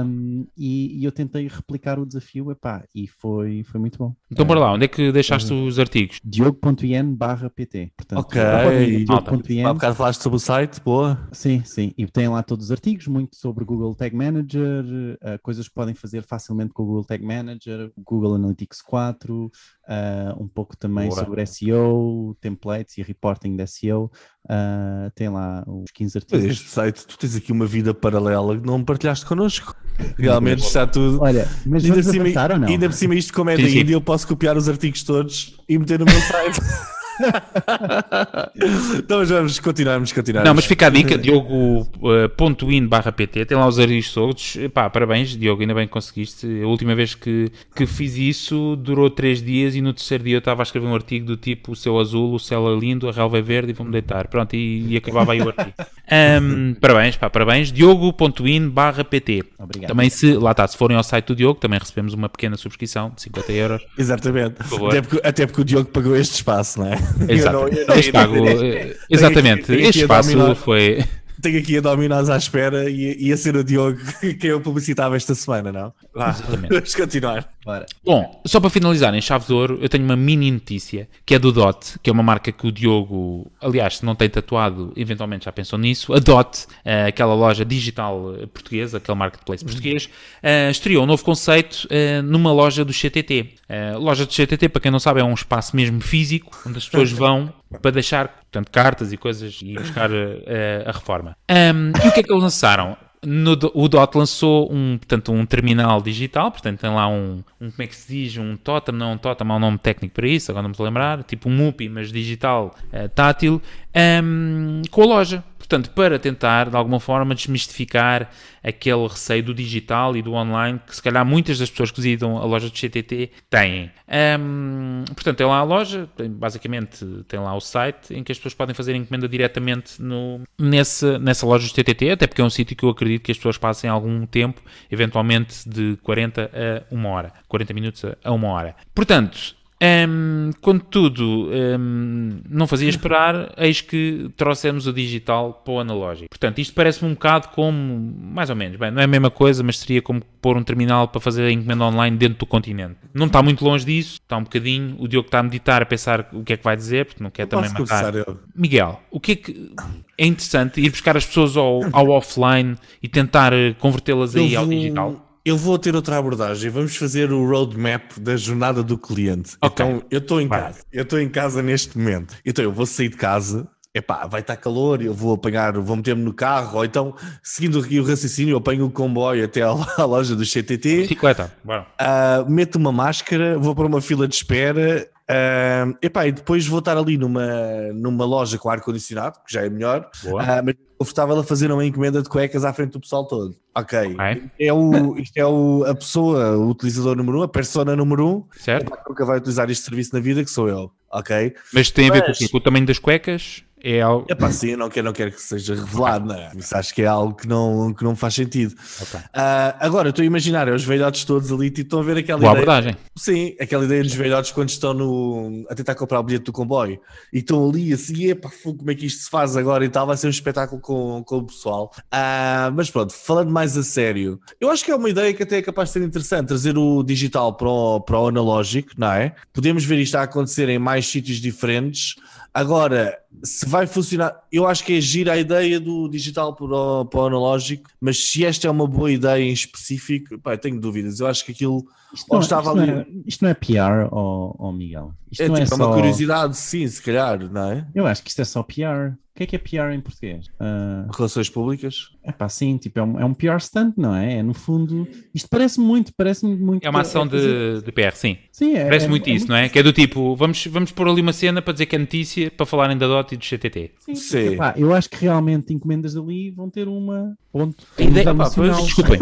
um, 0.07 0.47
e, 0.57 0.99
e 1.01 1.05
eu 1.05 1.13
tentei 1.13 1.49
replicar 1.49 1.99
o 1.99 2.07
desafio, 2.07 2.51
epá, 2.51 2.85
e 2.95 3.07
foi, 3.09 3.65
foi 3.65 3.81
muito 3.81 3.99
bom. 3.99 4.15
Então 4.31 4.45
bora 4.47 4.61
lá, 4.61 4.73
onde 4.75 4.85
é 4.85 4.89
que 4.89 5.11
deixaste 5.13 5.53
os 5.53 5.79
artigos? 5.79 6.21
Diogo.in 6.25 7.15
barra 7.15 7.51
PT. 7.51 7.93
Portanto, 7.97 8.19
Ok. 8.21 9.05
Diogo.in. 9.05 9.65
Há 9.65 9.75
bocado 9.75 9.95
falaste 9.97 10.23
sobre 10.23 10.37
o 10.37 10.41
site, 10.41 10.81
boa. 10.81 11.19
Sim, 11.33 11.63
sim. 11.65 11.93
E 11.99 12.07
tem 12.07 12.29
lá 12.29 12.43
todos 12.43 12.67
os 12.67 12.71
artigos, 12.73 13.07
muito 13.07 13.37
sobre 13.37 13.65
Google 13.65 13.95
Tag 13.95 14.15
Manager, 14.25 14.85
eh, 15.23 15.39
coisas 15.39 15.69
que 15.69 15.75
podem 15.75 15.95
fazer 15.95 16.23
facilmente 16.23 16.73
com 16.73 16.83
o 16.83 16.87
Google 16.87 17.05
Tag 17.05 17.25
Manager, 17.25 17.91
Google 17.99 18.35
Analytics 18.35 18.83
4, 18.83 19.51
eh, 19.89 20.35
um 20.39 20.47
pouco 20.49 20.77
também 20.77 21.09
Boa. 21.09 21.19
sobre 21.25 21.45
SEO, 21.47 22.37
templates 22.41 22.99
e 22.99 23.03
reporting 23.03 23.57
de 23.57 23.67
SEO. 23.67 24.11
eh, 24.49 25.11
tem 25.15 25.29
lá 25.29 25.63
os 25.67 25.91
15 25.93 26.15
Mas 26.17 26.23
artigos. 26.25 26.45
Este 26.57 26.69
site, 26.69 27.07
tu 27.07 27.19
tens 27.19 27.37
aqui 27.37 27.53
uma 27.53 27.67
vida 27.67 27.93
paralela 27.95 28.59
que 28.59 28.67
não 28.67 28.83
partilhaste 28.85 29.25
connosco. 29.27 29.75
Realmente 30.19 30.63
está 30.63 30.87
tudo. 30.87 31.21
Olha, 31.21 31.47
mas 31.67 31.85
Ainda 31.85 31.97
por, 31.97 32.05
cima, 32.05 32.25
avançar 32.25 32.53
ou 32.53 32.59
não? 32.59 32.69
ainda 32.69 32.89
por 32.89 32.95
cima, 32.95 33.15
isto 33.15 33.33
como 33.35 33.51
é 33.51 33.57
Sim, 33.57 33.63
da 33.63 33.69
sim. 33.69 33.79
Índia, 33.81 33.95
eu 33.95 34.01
posso 34.01 34.27
copiar 34.27 34.57
os 34.57 34.69
artigos 34.69 35.03
todos 35.03 35.57
e 35.69 35.79
meter 35.79 35.99
no 35.99 36.05
meu 36.07 36.21
site. 36.21 36.61
então 38.99 39.19
mas 39.19 39.31
vamos 39.31 39.59
continuar, 39.59 39.95
vamos 39.95 40.13
continuar. 40.13 40.45
Não, 40.45 40.55
mas 40.55 40.65
fica 40.65 40.87
a 40.87 40.91
dica, 40.91 41.19
diogo.in 41.19 42.87
barra 42.87 43.13
PT, 43.13 43.45
tem 43.45 43.57
lá 43.57 43.67
os 43.67 43.79
artigos 43.79 44.13
todos. 44.13 44.57
Pá, 44.73 44.89
parabéns, 44.89 45.37
Diogo, 45.37 45.61
ainda 45.61 45.75
bem 45.75 45.87
que 45.87 45.93
conseguiste. 45.93 46.47
A 46.63 46.67
última 46.67 46.95
vez 46.95 47.15
que, 47.15 47.51
que 47.75 47.87
fiz 47.87 48.17
isso 48.17 48.77
durou 48.77 49.11
três 49.11 49.43
dias 49.43 49.75
e 49.75 49.81
no 49.81 49.93
terceiro 49.93 50.25
dia 50.25 50.37
eu 50.37 50.39
estava 50.39 50.63
a 50.63 50.65
escrever 50.65 50.87
um 50.87 50.95
artigo 50.95 51.27
do 51.27 51.37
tipo 51.37 51.73
o 51.73 51.77
céu 51.77 51.99
azul, 51.99 52.35
o 52.35 52.39
céu 52.39 52.73
é 52.73 52.79
lindo, 52.79 53.09
a 53.09 53.13
relva 53.13 53.39
é 53.39 53.43
verde 53.43 53.71
e 53.71 53.75
vou-me 53.75 53.93
deitar. 53.93 54.29
Pronto, 54.29 54.55
e, 54.55 54.93
e 54.93 54.97
acabava 54.97 55.33
aí 55.33 55.41
o 55.41 55.49
artigo. 55.49 55.75
Ahm, 56.11 56.75
parabéns, 56.81 57.17
pá, 57.17 57.31
parabéns. 57.31 57.71
Diogo.in 57.71 58.69
barra 58.69 59.05
PT. 59.05 59.45
Obrigado. 59.59 59.89
Também 59.89 60.11
se, 60.11 60.35
lá 60.35 60.51
está, 60.53 60.67
se 60.67 60.77
forem 60.77 60.97
ao 60.97 61.03
site 61.03 61.27
do 61.27 61.37
Diogo, 61.37 61.61
também 61.61 61.79
recebemos 61.79 62.15
uma 62.15 62.29
pequena 62.29 62.57
subscrição 62.57 63.13
de 63.15 63.23
50 63.23 63.53
euros. 63.53 63.87
Exatamente. 63.97 64.57
Até 64.61 65.03
porque, 65.03 65.21
até 65.27 65.47
porque 65.47 65.61
o 65.61 65.65
Diogo 65.65 65.91
pagou 65.91 66.17
este 66.17 66.35
espaço, 66.35 66.81
não 66.81 66.87
é? 66.87 66.99
Exato. 67.29 67.57
Eu 67.57 67.61
não- 67.61 67.69
eu 67.69 67.87
não- 67.87 67.95
Este 67.97 68.13
pago, 68.13 68.47
eh, 68.49 68.97
exatamente. 69.11 69.65
tenho 69.65 69.79
aqui 69.79 69.89
Este 69.89 70.01
a 70.01 70.03
espaço 70.03 70.31
dominar. 70.33 70.55
foi. 70.55 71.05
Tenho 71.43 71.59
aqui 71.59 71.79
a 71.79 71.81
Dominos 71.81 72.29
à 72.29 72.37
espera 72.37 72.91
e 72.91 73.17
ia 73.29 73.35
ser 73.37 73.57
o 73.57 73.65
Diogo 73.65 73.99
que 74.39 74.47
eu 74.47 74.61
publicitava 74.61 75.17
esta 75.17 75.35
semana, 75.35 75.73
não? 75.73 75.93
Vá, 76.15 76.33
vamos 76.69 76.95
continuar. 76.95 77.49
Bora. 77.65 77.85
Bom, 78.03 78.41
só 78.47 78.59
para 78.59 78.71
finalizar 78.71 79.15
em 79.15 79.21
chave 79.21 79.47
de 79.47 79.53
ouro, 79.53 79.79
eu 79.83 79.89
tenho 79.89 80.05
uma 80.05 80.17
mini 80.17 80.51
notícia 80.51 81.09
que 81.27 81.35
é 81.35 81.39
do 81.39 81.53
Dot, 81.53 81.99
que 82.03 82.09
é 82.09 82.13
uma 82.13 82.23
marca 82.23 82.51
que 82.51 82.67
o 82.67 82.73
Diogo, 82.73 83.51
aliás, 83.61 83.99
se 83.99 84.05
não 84.05 84.15
tem 84.15 84.31
tatuado, 84.31 84.93
eventualmente 84.97 85.45
já 85.45 85.53
pensou 85.53 85.79
nisso. 85.79 86.15
A 86.15 86.19
Dot, 86.19 86.67
eh, 86.85 87.07
aquela 87.07 87.35
loja 87.35 87.65
digital 87.65 88.35
portuguesa, 88.53 88.97
aquele 88.97 89.19
marketplace 89.19 89.63
português, 89.63 90.09
eh, 90.43 90.71
estreou 90.71 91.05
um 91.05 91.07
novo 91.07 91.23
conceito 91.23 91.87
eh, 91.91 92.23
numa 92.23 92.51
loja 92.53 92.85
do 92.85 92.93
CTT. 92.93 93.55
Loja 93.99 94.27
do 94.27 94.33
CTT, 94.33 94.69
para 94.69 94.81
quem 94.81 94.91
não 94.91 94.99
sabe, 94.99 95.21
é 95.21 95.25
um 95.25 95.33
espaço 95.33 95.77
mesmo 95.77 96.01
físico 96.01 96.51
onde 96.67 96.79
as 96.79 96.89
pessoas 96.89 97.13
vão 97.13 97.53
para 97.81 97.93
deixar, 97.93 98.29
portanto, 98.29 98.69
cartas 98.71 99.13
e 99.13 99.17
coisas 99.17 99.61
e 99.63 99.75
buscar 99.75 100.11
a 100.11 100.91
reforma. 100.91 101.37
Ahm, 101.49 101.93
e 102.05 102.09
o 102.09 102.13
que 102.13 102.21
é 102.21 102.23
que 102.23 102.33
eles 102.33 102.43
lançaram? 102.43 102.97
No 103.23 103.53
o 103.75 103.87
DOT 103.87 104.17
lançou 104.17 104.73
um, 104.73 104.97
portanto, 104.97 105.31
um 105.31 105.45
terminal 105.45 106.01
digital, 106.01 106.51
portanto 106.51 106.81
tem 106.81 106.89
lá 106.89 107.07
um, 107.07 107.43
um, 107.61 107.71
como 107.71 107.83
é 107.83 107.87
que 107.87 107.95
se 107.95 108.11
diz, 108.11 108.39
um 108.39 108.57
totem, 108.57 108.95
não 108.95 109.13
um 109.13 109.19
totem, 109.19 109.47
há 109.47 109.55
um 109.57 109.59
nome 109.59 109.77
técnico 109.77 110.15
para 110.15 110.27
isso, 110.27 110.51
agora 110.51 110.63
não 110.63 110.71
me 110.71 110.73
estou 110.73 110.87
a 110.87 110.89
lembrar, 110.89 111.23
tipo 111.25 111.51
um 111.51 111.53
MUPI, 111.53 111.91
mas 111.91 112.11
digital, 112.11 112.75
eh, 112.91 113.09
tátil, 113.09 113.61
ehm, 113.93 114.81
com 114.91 115.03
a 115.03 115.07
loja. 115.07 115.45
Portanto, 115.71 115.91
para 115.95 116.19
tentar, 116.19 116.69
de 116.69 116.75
alguma 116.75 116.99
forma, 116.99 117.33
desmistificar 117.33 118.29
aquele 118.61 119.07
receio 119.07 119.41
do 119.41 119.55
digital 119.55 120.17
e 120.17 120.21
do 120.21 120.33
online 120.33 120.81
que, 120.85 120.97
se 120.97 121.01
calhar, 121.01 121.25
muitas 121.25 121.61
das 121.61 121.71
pessoas 121.71 121.93
que 121.93 122.01
visitam 122.01 122.37
a 122.39 122.45
loja 122.45 122.69
do 122.69 122.77
CTT 122.77 123.31
têm. 123.49 123.89
Ehm, 124.09 125.05
portanto, 125.15 125.37
tem 125.37 125.47
lá 125.47 125.59
a 125.59 125.63
loja, 125.63 126.09
basicamente 126.29 127.07
tem 127.29 127.39
lá 127.39 127.55
o 127.55 127.61
site 127.61 128.13
em 128.13 128.25
que 128.25 128.33
as 128.33 128.39
pessoas 128.39 128.55
podem 128.55 128.75
fazer 128.75 128.97
encomenda 128.97 129.29
diretamente 129.29 130.03
no, 130.03 130.41
nessa, 130.59 131.21
nessa 131.21 131.47
loja 131.47 131.69
do 131.69 131.73
CTT, 131.73 132.11
até 132.11 132.27
porque 132.27 132.41
é 132.41 132.45
um 132.45 132.51
sítio 132.51 132.75
que 132.77 132.85
eu 132.85 132.89
acredito 132.89 133.23
que 133.23 133.31
as 133.31 133.39
pessoas 133.39 133.57
passem 133.57 133.89
algum 133.89 134.27
tempo, 134.27 134.61
eventualmente 134.91 135.69
de 135.69 135.97
40 136.03 136.51
a 136.53 136.93
uma 136.93 137.11
hora, 137.11 137.33
40 137.47 137.73
minutos 137.73 138.05
a- 138.05 138.17
a 138.25 138.33
uma 138.33 138.49
hora. 138.49 138.75
Portanto, 138.93 139.55
Hum, 139.83 140.51
contudo, 140.61 141.49
hum, 141.51 142.41
não 142.47 142.67
fazia 142.67 142.89
esperar, 142.89 143.51
eis 143.57 143.81
que 143.81 144.31
trouxemos 144.37 144.87
o 144.87 144.93
digital 144.93 145.55
para 145.65 145.73
o 145.73 145.81
analógico. 145.81 146.29
Portanto, 146.29 146.59
isto 146.59 146.75
parece-me 146.75 147.11
um 147.11 147.15
bocado 147.15 147.49
como, 147.49 148.15
mais 148.21 148.51
ou 148.51 148.57
menos, 148.57 148.77
bem, 148.79 148.91
não 148.91 149.01
é 149.01 149.05
a 149.05 149.09
mesma 149.09 149.31
coisa, 149.31 149.63
mas 149.63 149.79
seria 149.79 150.03
como 150.03 150.21
pôr 150.43 150.59
um 150.59 150.63
terminal 150.63 151.09
para 151.09 151.19
fazer 151.19 151.45
a 151.45 151.51
encomenda 151.51 151.85
online 151.85 152.15
dentro 152.15 152.41
do 152.41 152.47
continente. 152.47 152.97
Não 153.15 153.27
está 153.27 153.43
muito 153.43 153.65
longe 153.65 153.87
disso, 153.87 154.19
está 154.23 154.37
um 154.37 154.43
bocadinho. 154.43 154.97
O 154.99 155.09
Diogo 155.09 155.29
está 155.29 155.39
a 155.39 155.43
meditar, 155.43 155.81
a 155.81 155.87
pensar 155.87 156.29
o 156.33 156.45
que 156.45 156.53
é 156.53 156.57
que 156.59 156.65
vai 156.65 156.77
dizer, 156.77 157.07
porque 157.07 157.23
não 157.23 157.31
quer 157.31 157.47
também 157.47 157.71
matar. 157.71 158.13
Miguel, 158.55 159.01
o 159.11 159.19
que 159.19 159.33
é 159.33 159.37
que 159.37 159.73
é 160.19 160.27
interessante 160.27 160.79
ir 160.79 160.91
buscar 160.91 161.17
as 161.17 161.25
pessoas 161.25 161.57
ao, 161.57 161.81
ao 161.93 162.09
offline 162.11 162.77
e 163.03 163.09
tentar 163.09 163.55
eh, 163.55 163.75
convertê-las 163.79 164.37
aí 164.37 164.55
ao 164.55 164.67
digital? 164.67 165.30
Eu 165.51 165.57
vou 165.57 165.77
ter 165.77 165.97
outra 165.97 166.17
abordagem. 166.17 166.71
Vamos 166.71 166.97
fazer 166.97 167.33
o 167.33 167.45
roadmap 167.45 168.17
da 168.21 168.37
jornada 168.37 168.85
do 168.85 168.97
cliente. 168.97 169.57
Ok. 169.61 169.85
Então, 169.85 170.03
eu 170.09 170.19
estou 170.19 170.41
em 170.41 170.47
Vai. 170.47 170.61
casa. 170.61 170.79
Eu 170.93 171.03
estou 171.03 171.19
em 171.19 171.29
casa 171.29 171.61
neste 171.61 171.99
momento. 171.99 172.37
Então, 172.47 172.65
eu 172.65 172.71
vou 172.71 172.87
sair 172.87 173.09
de 173.09 173.17
casa 173.17 173.69
epá, 173.93 174.25
vai 174.29 174.41
estar 174.41 174.57
calor, 174.57 175.03
eu 175.03 175.13
vou 175.13 175.35
apanhar, 175.35 175.77
vou 175.79 175.97
meter-me 175.97 176.23
no 176.23 176.33
carro, 176.33 176.79
ou 176.79 176.85
então, 176.85 177.13
seguindo 177.43 177.81
aqui 177.81 177.99
o 177.99 178.05
raciocínio, 178.05 178.53
eu 178.53 178.59
apanho 178.59 178.87
o 178.87 178.91
comboio 178.91 179.45
até 179.45 179.63
à, 179.63 179.73
loja 180.07 180.37
do 180.37 180.47
CTT, 180.47 181.03
Bicicleta, 181.03 181.53
bora. 181.65 181.89
ah, 181.99 182.45
meto 182.49 182.77
uma 182.77 182.93
máscara, 182.93 183.59
vou 183.59 183.75
para 183.75 183.87
uma 183.87 184.01
fila 184.01 184.29
de 184.29 184.37
espera, 184.37 185.09
ah, 185.31 185.95
epá, 186.03 186.27
e 186.27 186.33
depois 186.33 186.67
vou 186.67 186.81
estar 186.81 186.97
ali 186.97 187.17
numa, 187.17 187.47
numa 187.95 188.25
loja 188.25 188.59
com 188.59 188.69
ar-condicionado, 188.69 189.39
que 189.47 189.53
já 189.53 189.65
é 189.65 189.71
melhor, 189.71 190.11
ah, 190.41 190.61
mas 190.63 190.75
confortável 190.99 191.39
a 191.39 191.45
fazer 191.45 191.71
uma 191.71 191.85
encomenda 191.85 192.21
de 192.21 192.29
cuecas 192.29 192.65
à 192.65 192.73
frente 192.73 192.93
do 192.93 193.01
pessoal 193.01 193.25
todo. 193.27 193.57
Ok. 193.75 193.99
Ok. 194.15 194.51
É 194.59 194.73
o, 194.73 195.17
isto 195.17 195.37
é 195.37 195.47
o, 195.47 195.85
a 195.87 195.95
pessoa, 195.95 196.57
o 196.57 196.69
utilizador 196.69 197.17
número 197.17 197.39
um, 197.39 197.43
a 197.43 197.49
persona 197.49 197.95
número 197.95 198.27
um, 198.27 198.45
Certo? 198.59 198.91
que 198.91 199.09
nunca 199.09 199.25
vai 199.25 199.39
utilizar 199.39 199.71
este 199.71 199.85
serviço 199.85 200.15
na 200.15 200.21
vida, 200.21 200.43
que 200.43 200.51
sou 200.51 200.69
eu. 200.69 200.91
Ok? 201.13 201.55
Mas 201.73 201.91
tem 201.91 202.11
a 202.11 202.13
ver 202.13 202.25
Mas-? 202.27 202.51
Com 202.51 202.57
o 202.57 202.61
tamanho 202.61 202.87
das 202.87 202.99
cuecas? 202.99 203.65
É 203.83 204.01
algo. 204.01 204.27
É 204.29 204.35
pá, 204.35 204.51
sim, 204.51 204.71
eu 204.71 204.79
não 204.79 204.89
quero, 204.91 205.07
não 205.07 205.13
quero 205.13 205.33
que 205.33 205.41
seja 205.41 205.75
revelado, 205.75 206.27
não 206.27 206.35
é? 206.35 206.51
Isso 206.57 206.77
acho 206.77 206.95
que 206.95 207.03
é 207.03 207.07
algo 207.07 207.35
que 207.35 207.49
não, 207.49 207.95
que 207.95 208.05
não 208.05 208.15
faz 208.15 208.35
sentido. 208.35 208.75
Ok. 209.01 209.21
Ah, 209.33 209.77
agora, 209.81 210.09
eu 210.09 210.11
estou 210.11 210.23
a 210.23 210.27
imaginar, 210.27 210.69
é 210.69 210.73
os 210.73 210.85
velhotes 210.85 211.25
todos 211.25 211.51
ali, 211.51 211.71
tipo, 211.71 211.87
estão 211.87 212.01
a 212.01 212.03
ver 212.03 212.19
aquela 212.19 212.39
Boa 212.39 212.53
ideia. 212.53 212.63
abordagem. 212.63 212.97
Sim, 213.17 213.57
aquela 213.59 213.85
ideia 213.85 214.03
dos 214.03 214.13
velhotes 214.15 214.51
quando 214.53 214.69
estão 214.69 214.93
no, 214.93 215.67
a 215.71 215.75
tentar 215.75 215.95
comprar 215.95 216.21
o 216.21 216.23
bilhete 216.23 216.45
do 216.45 216.53
comboio 216.53 217.01
e 217.33 217.39
estão 217.39 217.69
ali 217.69 217.93
assim, 217.93 218.27
epá, 218.27 218.51
como 218.63 218.91
é 218.91 218.95
que 218.95 219.07
isto 219.07 219.23
se 219.23 219.31
faz 219.31 219.57
agora 219.57 219.85
e 219.85 219.89
tal, 219.89 220.07
vai 220.07 220.17
ser 220.17 220.27
um 220.27 220.31
espetáculo 220.31 220.81
com, 220.81 221.23
com 221.25 221.39
o 221.39 221.47
pessoal. 221.47 221.91
Ah, 222.11 222.71
mas 222.75 222.91
pronto, 222.91 223.13
falando 223.15 223.51
mais 223.51 223.77
a 223.77 223.83
sério, 223.83 224.39
eu 224.61 224.71
acho 224.71 224.85
que 224.85 224.91
é 224.91 224.95
uma 224.97 225.09
ideia 225.09 225.33
que 225.33 225.43
até 225.43 225.59
é 225.59 225.63
capaz 225.63 225.89
de 225.89 225.95
ser 225.95 226.03
interessante, 226.03 226.49
trazer 226.49 226.77
o 226.77 227.03
digital 227.03 227.55
para 227.55 227.69
o, 227.69 228.01
para 228.01 228.19
o 228.19 228.29
analógico, 228.29 228.91
não 228.99 229.11
é? 229.13 229.35
Podemos 229.53 229.85
ver 229.85 229.99
isto 229.99 230.17
a 230.17 230.23
acontecer 230.23 230.69
em 230.69 230.79
mais 230.79 231.07
sítios 231.07 231.39
diferentes. 231.39 232.15
Agora, 232.53 233.17
se 233.45 233.65
vai 233.67 233.87
funcionar, 233.87 234.37
eu 234.51 234.67
acho 234.67 234.85
que 234.85 234.97
é 234.99 235.01
gira 235.01 235.33
a 235.33 235.39
ideia 235.39 235.79
do 235.79 236.09
digital 236.09 236.55
para 236.55 236.67
o, 236.67 237.05
para 237.05 237.21
o 237.21 237.27
analógico, 237.27 237.89
mas 238.01 238.19
se 238.29 238.45
esta 238.45 238.67
é 238.67 238.71
uma 238.71 238.87
boa 238.87 239.11
ideia 239.11 239.43
em 239.43 239.53
específico, 239.53 240.39
pá, 240.39 240.57
tenho 240.57 240.81
dúvidas. 240.81 241.21
Eu 241.21 241.27
acho 241.29 241.45
que 241.45 241.53
aquilo 241.53 241.85
Isto 242.13 242.27
Ou 242.29 242.37
não, 242.37 242.43
estava 242.43 242.71
isto 242.71 242.77
não 242.77 242.83
ali- 242.83 243.01
é, 243.01 243.07
isto 243.27 243.43
não 243.45 243.51
é 243.51 243.55
PR, 243.55 244.09
ó, 244.11 244.73
Miguel. 244.73 245.13
Isto 245.31 245.43
é 245.45 245.49
não 245.49 245.55
tipo 245.55 245.69
é 245.69 245.73
é 245.73 245.77
uma 245.77 245.85
só... 245.85 245.95
curiosidade, 245.95 246.57
sim, 246.57 246.87
se 246.89 247.01
calhar, 247.01 247.39
não 247.51 247.71
é? 247.71 247.87
Eu 247.95 248.05
acho 248.07 248.23
que 248.23 248.31
isto 248.31 248.43
é 248.43 248.45
só 248.45 248.63
PR. 248.65 249.15
O 249.41 249.47
que 249.47 249.57
é 249.57 249.59
que 249.59 249.79
é 249.79 249.81
PR 249.81 249.95
em 249.95 250.01
português? 250.01 250.51
Ah, 250.61 251.07
Relações 251.17 251.49
públicas. 251.49 252.11
é 252.23 252.31
pá, 252.31 252.47
sim, 252.47 252.77
tipo, 252.77 252.99
é 252.99 253.03
um, 253.03 253.19
é 253.21 253.25
um 253.25 253.33
PR 253.33 253.59
stunt, 253.59 253.95
não 253.97 254.15
é? 254.15 254.35
É 254.35 254.43
no 254.43 254.53
fundo. 254.53 255.09
Isto 255.35 255.49
parece 255.49 255.81
muito, 255.81 256.13
parece 256.15 256.45
muito. 256.47 256.85
É 256.87 256.91
uma 256.91 257.01
ação 257.01 257.27
fazer- 257.29 257.79
de, 257.81 257.85
de 257.87 257.91
PR, 257.93 258.13
sim. 258.15 258.37
Sim, 258.53 258.75
é, 258.75 258.85
Parece 258.85 259.07
é- 259.07 259.09
muito 259.09 259.27
é 259.31 259.33
isso, 259.33 259.49
não 259.49 259.57
é? 259.57 259.71
Que 259.71 259.79
é 259.79 259.83
do 259.83 259.95
tipo, 259.95 260.37
vamos, 260.37 260.67
vamos 260.67 260.93
pôr 260.93 261.09
ali 261.09 261.23
uma 261.23 261.33
cena 261.33 261.63
para 261.63 261.73
dizer 261.73 261.87
que 261.87 261.97
é 261.97 261.99
notícia, 261.99 262.51
para 262.51 262.67
falarem 262.67 262.99
da 262.99 263.07
DOT 263.07 263.33
e 263.33 263.37
do 263.39 263.45
CTT. 263.47 263.93
Sim, 264.01 264.15
Sim. 264.15 264.43
porque, 264.43 264.57
pá, 264.57 264.75
eu 264.77 264.93
acho 264.93 265.09
que 265.09 265.17
realmente 265.17 265.73
encomendas 265.73 266.15
ali 266.19 266.51
vão 266.51 266.69
ter 266.69 266.87
uma 266.87 267.35
ponto. 267.51 267.83
Ideia- 267.99 268.35
pá, 268.35 268.51
pois, 268.55 268.77
desculpem. 268.85 269.19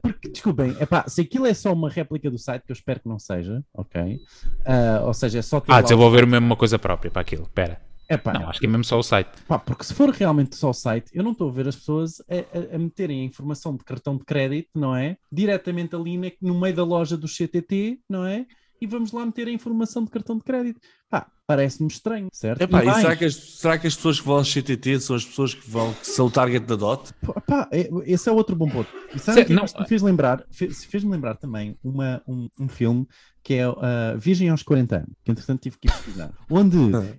Porque, 0.00 0.28
desculpem, 0.30 0.74
epá, 0.80 1.04
se 1.06 1.20
aquilo 1.20 1.44
é 1.46 1.52
só 1.52 1.70
uma 1.70 1.90
réplica 1.90 2.30
do 2.30 2.38
site, 2.38 2.62
que 2.64 2.72
eu 2.72 2.74
espero 2.74 3.00
que 3.00 3.08
não 3.10 3.18
seja, 3.18 3.62
ok? 3.74 4.18
Ah, 4.64 5.02
ou 5.04 5.12
seja, 5.12 5.40
é 5.40 5.42
só 5.42 5.62
Ah, 5.68 5.82
desenvolver 5.82 6.26
mesmo 6.26 6.46
uma 6.46 6.56
coisa 6.56 6.78
própria 6.78 7.10
para 7.10 7.20
aquilo. 7.20 7.42
Espera. 7.42 7.78
Epá, 8.08 8.32
Não, 8.34 8.48
acho 8.48 8.60
que 8.60 8.66
é 8.66 8.68
mesmo 8.68 8.84
só 8.84 8.98
o 8.98 9.02
site. 9.02 9.30
Pá, 9.48 9.58
porque 9.58 9.84
se 9.84 9.94
for 9.94 10.10
realmente 10.10 10.56
só 10.56 10.70
o 10.70 10.74
site, 10.74 11.10
eu 11.14 11.22
não 11.22 11.32
estou 11.32 11.48
a 11.48 11.52
ver 11.52 11.68
as 11.68 11.76
pessoas 11.76 12.20
a, 12.28 12.72
a- 12.72 12.76
a 12.76 12.78
meterem 12.78 13.22
a 13.22 13.24
informação 13.24 13.76
de 13.76 13.84
cartão 13.84 14.16
de 14.16 14.24
crédito, 14.24 14.68
não 14.74 14.94
é? 14.94 15.16
Diretamente 15.32 15.94
ali 15.96 16.16
na- 16.18 16.30
no 16.40 16.58
meio 16.60 16.74
da 16.74 16.84
loja 16.84 17.16
do 17.16 17.26
CTT, 17.28 17.98
não 18.08 18.24
é? 18.24 18.46
E 18.80 18.86
vamos 18.86 19.12
lá 19.12 19.24
meter 19.24 19.48
a 19.48 19.50
informação 19.52 20.04
de 20.04 20.10
cartão 20.10 20.36
de 20.36 20.42
crédito. 20.44 20.78
Pá, 21.08 21.26
parece-me 21.46 21.88
estranho, 21.88 22.28
certo? 22.32 22.60
Epá, 22.60 22.84
E 22.84 22.88
e 22.88 22.94
será, 22.94 23.16
que 23.16 23.24
as, 23.24 23.34
será 23.34 23.78
que 23.78 23.86
as 23.86 23.94
pessoas 23.96 24.20
que 24.20 24.26
vão 24.26 24.36
ao 24.36 24.44
CTT 24.44 25.00
são 25.00 25.16
as 25.16 25.24
pessoas 25.24 25.54
que 25.54 25.70
vão 25.70 25.92
que 25.94 26.06
são 26.06 26.26
o 26.26 26.30
target 26.30 26.66
da 26.66 26.76
DOT? 26.76 27.10
pá, 27.46 27.68
é- 27.72 27.88
esse 28.04 28.28
é 28.28 28.32
outro 28.32 28.54
bom 28.54 28.68
ponto. 28.68 28.88
E 29.14 29.18
sabe 29.18 29.38
Se- 29.38 29.42
o 29.44 29.46
que 29.46 29.54
não- 29.54 29.86
fez 29.86 30.02
lembrar? 30.02 30.44
Fez- 30.50 30.84
Fez-me 30.84 31.10
lembrar 31.12 31.36
também 31.36 31.78
uma, 31.82 32.20
um, 32.28 32.48
um 32.60 32.68
filme 32.68 33.06
que 33.44 33.52
é 33.54 33.68
uh, 33.68 33.74
Virgem 34.18 34.48
aos 34.48 34.62
40 34.62 34.96
anos, 34.96 35.10
que 35.22 35.30
entretanto 35.30 35.60
tive 35.60 35.76
que 35.78 35.86
ir 35.86 35.92
pesquisar, 35.92 36.30
onde 36.50 36.78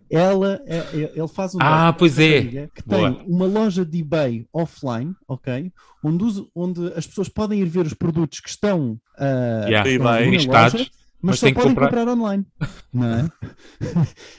ela, 0.10 0.60
é- 0.66 0.78
é- 0.78 1.12
ele 1.16 1.28
faz 1.28 1.54
um 1.54 1.60
Ah, 1.62 1.94
pois 1.94 2.18
é. 2.18 2.42
que 2.74 2.82
Boa. 2.84 3.14
tem 3.14 3.26
uma 3.28 3.46
loja 3.46 3.86
de 3.86 4.00
eBay 4.00 4.48
offline, 4.52 5.14
ok? 5.28 5.72
Onde, 6.04 6.24
os- 6.24 6.44
onde 6.56 6.88
as 6.96 7.06
pessoas 7.06 7.30
podem 7.30 7.60
ir 7.62 7.66
ver 7.66 7.86
os 7.86 7.94
produtos 7.94 8.40
que 8.40 8.50
estão 8.50 8.94
uh, 9.20 9.68
Yeah. 9.70 9.88
eBay. 9.90 10.26
loja, 10.48 10.92
mas, 11.22 11.32
mas 11.32 11.40
só 11.40 11.52
podem 11.54 11.70
comprar. 11.70 11.88
comprar, 11.88 12.08
online, 12.08 12.46
não 12.94 13.06
é? 13.08 13.30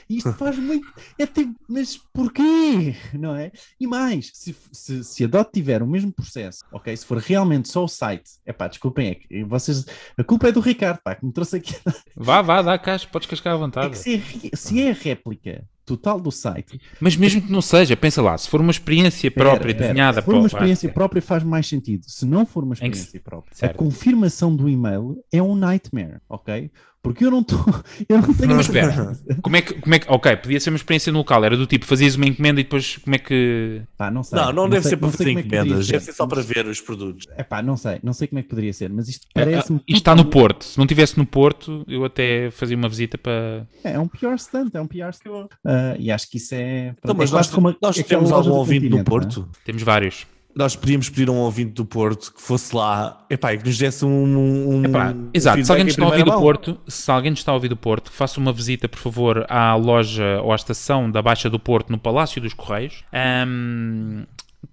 Isto 0.09 0.33
faz 0.33 0.57
muito. 0.57 0.87
É 1.17 1.25
tipo, 1.25 1.53
mas 1.67 1.97
porquê? 2.13 2.95
Não 3.13 3.35
é? 3.35 3.51
E 3.79 3.85
mais, 3.87 4.31
se, 4.33 4.55
se, 4.71 5.03
se 5.03 5.23
a 5.23 5.27
DOT 5.27 5.51
tiver 5.51 5.81
o 5.83 5.87
mesmo 5.87 6.11
processo, 6.11 6.63
ok? 6.71 6.95
Se 6.95 7.05
for 7.05 7.17
realmente 7.17 7.67
só 7.69 7.83
o 7.83 7.87
site, 7.87 8.29
é 8.45 8.53
pá, 8.53 8.67
desculpem, 8.67 9.09
é 9.09 9.15
que 9.15 9.43
vocês. 9.43 9.85
A 10.17 10.23
culpa 10.23 10.47
é 10.47 10.51
do 10.51 10.59
Ricardo, 10.59 10.99
pá, 11.03 11.15
que 11.15 11.25
me 11.25 11.31
trouxe 11.33 11.57
aqui. 11.57 11.75
Vá, 12.15 12.41
vá, 12.41 12.61
dá 12.61 12.77
caixa, 12.77 13.07
podes 13.11 13.27
cascar 13.27 13.53
à 13.53 13.55
É 13.55 13.59
vontade. 13.59 13.89
que 13.91 13.97
se 13.97 14.15
é, 14.15 14.55
se 14.55 14.81
é 14.81 14.91
a 14.91 14.93
réplica 14.93 15.67
total 15.87 16.19
do 16.19 16.29
site, 16.31 16.79
Mas 16.99 17.15
mesmo 17.15 17.41
que 17.41 17.49
não 17.51 17.61
seja, 17.61 17.95
pensa 17.95 18.21
lá, 18.21 18.37
se 18.37 18.49
for 18.49 18.59
uma 18.59 18.71
experiência 18.71 19.31
própria, 19.31 19.71
espera. 19.71 19.87
desenhada 19.87 20.19
Se 20.21 20.25
for 20.25 20.33
uma 20.35 20.41
para- 20.41 20.47
experiência 20.47 20.89
própria, 20.89 21.21
faz 21.21 21.43
mais 21.43 21.65
sentido. 21.65 22.03
Se 22.07 22.25
não 22.25 22.45
for 22.45 22.63
uma 22.65 22.75
se- 22.75 22.83
experiência 22.83 23.21
própria, 23.21 23.55
Certo. 23.55 23.71
a 23.71 23.75
confirmação 23.75 24.53
do 24.53 24.67
e-mail 24.69 25.17
é 25.31 25.41
um 25.41 25.55
nightmare, 25.55 26.19
ok? 26.29 26.69
Porque 27.07 27.25
eu 27.25 27.31
não 27.31 27.41
estou. 27.41 27.57
Eu 28.07 28.21
não 28.21 28.33
tenho. 28.33 28.49
Não, 28.53 28.59
espera. 28.61 29.17
Como 29.41 29.55
é, 29.55 29.61
que, 29.61 29.73
como 29.75 29.95
é 29.95 29.99
que. 29.99 30.05
Ok, 30.09 30.35
podia 30.37 30.59
ser 30.59 30.69
uma 30.69 30.75
experiência 30.77 31.11
no 31.11 31.19
local, 31.19 31.43
era 31.43 31.57
do 31.57 31.65
tipo, 31.65 31.85
fazias 31.85 32.15
uma 32.15 32.25
encomenda 32.25 32.59
e 32.61 32.63
depois 32.63 32.97
como 32.97 33.15
é 33.15 33.19
que. 33.19 33.81
Pá, 33.97 34.09
não 34.11 34.23
sei. 34.23 34.37
Não, 34.39 34.53
não, 34.53 34.69
deve 34.69 34.83
sei- 34.83 34.89
ser 34.91 34.97
para 34.97 35.05
não 35.07 35.11
fazer 35.11 35.29
é 35.29 35.31
encomendas, 35.33 35.85
ser. 35.85 35.91
deve 35.93 36.05
ser 36.05 36.13
só 36.13 36.27
para 36.27 36.41
ver 36.41 36.65
os 36.65 36.81
produtos. 36.81 37.25
É 37.35 37.43
pá, 37.43 37.61
não 37.61 37.77
sei, 37.77 37.99
não 38.03 38.13
sei 38.13 38.27
como 38.27 38.39
é 38.39 38.43
que 38.43 38.49
poderia 38.49 38.73
ser, 38.73 38.89
mas 38.89 39.07
isto 39.09 39.25
Ah, 39.29 39.39
parece-me. 39.39 39.79
Isto 39.87 39.97
está 39.97 40.15
no 40.15 40.25
Porto. 40.25 40.63
Se 40.63 40.77
não 40.77 40.85
estivesse 40.85 41.17
no 41.17 41.25
Porto, 41.25 41.83
eu 41.87 42.05
até 42.05 42.51
fazia 42.51 42.77
uma 42.77 42.89
visita 42.89 43.17
para. 43.17 43.67
É, 43.83 43.93
é 43.93 43.99
um 43.99 44.07
pior 44.07 44.37
stunt, 44.37 44.73
é 44.73 44.81
um 44.81 44.87
pior 44.87 45.13
stunt. 45.13 45.49
Ah, 45.65 45.95
e 45.99 46.11
acho 46.11 46.29
que 46.29 46.37
isso 46.37 46.53
é. 46.55 46.95
Então, 46.99 47.15
é 47.15 47.17
mas 47.17 47.29
quase 47.31 47.51
nós, 47.61 47.75
nós 47.81 47.99
aquela 47.99 48.07
temos 48.21 48.31
loja 48.31 48.49
algum 48.49 48.59
ouvinte 48.59 48.89
não 48.89 48.99
é? 48.99 49.03
Porto? 49.03 49.47
Temos 49.65 49.81
vários. 49.83 50.25
Nós 50.57 50.75
podíamos 50.75 51.07
pedir 51.07 51.29
a 51.29 51.31
um 51.31 51.37
ouvinte 51.37 51.73
do 51.73 51.85
Porto 51.85 52.33
que 52.33 52.41
fosse 52.41 52.75
lá 52.75 53.23
epá, 53.29 53.53
e 53.53 53.59
que 53.59 53.65
nos 53.65 53.77
desse 53.77 54.03
um. 54.03 54.09
um 54.09 54.83
Epá, 54.83 55.11
um 55.11 55.29
exato, 55.31 55.63
se 55.63 55.71
alguém 55.71 55.85
nos 55.85 55.93
está 55.93 56.03
a 56.03 56.07
ouvir 56.07 56.23
do. 56.25 56.31
Porto, 56.31 56.79
se 56.87 57.11
alguém 57.11 57.33
está 57.33 57.51
a 57.51 57.55
ouvir 57.55 57.67
do 57.67 57.77
Porto, 57.77 58.11
faça 58.11 58.39
uma 58.39 58.51
visita, 58.51 58.89
por 58.89 58.97
favor, 58.97 59.45
à 59.47 59.75
loja 59.75 60.41
ou 60.41 60.51
à 60.51 60.55
estação 60.55 61.11
da 61.11 61.21
Baixa 61.21 61.47
do 61.47 61.59
Porto 61.59 61.91
no 61.91 61.99
Palácio 61.99 62.41
dos 62.41 62.55
Correios, 62.55 63.03
ahm, 63.13 64.23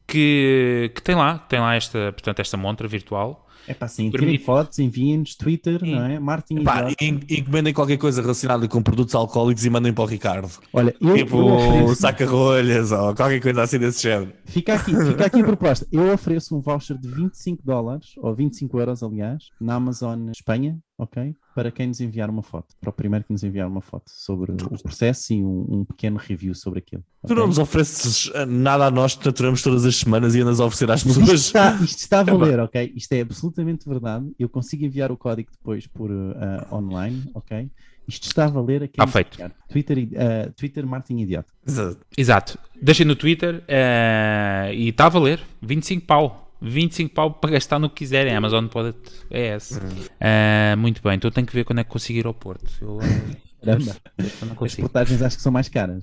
que, 0.06 0.90
que 0.94 1.02
tem 1.02 1.14
lá, 1.14 1.38
tem 1.38 1.60
lá 1.60 1.74
esta, 1.74 2.12
portanto, 2.12 2.40
esta 2.40 2.56
montra 2.56 2.88
virtual. 2.88 3.43
É 3.66 3.72
pá, 3.74 3.88
sim, 3.88 4.10
tirem 4.10 4.38
fotos, 4.38 4.78
enviem-nos, 4.78 5.34
Twitter, 5.36 5.82
não 5.84 6.04
é? 6.04 6.18
Martin 6.18 6.58
Epá, 6.58 6.82
Idiota. 6.90 7.04
en- 7.04 7.20
encomendem 7.30 7.72
qualquer 7.72 7.96
coisa 7.96 8.20
relacionada 8.20 8.68
com 8.68 8.82
produtos 8.82 9.14
alcoólicos 9.14 9.64
e 9.64 9.70
mandem 9.70 9.92
para 9.92 10.04
o 10.04 10.06
Ricardo. 10.06 10.50
Olha, 10.72 10.94
eu, 11.00 11.14
Tipo 11.16 11.38
ofereço, 11.38 11.94
saca-rolhas 11.96 12.92
ou 12.92 13.14
qualquer 13.14 13.40
coisa 13.40 13.62
assim 13.62 13.78
desse 13.78 14.02
género. 14.02 14.32
fica, 14.44 14.74
aqui, 14.74 14.94
fica 14.94 15.26
aqui 15.26 15.40
a 15.40 15.44
proposta. 15.44 15.86
Eu 15.90 16.12
ofereço 16.12 16.56
um 16.56 16.60
voucher 16.60 16.98
de 16.98 17.08
25 17.08 17.62
dólares, 17.64 18.08
ou 18.18 18.34
25 18.34 18.78
euros, 18.78 19.02
aliás, 19.02 19.44
na 19.60 19.74
Amazon 19.76 20.28
Espanha, 20.30 20.78
ok? 20.98 21.34
Para 21.54 21.70
quem 21.70 21.88
nos 21.88 22.00
enviar 22.00 22.30
uma 22.30 22.42
foto. 22.42 22.74
Para 22.80 22.90
o 22.90 22.92
primeiro 22.92 23.24
que 23.24 23.32
nos 23.32 23.42
enviar 23.42 23.68
uma 23.68 23.80
foto 23.80 24.10
sobre 24.10 24.52
o 24.52 24.82
processo 24.82 25.32
e 25.32 25.42
um, 25.42 25.66
um 25.68 25.84
pequeno 25.84 26.16
review 26.16 26.54
sobre 26.54 26.78
aquilo. 26.80 27.02
Tu 27.22 27.32
ok? 27.32 27.36
não 27.36 27.46
nos 27.46 27.58
ofereces 27.58 28.30
eh, 28.34 28.46
nada 28.46 28.86
a 28.86 28.90
nós 28.90 29.14
que 29.14 29.24
naturamos 29.26 29.62
todas 29.62 29.84
as 29.84 29.96
semanas 29.96 30.34
e 30.34 30.40
andas 30.40 30.60
a 30.60 30.64
oferecer 30.64 30.90
às 30.90 31.04
Mas 31.04 31.16
isto 31.16 31.20
pessoas. 31.20 31.40
está, 31.40 31.74
isto 31.82 31.98
está 31.98 32.20
a 32.20 32.22
valer, 32.24 32.60
ok? 32.60 32.92
Isto 32.94 33.12
é 33.12 33.20
absolutamente 33.20 33.88
verdade. 33.88 34.30
Eu 34.38 34.48
consigo 34.48 34.84
enviar 34.84 35.10
o 35.10 35.16
código 35.16 35.50
depois 35.52 35.86
por 35.86 36.10
uh, 36.10 36.34
online, 36.72 37.30
ok? 37.34 37.70
Isto 38.06 38.26
está 38.26 38.44
a 38.44 38.48
valer 38.48 38.82
aqui. 38.82 39.00
Está 39.00 39.06
feito. 39.06 39.38
Twitter, 39.68 39.98
uh, 39.98 40.52
Twitter 40.52 40.86
Martin 40.86 41.18
Idiota. 41.18 41.52
Exato. 41.66 41.98
Exato. 42.16 42.58
Deixem 42.80 43.06
no 43.06 43.16
Twitter 43.16 43.64
eh, 43.66 44.72
e 44.74 44.88
está 44.90 45.06
a 45.06 45.08
valer 45.08 45.40
25 45.62 46.06
pau. 46.06 46.43
25 46.60 47.12
pau 47.14 47.30
para 47.32 47.50
gastar 47.50 47.78
no 47.78 47.88
que 47.88 47.96
quiserem. 47.96 48.34
A 48.34 48.38
Amazon 48.38 48.66
pode. 48.66 48.94
É 49.30 49.48
essa. 49.48 49.82
Eh, 50.20 50.74
muito 50.76 51.02
bem, 51.02 51.14
então 51.14 51.30
tenho 51.30 51.46
que 51.46 51.54
ver 51.54 51.64
quando 51.64 51.80
é 51.80 51.84
que 51.84 51.90
consigo 51.90 52.18
ir 52.18 52.26
ao 52.26 52.34
Porto. 52.34 52.64
Eu, 52.80 52.98
eh, 53.02 53.36
Caramba. 53.64 53.96
eu 54.18 54.64
As 54.66 54.74
portagens 54.74 55.22
acho 55.22 55.36
que 55.36 55.42
são 55.42 55.50
mais 55.52 55.68
caras. 55.68 56.00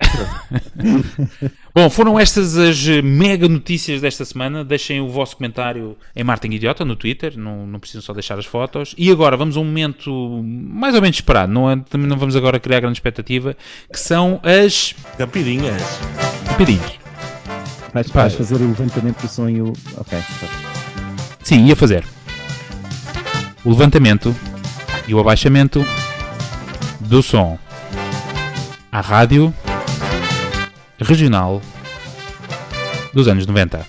Bom, 1.74 1.88
foram 1.90 2.18
estas 2.18 2.56
as 2.56 2.86
mega 3.02 3.48
notícias 3.48 4.00
desta 4.00 4.24
semana. 4.24 4.64
Deixem 4.64 5.00
o 5.00 5.08
vosso 5.08 5.36
comentário 5.36 5.96
em 6.14 6.24
Martin 6.24 6.48
Idiota 6.48 6.84
no 6.84 6.96
Twitter, 6.96 7.38
não, 7.38 7.66
não 7.66 7.78
precisam 7.78 8.02
só 8.02 8.12
deixar 8.12 8.38
as 8.38 8.46
fotos. 8.46 8.94
E 8.98 9.10
agora 9.10 9.36
vamos 9.36 9.56
a 9.56 9.60
um 9.60 9.64
momento 9.64 10.42
mais 10.44 10.94
ou 10.94 11.00
menos 11.00 11.16
esperado, 11.18 11.52
não, 11.52 11.70
é- 11.70 11.76
também 11.88 12.08
não 12.08 12.16
vamos 12.16 12.34
agora 12.36 12.58
criar 12.58 12.80
grande 12.80 12.96
expectativa, 12.96 13.56
que 13.92 13.98
são 14.00 14.40
as 14.42 14.92
Capirinhas. 15.16 15.80
rapidinhos. 16.46 16.97
Vais, 17.92 18.08
vais 18.10 18.34
fazer 18.34 18.56
o 18.56 18.68
levantamento 18.68 19.22
do 19.22 19.28
sonho. 19.28 19.72
Ok. 19.96 20.18
Sim, 21.42 21.64
ia 21.64 21.76
fazer 21.76 22.04
o 23.64 23.70
levantamento 23.70 24.34
e 25.06 25.14
o 25.14 25.18
abaixamento 25.18 25.84
do 27.00 27.22
som 27.22 27.58
à 28.92 29.00
rádio 29.00 29.52
regional 31.00 31.60
dos 33.12 33.28
anos 33.28 33.46
90. 33.46 33.84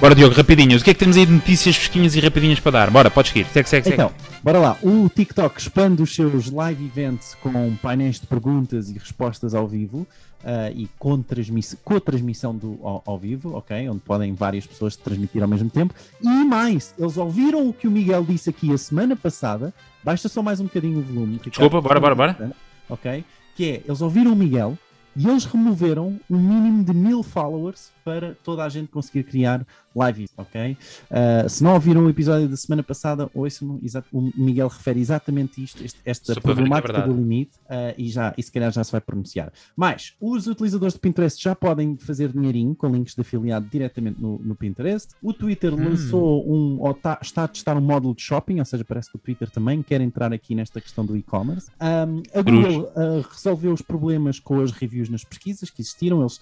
Bora, 0.00 0.14
Diogo, 0.14 0.34
rapidinhas. 0.34 0.82
O 0.82 0.84
que 0.84 0.90
é 0.90 0.94
que 0.94 1.00
temos 1.00 1.16
aí 1.16 1.24
de 1.24 1.32
notícias 1.32 1.76
fresquinhas 1.76 2.14
e 2.14 2.20
rapidinhas 2.20 2.60
para 2.60 2.72
dar? 2.72 2.90
Bora, 2.90 3.10
podes 3.10 3.32
seguir. 3.32 3.46
Segue, 3.46 3.68
segue, 3.68 3.84
segue. 3.84 3.94
Então, 3.94 4.10
bora 4.42 4.58
lá. 4.58 4.76
O 4.82 5.08
TikTok 5.08 5.58
expande 5.58 6.02
os 6.02 6.14
seus 6.14 6.50
live 6.50 6.84
events 6.84 7.34
com 7.40 7.74
painéis 7.76 8.20
de 8.20 8.26
perguntas 8.26 8.90
e 8.90 8.98
respostas 8.98 9.54
ao 9.54 9.66
vivo 9.66 10.06
uh, 10.44 10.70
e 10.76 10.88
com, 10.98 11.20
transmiss 11.22 11.76
com 11.82 11.96
a 11.96 12.00
transmissão 12.00 12.54
do, 12.54 12.78
ao, 12.82 13.02
ao, 13.06 13.18
vivo, 13.18 13.56
ok? 13.56 13.88
Onde 13.88 14.00
podem 14.00 14.32
várias 14.34 14.66
pessoas 14.66 14.94
transmitir 14.94 15.42
ao 15.42 15.48
mesmo 15.48 15.70
tempo. 15.70 15.94
E 16.20 16.44
mais, 16.44 16.94
eles 16.98 17.16
ouviram 17.16 17.68
o 17.68 17.72
que 17.72 17.88
o 17.88 17.90
Miguel 17.90 18.24
disse 18.24 18.50
aqui 18.50 18.72
a 18.72 18.78
semana 18.78 19.16
passada. 19.16 19.72
Baixa 20.02 20.28
só 20.28 20.42
mais 20.42 20.60
um 20.60 20.64
bocadinho 20.64 20.98
o 20.98 21.02
volume. 21.02 21.40
Desculpa, 21.44 21.80
bora, 21.80 21.98
bora, 21.98 22.14
bora. 22.14 22.52
Ok? 22.88 23.24
Que 23.56 23.70
é, 23.70 23.82
eles 23.86 24.00
ouviram 24.00 24.32
o 24.32 24.36
Miguel 24.36 24.76
e 25.16 25.28
eles 25.28 25.44
removeram 25.44 26.18
um 26.28 26.38
mínimo 26.38 26.84
de 26.84 26.92
mil 26.92 27.22
followers 27.22 27.92
para 28.04 28.34
toda 28.42 28.64
a 28.64 28.68
gente 28.68 28.88
conseguir 28.88 29.24
criar 29.24 29.64
live, 29.94 30.28
ok? 30.36 30.76
Uh, 31.10 31.48
se 31.48 31.62
não 31.62 31.74
ouviram 31.74 32.04
o 32.04 32.10
episódio 32.10 32.48
da 32.48 32.56
semana 32.56 32.82
passada, 32.82 33.30
ouçam 33.32 33.80
o 34.12 34.32
Miguel 34.36 34.68
refere 34.68 35.00
exatamente 35.00 35.62
isto, 35.62 35.84
este, 35.84 36.00
esta 36.04 36.32
é 36.32 36.40
problemática 36.40 36.98
é 36.98 37.06
do 37.06 37.12
limite, 37.12 37.52
uh, 37.64 37.94
e, 37.96 38.08
já, 38.08 38.34
e 38.36 38.42
se 38.42 38.50
calhar 38.50 38.72
já 38.72 38.82
se 38.82 38.90
vai 38.90 39.00
pronunciar. 39.00 39.52
Mas 39.76 40.14
os 40.20 40.46
utilizadores 40.46 40.94
de 40.94 41.00
Pinterest 41.00 41.42
já 41.42 41.54
podem 41.54 41.96
fazer 41.96 42.32
dinheirinho 42.32 42.74
com 42.74 42.88
links 42.88 43.14
de 43.14 43.20
afiliado 43.20 43.66
diretamente 43.70 44.20
no, 44.20 44.38
no 44.38 44.54
Pinterest. 44.54 45.14
O 45.22 45.32
Twitter 45.32 45.72
hum. 45.72 45.88
lançou 45.90 46.48
um, 46.50 46.80
ou 46.80 46.94
tá, 46.94 47.18
está 47.22 47.44
a 47.44 47.48
testar 47.48 47.76
um 47.76 47.80
módulo 47.80 48.14
de 48.14 48.22
shopping, 48.22 48.58
ou 48.58 48.64
seja, 48.64 48.84
parece 48.84 49.10
que 49.10 49.16
o 49.16 49.18
Twitter 49.18 49.50
também 49.50 49.82
quer 49.82 50.00
entrar 50.00 50.32
aqui 50.32 50.54
nesta 50.54 50.80
questão 50.80 51.04
do 51.04 51.16
e-commerce. 51.16 51.70
Um, 51.80 52.22
a 52.38 52.42
Google 52.42 52.82
uh, 52.82 53.26
resolveu 53.30 53.72
os 53.72 53.82
problemas 53.82 54.40
com 54.40 54.60
as 54.60 54.72
reviews 54.72 55.08
nas 55.08 55.24
pesquisas 55.24 55.70
que 55.70 55.82
existiram, 55.82 56.20
Eles, 56.20 56.40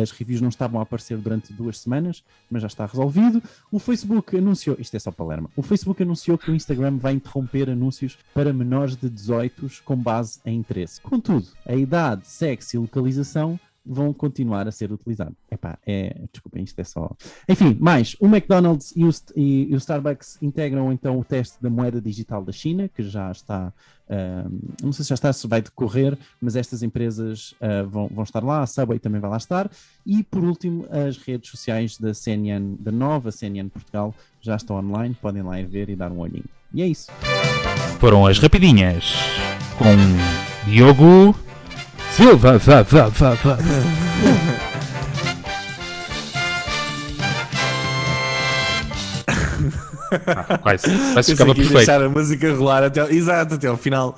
as 0.00 0.10
reviews 0.10 0.40
não 0.40 0.48
estavam 0.48 0.80
a 0.80 0.82
aparecer 0.82 1.18
durante 1.18 1.52
duas 1.52 1.78
semanas, 1.78 2.22
mas 2.50 2.62
já 2.62 2.69
está 2.70 2.86
resolvido. 2.86 3.42
O 3.70 3.78
Facebook 3.78 4.36
anunciou, 4.36 4.76
isto 4.78 4.96
é 4.96 4.98
só 4.98 5.10
Palermo, 5.10 5.50
o 5.56 5.62
Facebook 5.62 6.02
anunciou 6.02 6.38
que 6.38 6.50
o 6.50 6.54
Instagram 6.54 6.96
vai 6.96 7.14
interromper 7.14 7.70
anúncios 7.70 8.18
para 8.34 8.52
menores 8.52 8.96
de 8.96 9.08
18 9.08 9.82
com 9.84 9.96
base 9.96 10.40
em 10.44 10.56
interesse. 10.58 11.00
Contudo, 11.00 11.46
a 11.66 11.74
idade, 11.74 12.26
sexo 12.26 12.76
e 12.76 12.78
localização 12.78 13.58
vão 13.84 14.12
continuar 14.12 14.68
a 14.68 14.72
ser 14.72 14.92
utilizados. 14.92 15.34
Epá, 15.50 15.78
é, 15.86 16.24
desculpem, 16.32 16.62
isto 16.62 16.78
é 16.78 16.84
só. 16.84 17.10
Enfim, 17.48 17.76
mais, 17.80 18.16
o 18.20 18.26
McDonald's 18.26 18.92
e 18.94 19.04
o, 19.04 19.10
e, 19.36 19.68
o 19.72 19.76
Starbucks 19.76 20.38
integram 20.42 20.92
então 20.92 21.18
o 21.18 21.24
teste 21.24 21.60
da 21.62 21.70
moeda 21.70 22.00
digital 22.00 22.44
da 22.44 22.52
China, 22.52 22.88
que 22.88 23.02
já 23.02 23.30
está, 23.30 23.72
uh, 24.08 24.74
não 24.82 24.92
sei 24.92 25.04
se 25.04 25.08
já 25.08 25.14
está, 25.14 25.32
se 25.32 25.46
vai 25.46 25.62
decorrer, 25.62 26.16
mas 26.40 26.56
estas 26.56 26.82
empresas 26.82 27.52
uh, 27.52 27.88
vão, 27.88 28.08
vão 28.08 28.24
estar 28.24 28.44
lá, 28.44 28.62
a 28.62 28.66
Subway 28.66 28.98
também 28.98 29.20
vai 29.20 29.30
lá 29.30 29.38
estar. 29.38 29.70
E 30.04 30.22
por 30.22 30.44
último, 30.44 30.86
as 30.90 31.16
redes 31.16 31.50
sociais 31.50 31.96
da 31.96 32.12
CNN, 32.12 32.76
da 32.78 32.92
nova 32.92 33.32
CNN 33.32 33.68
Portugal, 33.68 34.14
já 34.40 34.56
estão 34.56 34.76
online, 34.76 35.16
podem 35.20 35.42
lá 35.42 35.60
ir 35.60 35.66
ver 35.66 35.88
e 35.88 35.96
dar 35.96 36.12
um 36.12 36.20
olhinho. 36.20 36.44
E 36.72 36.82
é 36.82 36.86
isso. 36.86 37.10
Foram 37.98 38.26
as 38.26 38.38
rapidinhas 38.38 39.14
com 39.76 40.70
Diogo 40.70 41.34
Silva, 42.16 42.58
vá, 42.58 42.82
vá, 42.82 43.08
vá, 43.08 43.34
vá. 43.34 43.58
Ah, 50.26 50.58
quase, 50.58 50.86
quase 51.12 51.32
ficava 51.32 51.54
perfeito. 51.54 51.76
deixar 51.76 52.02
a 52.02 52.08
música 52.08 52.52
rolar 52.52 52.82
até, 52.82 53.00
exato, 53.12 53.54
até 53.54 53.68
ao 53.68 53.76
final. 53.76 54.14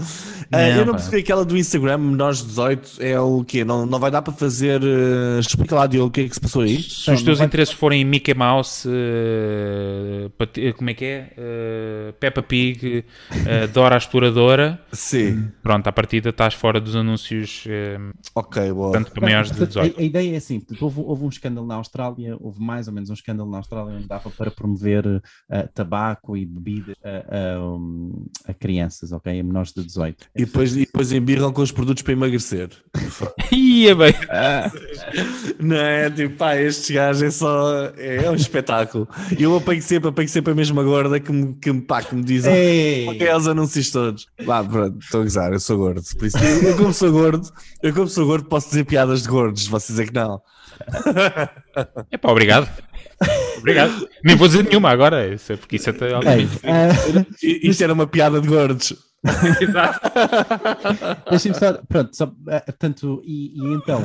Uh, 0.53 0.57
não, 0.57 0.61
eu 0.61 0.85
não 0.85 0.93
percebi 0.93 1.17
aquela 1.19 1.47
do 1.47 1.57
Instagram, 1.57 1.97
menores 1.97 2.45
18, 2.45 2.97
é 3.01 3.19
o 3.19 3.43
quê? 3.43 3.65
Não, 3.65 3.87
não 3.87 3.99
vai 3.99 4.11
dar 4.11 4.21
para 4.21 4.35
fazer. 4.35 4.83
Uh, 4.83 5.41
explica 5.41 5.75
lá, 5.75 5.87
Diogo, 5.87 6.09
o 6.09 6.11
que 6.11 6.21
é 6.21 6.29
que 6.29 6.35
se 6.35 6.41
passou 6.41 6.61
aí? 6.61 6.83
Se 6.83 7.11
os 7.11 7.23
teus 7.23 7.39
vai... 7.39 7.47
interesses 7.47 7.73
forem 7.73 8.05
Mickey 8.05 8.35
Mouse, 8.35 8.87
uh, 8.87 10.75
como 10.77 10.91
é 10.91 10.95
que 10.95 11.05
é? 11.07 11.33
Uh, 11.39 12.13
Peppa 12.21 12.43
Pig, 12.43 13.03
Dora 13.73 13.95
a 13.95 13.99
Exploradora. 13.99 14.79
Sim. 14.93 15.51
Pronto, 15.63 15.87
à 15.87 15.93
partida 15.93 16.29
estás 16.29 16.53
fora 16.53 16.79
dos 16.79 16.95
anúncios. 16.95 17.65
ok, 18.35 18.73
boa. 18.73 18.93
Tanto 18.93 19.11
para 19.11 19.23
maiores 19.23 19.51
de 19.51 19.67
18. 19.67 19.97
A, 19.97 20.01
a, 20.01 20.05
ideia 20.05 20.35
é 20.35 20.37
assim: 20.37 20.63
houve, 20.79 21.01
houve, 21.01 21.25
um 21.25 21.31
escândalo 21.31 21.67
na 21.67 21.77
Austrália, 21.77 22.37
houve 22.39 22.61
mais 22.61 22.89
ou 22.89 22.93
menos 22.93 23.09
um 23.09 23.15
escândalo 23.15 23.51
na 23.51 23.57
Austrália 23.57 23.97
onde 23.97 24.07
dava 24.07 24.29
para 24.29 24.51
promover 24.51 25.23
tabaco 25.73 26.37
e 26.37 26.45
bebidas 26.45 26.95
a, 27.03 28.51
a, 28.51 28.55
crianças, 28.55 29.13
ok? 29.13 29.41
A 29.41 29.43
menores 29.43 29.73
de 29.73 29.83
18. 29.83 30.27
E 30.43 30.45
depois, 30.45 30.75
e 30.75 30.81
depois 30.81 31.13
embirram 31.13 31.53
com 31.53 31.63
os 31.63 31.71
produtos 31.71 32.03
para 32.03 32.15
emagrecer. 32.15 32.69
Ia 33.53 33.95
bem. 33.95 34.13
Não 35.61 35.77
é? 35.77 36.11
Tipo, 36.11 36.35
pá, 36.35 36.57
estes 36.57 36.91
gajos 36.91 37.23
é 37.23 37.31
só. 37.31 37.93
É, 37.97 38.25
é 38.25 38.31
um 38.31 38.35
espetáculo. 38.35 39.09
E 39.39 39.41
eu 39.41 39.57
apanho 39.57 39.81
sempre, 39.81 40.09
apanho 40.09 40.29
sempre 40.29 40.53
a 40.53 40.57
mesma 40.57 40.83
gorda 40.83 41.21
que 41.21 41.31
me, 41.31 41.55
que, 41.55 41.73
pá, 41.75 42.03
que 42.03 42.17
me 42.17 42.25
dizem. 42.25 43.09
Ok, 43.09 43.25
é 43.25 43.37
os 43.37 43.47
anúncios 43.47 43.89
todos. 43.93 44.27
Vá, 44.45 44.65
pronto, 44.65 44.99
estou 44.99 45.21
a 45.21 45.25
gozar, 45.25 45.53
eu 45.53 45.61
sou 45.61 45.79
gordo. 45.79 46.03
Por 46.19 46.27
isso, 46.27 46.39
eu, 46.39 46.71
eu, 46.71 46.77
como 46.77 46.93
sou 46.93 47.13
gordo, 47.13 47.49
eu 47.81 47.95
como 47.95 48.09
sou 48.09 48.27
gordo, 48.27 48.49
posso 48.49 48.69
dizer 48.71 48.85
piadas 48.85 49.23
de 49.23 49.29
gordos, 49.29 49.69
vocês 49.69 50.01
é 50.01 50.07
que 50.07 50.13
não. 50.13 50.43
É 52.11 52.19
pá, 52.19 52.33
obrigado. 52.33 52.69
Obrigado. 53.59 54.09
Nem 54.25 54.35
vou 54.35 54.49
dizer 54.49 54.65
nenhuma 54.65 54.91
agora, 54.91 55.37
porque 55.61 55.77
isso 55.77 55.89
é 55.89 55.93
até. 55.93 56.19
Uh, 56.19 57.27
isto 57.41 57.85
era 57.85 57.93
uma 57.93 58.09
piada 58.09 58.41
de 58.41 58.49
gordos. 58.49 59.12
Exato. 59.61 60.01
Deixem-me 61.31 61.59
só, 61.59 61.73
pronto, 61.89 62.17
só, 62.17 62.27
uh, 62.27 62.73
tanto, 62.79 63.23
e, 63.25 63.57
e, 63.57 63.75
então, 63.75 64.01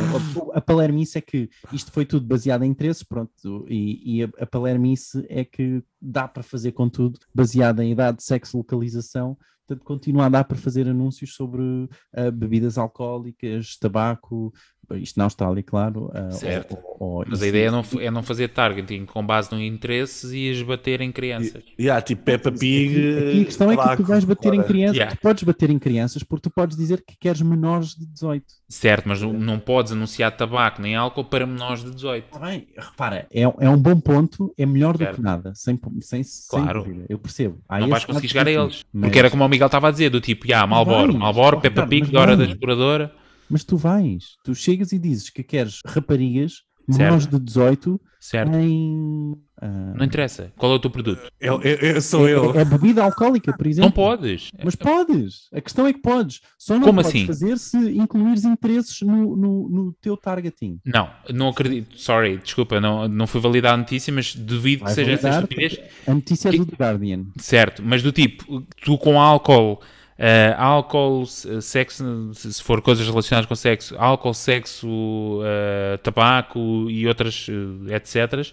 a, 0.53 0.57
a 0.57 0.61
palermice 0.61 1.17
é 1.17 1.21
que 1.21 1.49
isto 1.73 1.91
foi 1.91 2.05
tudo 2.05 2.25
baseado 2.25 2.63
em 2.63 2.69
interesses, 2.69 3.03
pronto, 3.03 3.65
e, 3.67 4.19
e 4.19 4.23
a, 4.23 4.29
a 4.39 4.45
palermice 4.45 5.25
é 5.29 5.43
que 5.43 5.83
dá 6.01 6.27
para 6.27 6.43
fazer 6.43 6.71
com 6.71 6.89
tudo, 6.89 7.19
baseado 7.33 7.81
em 7.81 7.91
idade, 7.91 8.23
sexo, 8.23 8.57
localização, 8.57 9.37
portanto 9.67 9.85
continua 9.85 10.25
a 10.25 10.29
dar 10.29 10.43
para 10.43 10.57
fazer 10.57 10.87
anúncios 10.87 11.35
sobre 11.35 11.61
uh, 11.61 12.31
bebidas 12.31 12.77
alcoólicas, 12.77 13.77
tabaco, 13.77 14.53
isto 14.95 15.17
na 15.17 15.25
Austrália, 15.25 15.61
claro. 15.61 16.09
Uh, 16.13 16.31
certo. 16.31 16.77
Ou, 16.99 17.17
ou, 17.17 17.25
Mas 17.27 17.41
a 17.41 17.47
ideia 17.47 17.67
é 17.67 17.71
não, 17.71 17.83
é 17.99 18.11
não 18.11 18.23
fazer 18.23 18.47
targeting 18.49 19.05
com 19.05 19.25
base 19.25 19.51
no 19.51 19.61
interesses 19.61 20.31
e 20.31 20.49
esbater 20.49 21.01
em 21.01 21.11
crianças. 21.11 21.63
E, 21.77 21.83
yeah, 21.83 22.01
tipo 22.01 22.23
Peppa 22.23 22.51
Pig. 22.51 23.17
Aqui, 23.17 23.41
a 23.41 23.45
questão 23.45 23.69
tabaco, 23.69 23.89
é 23.89 23.95
que 23.97 24.03
tu 24.03 24.07
vais 24.07 24.23
bater 24.23 24.53
em 24.53 24.63
crianças, 24.63 24.95
yeah. 24.95 25.15
tu 25.15 25.21
podes 25.21 25.43
bater 25.43 25.69
em 25.69 25.79
crianças 25.79 26.23
porque 26.23 26.49
tu 26.49 26.53
podes 26.53 26.77
dizer 26.77 27.03
que 27.05 27.17
queres 27.19 27.41
menores 27.41 27.95
de 27.95 28.05
18. 28.05 28.45
Certo, 28.69 29.09
mas 29.09 29.21
não 29.21 29.59
podes 29.59 29.91
anunciar 29.91 30.35
tabaco 30.35 30.81
nem 30.81 30.95
álcool 30.95 31.25
para 31.25 31.45
menores 31.45 31.83
de 31.83 31.91
18. 31.91 32.29
Tá 32.31 32.39
bem, 32.39 32.67
repara, 32.77 33.27
é, 33.31 33.41
é 33.41 33.69
um 33.69 33.77
bom 33.77 33.99
ponto, 33.99 34.53
é 34.57 34.65
melhor 34.65 34.95
certo. 34.97 35.11
do 35.11 35.15
que 35.17 35.21
nada, 35.21 35.53
sem, 35.55 35.79
sem, 36.01 36.21
claro. 36.49 36.83
sem 36.83 37.05
eu 37.09 37.17
percebo. 37.17 37.59
Há 37.67 37.79
não 37.79 37.89
vais 37.89 38.05
conseguir 38.05 38.27
chegar 38.27 38.47
a 38.47 38.51
eles. 38.51 38.83
Mas... 38.91 39.03
Porque 39.03 39.19
era 39.19 39.29
como 39.29 39.43
o 39.43 39.49
Miguel 39.49 39.67
estava 39.67 39.87
a 39.87 39.91
dizer, 39.91 40.09
do 40.09 40.21
tipo, 40.21 40.47
já, 40.47 40.55
yeah, 40.55 40.67
Malboro, 40.67 41.13
Malboro, 41.13 41.61
Peppa 41.61 41.85
Pig, 41.87 42.15
Hora 42.15 42.35
da 42.35 42.45
Exploradora. 42.45 43.13
Mas 43.49 43.63
tu 43.63 43.77
vais, 43.77 44.35
tu 44.43 44.53
chegas 44.53 44.91
e 44.91 44.99
dizes 44.99 45.29
que 45.29 45.41
queres 45.41 45.79
raparigas 45.85 46.66
menores 46.87 47.27
de 47.27 47.39
18 47.39 47.99
certo. 48.19 48.55
em. 48.55 49.31
Uh... 49.61 49.95
Não 49.95 50.05
interessa. 50.05 50.51
Qual 50.57 50.71
é 50.71 50.75
o 50.75 50.79
teu 50.79 50.89
produto? 50.89 51.21
Eu, 51.39 51.61
eu, 51.61 51.75
eu 51.75 52.01
sou 52.01 52.27
é, 52.27 52.33
eu. 52.33 52.55
É, 52.55 52.61
é, 52.61 52.65
bebida 52.65 53.03
alcoólica, 53.03 53.55
por 53.55 53.65
exemplo. 53.65 53.89
Não 53.89 53.91
podes. 53.91 54.51
Mas 54.63 54.75
podes. 54.75 55.47
A 55.53 55.61
questão 55.61 55.87
é 55.87 55.93
que 55.93 55.99
podes. 55.99 56.41
Só 56.57 56.75
não 56.75 56.83
Como 56.83 57.01
podes 57.01 57.09
assim? 57.09 57.25
fazer 57.25 57.57
se 57.57 57.77
incluires 57.77 58.43
interesses 58.43 59.01
no, 59.01 59.35
no, 59.35 59.69
no, 59.69 59.93
teu 60.01 60.15
targeting. 60.15 60.79
Não, 60.85 61.09
não 61.33 61.49
acredito. 61.49 61.97
Sorry, 61.97 62.37
desculpa, 62.37 62.79
não, 62.79 63.07
não 63.07 63.27
fui 63.27 63.41
validar 63.41 63.73
a 63.73 63.77
notícia, 63.77 64.13
mas 64.13 64.35
duvido 64.35 64.83
Vai 64.83 64.91
que 64.91 64.95
seja 64.95 65.11
essa 65.13 65.29
estupidez. 65.29 65.79
A 66.05 66.13
notícia 66.13 66.49
é 66.49 66.51
do 66.51 66.65
The 66.65 66.75
Guardian. 66.75 67.25
Certo, 67.37 67.81
mas 67.83 68.03
do 68.03 68.11
tipo, 68.11 68.61
tu 68.83 68.97
com 68.97 69.19
álcool 69.19 69.81
Uh, 70.17 70.57
álcool, 70.57 71.27
sexo, 71.27 72.33
se 72.33 72.63
for 72.63 72.81
coisas 72.81 73.07
relacionadas 73.07 73.47
com 73.47 73.55
sexo, 73.55 73.95
álcool, 73.99 74.33
sexo, 74.33 74.87
uh, 74.87 75.97
tabaco 76.01 76.89
e 76.89 77.07
outras, 77.07 77.47
uh, 77.47 77.93
etc. 77.93 78.51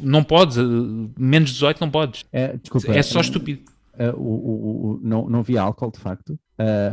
Não 0.00 0.24
podes, 0.24 0.56
menos 1.16 1.50
18 1.50 1.80
não 1.80 1.90
podes. 1.90 2.24
É, 2.32 2.56
desculpa, 2.56 2.92
é 2.92 3.02
só 3.02 3.20
estúpido. 3.20 3.62
o, 4.16 4.20
o, 4.20 4.90
o, 4.94 5.00
não, 5.04 5.28
não 5.28 5.42
vi 5.44 5.56
álcool, 5.56 5.92
de 5.92 6.00
facto. 6.00 6.36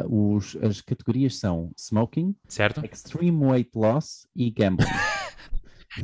os, 0.07 0.55
as 0.61 0.81
categorias 0.81 1.39
são 1.39 1.71
smoking, 1.75 2.35
certo? 2.47 2.85
extreme 2.85 3.43
weight 3.43 3.71
loss 3.75 4.27
e 4.35 4.51
gambling. 4.51 4.85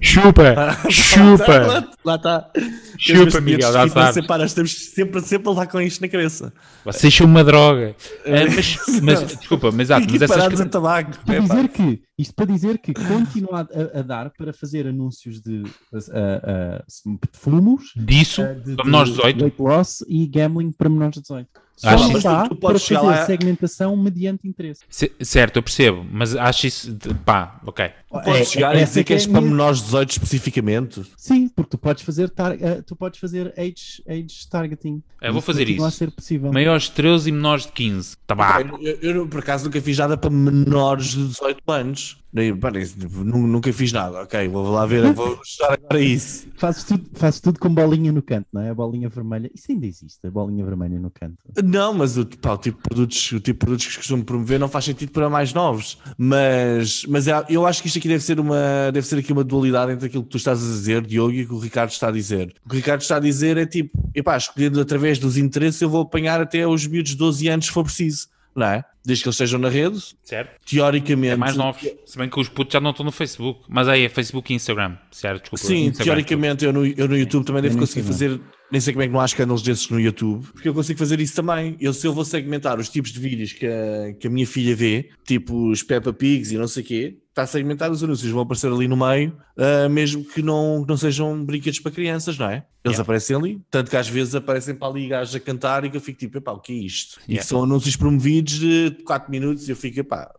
Chupa! 0.01 0.53
Chupa! 0.89 1.89
Lá 2.03 2.15
está. 2.15 2.51
Chupa, 2.97 3.39
Miguel, 3.39 3.71
já 3.71 3.87
sabes. 3.87 4.17
Estamos 4.45 4.73
sempre, 4.73 5.21
sempre 5.21 5.47
a 5.47 5.51
levar 5.51 5.67
com 5.67 5.79
isto 5.79 6.01
na 6.01 6.09
cabeça. 6.09 6.53
Vocês 6.83 7.13
são 7.13 7.25
uma 7.25 7.41
droga. 7.41 7.95
Uh, 8.25 8.53
mas, 8.53 8.77
mas, 9.01 9.37
desculpa, 9.37 9.71
mas, 9.71 9.87
exato, 9.87 10.07
mas 10.09 10.21
essas... 10.21 10.61
a 10.61 10.65
tabaco. 10.65 11.11
Para 11.25 11.39
dizer 11.39 11.69
que, 11.69 12.01
isto 12.17 12.35
para 12.35 12.45
dizer 12.45 12.79
que 12.79 12.93
continua 12.93 13.61
a, 13.61 13.99
a 13.99 14.01
dar 14.01 14.29
para 14.31 14.51
fazer 14.51 14.87
anúncios 14.87 15.39
de, 15.39 15.61
uh, 15.61 15.97
uh, 15.97 16.83
de 17.05 17.29
fumos. 17.31 17.93
Disso, 17.95 18.43
de, 18.65 18.75
para 18.75 18.85
menores 18.85 19.09
de 19.09 19.15
18. 19.15 19.41
Weight 19.41 19.61
loss 19.61 20.05
e 20.09 20.27
gambling 20.27 20.71
para 20.73 20.89
menores 20.89 21.15
de 21.15 21.21
18. 21.21 21.47
Acho 21.83 22.03
não 22.09 22.11
isso- 22.17 22.23
dá 22.23 22.43
tu 22.43 22.49
para 22.55 22.69
podes 22.69 22.81
chegar 22.81 23.01
fazer 23.01 23.19
lá- 23.19 23.25
segmentação 23.25 23.95
mediante 23.95 24.47
interesse. 24.47 24.81
C- 24.89 25.11
certo, 25.21 25.57
eu 25.57 25.63
percebo, 25.63 26.05
mas 26.11 26.35
acho 26.35 26.65
isso. 26.67 26.91
de- 26.93 27.13
pá, 27.13 27.59
ok. 27.65 27.89
Podes 28.09 28.27
É- 28.27 28.43
chegar 28.45 28.75
e 28.75 28.79
essa 28.79 28.85
dizer 28.91 29.03
que 29.03 29.13
és 29.13 29.25
é 29.25 29.29
para 29.29 29.41
minha- 29.41 29.51
menores 29.51 29.77
de 29.79 29.83
18 29.85 30.09
especificamente. 30.11 31.03
Sim, 31.17 31.47
porque 31.49 31.69
tu 31.71 31.77
podes 31.77 32.03
fazer, 32.03 32.29
tar- 32.29 32.57
eh, 32.59 32.81
tu 32.81 32.95
podes 32.95 33.19
fazer 33.19 33.53
age, 33.57 34.01
age 34.07 34.47
targeting. 34.49 35.01
Eu 35.21 35.33
vou 35.33 35.41
fazer 35.41 35.69
isso. 35.69 35.91
ser 35.91 36.09
possível. 36.11 36.51
Maiores 36.51 36.83
de 36.83 36.91
13 36.91 37.29
e 37.29 37.31
menores 37.31 37.65
de 37.65 37.71
15. 37.73 38.15
Tabaco. 38.25 38.79
Eu, 38.81 38.97
eu, 39.01 39.27
por 39.27 39.39
acaso 39.39 39.65
nunca 39.65 39.81
fiz 39.81 39.97
nada 39.97 40.17
para 40.17 40.29
menores 40.29 41.07
de 41.07 41.27
18 41.27 41.61
anos. 41.71 42.17
Tipo, 42.35 43.23
nu- 43.23 43.47
Nunca 43.47 43.71
fiz 43.73 43.91
nada. 43.91 44.21
Ok, 44.21 44.47
vou 44.49 44.69
lá 44.71 44.85
ver, 44.85 45.11
vou 45.13 45.39
estudar 45.41 45.73
agora 45.73 45.99
isso. 46.01 46.47
Fazes 46.57 46.83
tudo, 46.83 47.05
fazes 47.13 47.39
tudo 47.39 47.59
com 47.59 47.73
bolinha 47.73 48.11
no 48.11 48.21
canto, 48.21 48.47
não 48.53 48.61
é? 48.61 48.69
A 48.69 48.73
bolinha 48.75 49.09
vermelha. 49.09 49.49
Isso 49.55 49.71
ainda 49.71 49.85
existe, 49.85 50.19
a 50.27 50.29
bolinha 50.31 50.63
vermelha 50.65 50.99
no 50.99 51.09
canto. 51.09 51.37
Não, 51.63 51.93
mas 51.93 52.17
o, 52.17 52.25
pá, 52.25 52.53
o 52.53 52.57
tipo 52.57 52.77
de 52.77 52.83
produtos, 52.83 53.31
o 53.31 53.39
tipo 53.39 53.59
de 53.59 53.65
produtos 53.65 53.87
que 53.87 53.95
costumo 53.97 54.23
promover 54.23 54.59
não 54.59 54.67
faz 54.67 54.85
sentido 54.85 55.11
para 55.11 55.29
mais 55.29 55.53
novos. 55.53 55.97
Mas, 56.17 57.05
mas 57.07 57.27
é- 57.27 57.45
eu 57.49 57.65
acho 57.65 57.81
que 57.81 57.87
isto 57.87 57.97
aqui 57.99 58.07
deve 58.07 58.23
ser 58.23 58.39
uma 58.39 58.91
deve 58.93 59.07
ser 59.07 59.17
aqui 59.17 59.31
uma 59.33 59.43
dualidade 59.43 59.91
entre 59.93 60.07
aquilo 60.07 60.23
que 60.23 60.29
tu 60.29 60.37
estás 60.37 60.61
a 60.61 60.65
dizer, 60.67 61.05
Diogo, 61.05 61.31
e 61.33 61.43
o 61.43 61.47
que 61.47 61.53
o 61.53 61.59
Ricardo 61.59 61.89
está 61.91 62.09
a 62.09 62.11
dizer. 62.11 62.53
O 62.65 62.69
que 62.69 62.75
o 62.75 62.77
Ricardo 62.77 63.01
está 63.01 63.15
a 63.15 63.19
dizer 63.19 63.57
é 63.57 63.65
tipo, 63.65 63.97
epá, 64.13 64.37
escolhendo 64.37 64.79
através 64.81 65.17
dos 65.17 65.37
interesses, 65.37 65.81
eu 65.81 65.89
vou 65.89 66.01
apanhar 66.01 66.39
até 66.41 66.67
os 66.67 66.85
miúdos 66.85 67.11
de 67.11 67.17
12 67.17 67.47
anos 67.47 67.65
se 67.67 67.71
for 67.71 67.83
preciso, 67.83 68.27
não 68.55 68.67
é? 68.67 68.83
Desde 69.07 69.23
que 69.23 69.29
eles 69.29 69.35
estejam 69.35 69.57
na 69.59 69.69
rede, 69.69 69.97
Certo? 70.21 70.59
teoricamente. 70.69 71.33
É 71.33 71.37
mais 71.37 71.55
novos. 71.55 71.81
Se 72.05 72.17
bem 72.17 72.29
que 72.29 72.37
os 72.39 72.49
putos 72.49 72.73
já 72.73 72.81
não 72.81 72.91
estão 72.91 73.05
no 73.05 73.11
Facebook. 73.11 73.61
Mas 73.69 73.87
aí 73.87 74.03
é 74.03 74.09
Facebook 74.09 74.51
e 74.51 74.55
Instagram. 74.57 74.97
Certo? 75.11 75.43
Desculpa. 75.43 75.65
Sim, 75.65 75.85
Instagram. 75.85 76.03
teoricamente 76.13 76.65
eu 76.65 76.73
no, 76.73 76.85
eu 76.85 77.07
no 77.07 77.17
YouTube 77.17 77.45
também 77.45 77.61
devo 77.61 77.77
conseguir 77.77 78.05
fazer. 78.05 78.39
Nem 78.69 78.81
sei 78.81 78.91
como 78.93 79.03
é 79.03 79.07
que 79.07 79.13
não 79.13 79.21
há 79.21 79.25
escândalos 79.25 79.61
desses 79.61 79.87
no 79.89 79.97
YouTube, 79.97 80.45
porque 80.51 80.67
eu 80.67 80.73
consigo 80.73 80.99
fazer 80.99 81.21
isso 81.21 81.33
também. 81.33 81.77
Eu, 81.79 81.93
se 81.93 82.05
eu 82.05 82.11
vou 82.13 82.25
segmentar 82.25 82.77
os 82.77 82.89
tipos 82.89 83.13
de 83.13 83.19
vídeos 83.21 83.53
que 83.53 83.65
a, 83.65 84.13
que 84.19 84.27
a 84.27 84.29
minha 84.29 84.45
filha 84.45 84.75
vê, 84.75 85.09
tipo 85.25 85.69
os 85.69 85.83
Peppa 85.83 86.11
Pigs 86.11 86.51
e 86.51 86.57
não 86.57 86.67
sei 86.67 86.83
o 86.83 86.85
quê, 86.85 87.17
está 87.29 87.43
a 87.43 87.47
segmentar 87.47 87.89
os 87.89 88.03
anúncios, 88.03 88.29
vão 88.29 88.41
aparecer 88.41 88.69
ali 88.69 88.85
no 88.85 88.97
meio, 88.97 89.37
ah, 89.57 89.87
mesmo 89.87 90.21
que 90.25 90.41
não, 90.41 90.83
não 90.85 90.97
sejam 90.97 91.45
brinquedos 91.45 91.79
para 91.79 91.93
crianças, 91.93 92.37
não 92.37 92.47
é? 92.49 92.65
Eles 92.83 92.95
Yeah. 92.97 93.01
aparecem 93.03 93.35
ali, 93.37 93.61
tanto 93.71 93.89
que 93.89 93.95
às 93.95 94.09
vezes 94.09 94.35
aparecem 94.35 94.75
para 94.75 94.87
ali 94.89 95.07
gajos 95.07 95.33
a 95.35 95.39
cantar 95.39 95.85
e 95.85 95.89
que 95.89 95.95
eu 95.95 96.01
fico 96.01 96.19
tipo, 96.19 96.37
epá, 96.37 96.51
o 96.51 96.59
que 96.59 96.73
é 96.73 96.75
isto? 96.75 97.19
E 97.25 97.33
Yeah. 97.33 97.47
são 97.47 97.63
anúncios 97.63 97.95
promovidos 97.95 98.59
de 98.59 98.96
4 99.03 99.31
minutos 99.31 99.67
e 99.67 99.71
eu 99.71 99.75
fico, 99.75 99.99
epá, 99.99 100.31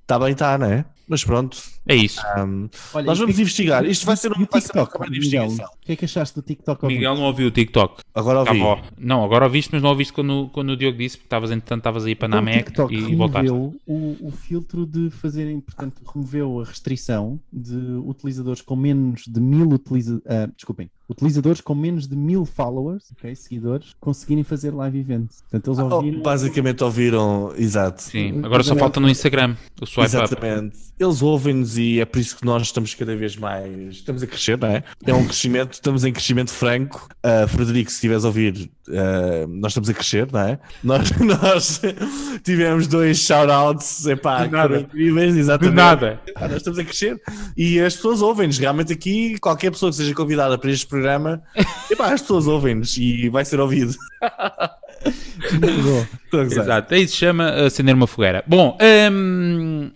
está 0.00 0.18
bem, 0.18 0.32
está, 0.32 0.56
não 0.58 0.66
é? 0.66 0.84
Mas 1.12 1.22
pronto, 1.24 1.58
É 1.86 1.94
isso. 1.94 2.20
ahm, 2.36 2.68
Olha, 2.94 3.04
nós 3.04 3.18
vamos 3.18 3.34
que- 3.36 3.42
investigar. 3.42 3.84
Isto 3.84 4.06
vai 4.06 4.16
ser 4.16 4.32
um, 4.32 4.36
vai 4.50 4.60
TikTok, 4.62 4.98
Miguel, 4.98 5.14
investigação. 5.44 5.66
O 5.66 5.84
que 5.86 5.92
é 5.92 5.96
que 5.96 6.04
achaste 6.06 6.34
do 6.34 6.42
TikTok? 6.42 6.86
Miguel 6.86 7.14
não 7.14 7.24
ouviu 7.24 7.48
o 7.48 7.50
TikTok. 7.50 8.00
Agora 8.14 8.38
ouvi. 8.40 8.58
Tava- 8.58 8.82
não, 8.96 9.22
agora 9.22 9.44
ouviste, 9.44 9.70
mas 9.74 9.82
não 9.82 9.90
ouviste 9.90 10.12
quando, 10.12 10.48
quando 10.54 10.70
o 10.70 10.76
Diogo 10.76 10.96
disse, 10.96 11.18
porque 11.18 11.26
estavas, 11.26 11.50
entretanto, 11.50 11.80
estavas 11.80 12.04
aí 12.06 12.14
para 12.14 12.28
Então, 12.28 12.40
na 12.42 12.50
o 12.50 12.54
Mac 12.54 12.64
TikTok 12.64 12.94
e 12.94 13.14
voltaste. 13.14 13.50
removeu 13.50 13.74
o, 13.86 14.16
o 14.28 14.30
filtro 14.30 14.86
de 14.86 15.10
fazerem, 15.10 15.60
portanto, 15.60 16.00
removeu 16.14 16.60
a 16.60 16.64
restrição 16.64 17.38
de 17.52 17.76
utilizadores 18.06 18.62
com 18.62 18.74
menos 18.74 19.24
de 19.28 19.40
mil 19.40 19.68
utiliza 19.68 20.22
ah, 20.26 20.48
desculpem, 20.56 20.90
utilizadores 21.10 21.60
com 21.60 21.74
menos 21.74 22.06
de 22.08 22.16
mil 22.16 22.46
followers, 22.46 23.10
ok, 23.18 23.34
seguidores, 23.34 23.94
conseguirem 24.00 24.44
fazer 24.44 24.70
live 24.72 24.98
events. 24.98 25.42
Portanto, 25.50 25.68
eles 25.68 25.78
Oh, 25.92 25.96
ouviram. 25.96 26.22
basicamente 26.22 26.82
ouviram, 26.82 27.52
exato. 27.56 28.00
Sim, 28.02 28.40
agora 28.42 28.62
só 28.62 28.74
falta 28.76 28.98
no 28.98 29.10
Instagram 29.10 29.56
o 29.80 29.84
swipe 29.86 30.16
up. 30.16 30.72
Eles 31.02 31.20
ouvem-nos 31.20 31.76
e 31.76 32.00
é 32.00 32.04
por 32.04 32.20
isso 32.20 32.36
que 32.36 32.44
nós 32.44 32.62
estamos 32.62 32.94
cada 32.94 33.16
vez 33.16 33.36
mais. 33.36 33.94
Estamos 33.94 34.22
a 34.22 34.26
crescer, 34.26 34.56
não 34.58 34.68
é? 34.68 34.84
É 35.04 35.12
um 35.12 35.24
crescimento, 35.24 35.72
estamos 35.72 36.04
em 36.04 36.12
crescimento 36.12 36.50
franco. 36.52 37.08
Ah, 37.22 37.46
Frederico, 37.48 37.90
se 37.90 37.96
estiveres 37.96 38.24
a 38.24 38.28
ouvir, 38.28 38.70
ah, 38.88 39.46
nós 39.48 39.72
estamos 39.72 39.88
a 39.90 39.94
crescer, 39.94 40.28
não 40.30 40.40
é? 40.40 40.58
Nós, 40.84 41.10
nós 41.18 41.80
tivemos 42.44 42.86
dois 42.86 43.18
shout-outs, 43.18 44.06
epá, 44.06 44.44
De 44.44 44.52
nada. 44.52 44.80
incríveis, 44.80 45.34
De 45.34 45.40
exatamente. 45.40 45.74
nada. 45.74 46.20
Ah, 46.36 46.46
nós 46.48 46.58
estamos 46.58 46.78
a 46.78 46.84
crescer 46.84 47.20
e 47.56 47.80
as 47.80 47.96
pessoas 47.96 48.22
ouvem-nos. 48.22 48.58
Realmente 48.58 48.92
aqui, 48.92 49.38
qualquer 49.40 49.70
pessoa 49.72 49.90
que 49.90 49.96
seja 49.96 50.14
convidada 50.14 50.56
para 50.56 50.70
este 50.70 50.86
programa, 50.86 51.42
epá, 51.90 52.12
as 52.12 52.20
pessoas 52.20 52.46
ouvem-nos 52.46 52.96
e 52.96 53.28
vai 53.28 53.44
ser 53.44 53.58
ouvido. 53.58 53.94
Exato, 56.32 56.94
aí 56.94 57.08
se 57.08 57.16
chama 57.16 57.50
acender 57.50 57.94
uma 57.94 58.06
fogueira. 58.06 58.44
Bom, 58.46 58.78
hum, 59.10 59.90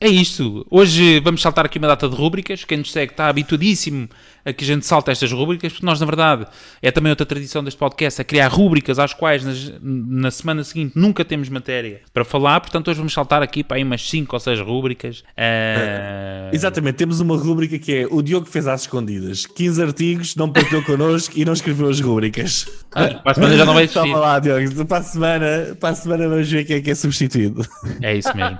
é 0.00 0.08
isto. 0.08 0.66
Hoje 0.70 1.20
vamos 1.20 1.40
saltar 1.40 1.64
aqui 1.64 1.78
uma 1.78 1.88
data 1.88 2.08
de 2.08 2.14
rúbricas. 2.14 2.64
Quem 2.64 2.78
nos 2.78 2.92
segue 2.92 3.12
está 3.12 3.28
habituadíssimo 3.28 4.08
a 4.44 4.52
que 4.52 4.62
a 4.62 4.66
gente 4.66 4.86
salte 4.86 5.10
estas 5.10 5.32
rúbricas, 5.32 5.72
porque 5.72 5.84
nós, 5.86 5.98
na 5.98 6.06
verdade, 6.06 6.46
é 6.80 6.90
também 6.92 7.10
outra 7.10 7.26
tradição 7.26 7.64
deste 7.64 7.78
podcast, 7.78 8.20
a 8.20 8.24
criar 8.24 8.46
rúbricas 8.48 8.98
às 8.98 9.12
quais 9.12 9.42
nas- 9.44 9.72
na 9.82 10.30
semana 10.30 10.62
seguinte 10.62 10.92
nunca 10.94 11.24
temos 11.24 11.48
matéria 11.48 12.02
para 12.14 12.24
falar. 12.24 12.60
Portanto, 12.60 12.88
hoje 12.88 12.98
vamos 12.98 13.12
saltar 13.12 13.42
aqui 13.42 13.64
para 13.64 13.78
aí 13.78 13.82
umas 13.82 14.08
5 14.08 14.36
ou 14.36 14.38
6 14.40 14.60
rúbricas. 14.60 15.24
Ah, 15.36 16.50
Exatamente, 16.52 16.94
temos 16.96 17.18
uma 17.18 17.36
rúbrica 17.36 17.76
que 17.78 17.92
é 17.92 18.06
o 18.08 18.22
Diogo 18.22 18.46
fez 18.46 18.68
às 18.68 18.82
escondidas 18.82 19.46
15 19.46 19.82
artigos, 19.82 20.36
não 20.36 20.48
partilhou 20.52 20.82
connosco 20.84 21.32
e 21.36 21.44
não 21.44 21.54
escreveu 21.54 21.88
as 21.88 21.98
rúbricas. 22.00 22.68
ah, 22.94 23.08
para 23.14 23.32
a 23.32 23.34
semana 23.34 23.56
já 23.56 23.64
não 23.64 23.74
vai 23.74 23.84
existir. 23.84 24.00
Toma 24.00 24.18
lá, 24.18 24.38
Diogo, 24.38 24.84
para 24.84 24.98
a 24.98 25.02
semana, 25.02 25.76
para 25.80 25.88
a 25.88 25.94
semana 25.94 26.28
vamos 26.28 26.48
ver 26.48 26.64
quem 26.64 26.76
é 26.76 26.80
que 26.82 26.90
é 26.90 26.94
substituído. 26.94 27.66
É 28.02 28.14
isso 28.16 28.36
mesmo. 28.36 28.58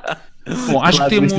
Bom, 0.71 0.83
acho 0.83 1.03
que 1.05 1.11
temos, 1.11 1.33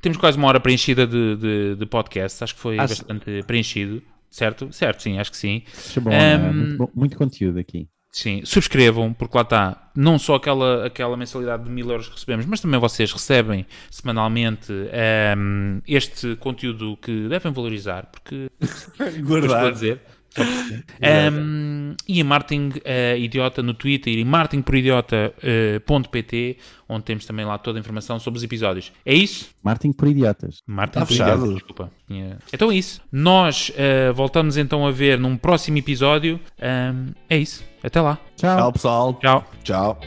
temos 0.00 0.18
quase 0.18 0.36
uma 0.38 0.48
hora 0.48 0.60
preenchida 0.60 1.06
de, 1.06 1.36
de, 1.36 1.74
de 1.76 1.86
podcast. 1.86 2.42
Acho 2.44 2.54
que 2.54 2.60
foi 2.60 2.78
Acho- 2.78 2.88
bastante 3.04 3.42
preenchido. 3.46 4.02
Certo? 4.30 4.70
Certo, 4.72 5.02
sim, 5.02 5.18
acho 5.18 5.30
que 5.30 5.36
sim. 5.38 5.62
Bom, 6.02 6.10
é? 6.10 6.36
Um, 6.36 6.52
muito, 6.52 6.76
bom- 6.76 6.90
muito 6.94 7.16
conteúdo 7.16 7.58
aqui. 7.58 7.88
Sim, 8.10 8.42
subscrevam, 8.44 9.12
porque 9.12 9.36
lá 9.36 9.42
está, 9.42 9.90
não 9.94 10.18
só 10.18 10.34
aquela, 10.36 10.86
aquela 10.86 11.16
mensalidade 11.16 11.64
de 11.64 11.70
mil 11.70 11.88
euros 11.90 12.08
que 12.08 12.14
recebemos, 12.14 12.46
mas 12.46 12.60
também 12.60 12.80
vocês 12.80 13.12
recebem 13.12 13.66
semanalmente 13.90 14.72
ehm, 14.92 15.80
este 15.86 16.34
conteúdo 16.36 16.96
que 17.00 17.28
devem 17.28 17.52
valorizar, 17.52 18.06
porque 18.10 18.50
Guardar. 19.22 19.72
dizer. 19.72 20.00
Porque- 20.44 20.82
Ehm, 21.00 21.94
e 22.06 22.20
em 22.20 22.24
Martin 22.24 22.70
eh, 22.84 23.16
Idiota 23.18 23.62
no 23.62 23.72
Twitter 23.74 24.16
e 24.18 24.24
martingporidiota.pt, 24.24 26.56
onde 26.88 27.04
temos 27.04 27.24
também 27.26 27.44
lá 27.44 27.58
toda 27.58 27.78
a 27.78 27.80
informação 27.80 28.18
sobre 28.18 28.38
os 28.38 28.44
episódios. 28.44 28.92
É 29.04 29.14
isso? 29.14 29.48
Martin 29.62 29.92
por 29.92 30.08
idiotas. 30.08 30.62
Martin 30.66 31.00
Tá 31.00 31.06
por 31.06 31.12
Idiota, 31.12 31.32
fechado. 31.32 31.54
desculpa. 31.54 31.90
Tinha- 32.06 32.38
Então 32.52 32.70
é 32.70 32.76
isso. 32.76 33.00
Nós 33.12 33.70
eh, 33.76 34.12
voltamos 34.12 34.56
então 34.56 34.86
a 34.86 34.90
ver 34.90 35.18
num 35.18 35.36
próximo 35.36 35.78
episódio. 35.78 36.40
Ehm, 36.60 37.08
é 37.28 37.36
isso. 37.38 37.64
Até 37.82 38.00
lá. 38.00 38.18
Tchau. 38.36 38.56
Tchau, 38.56 38.72
pessoal. 38.72 39.14
Tchau. 39.20 39.44
Tchau. 39.62 40.00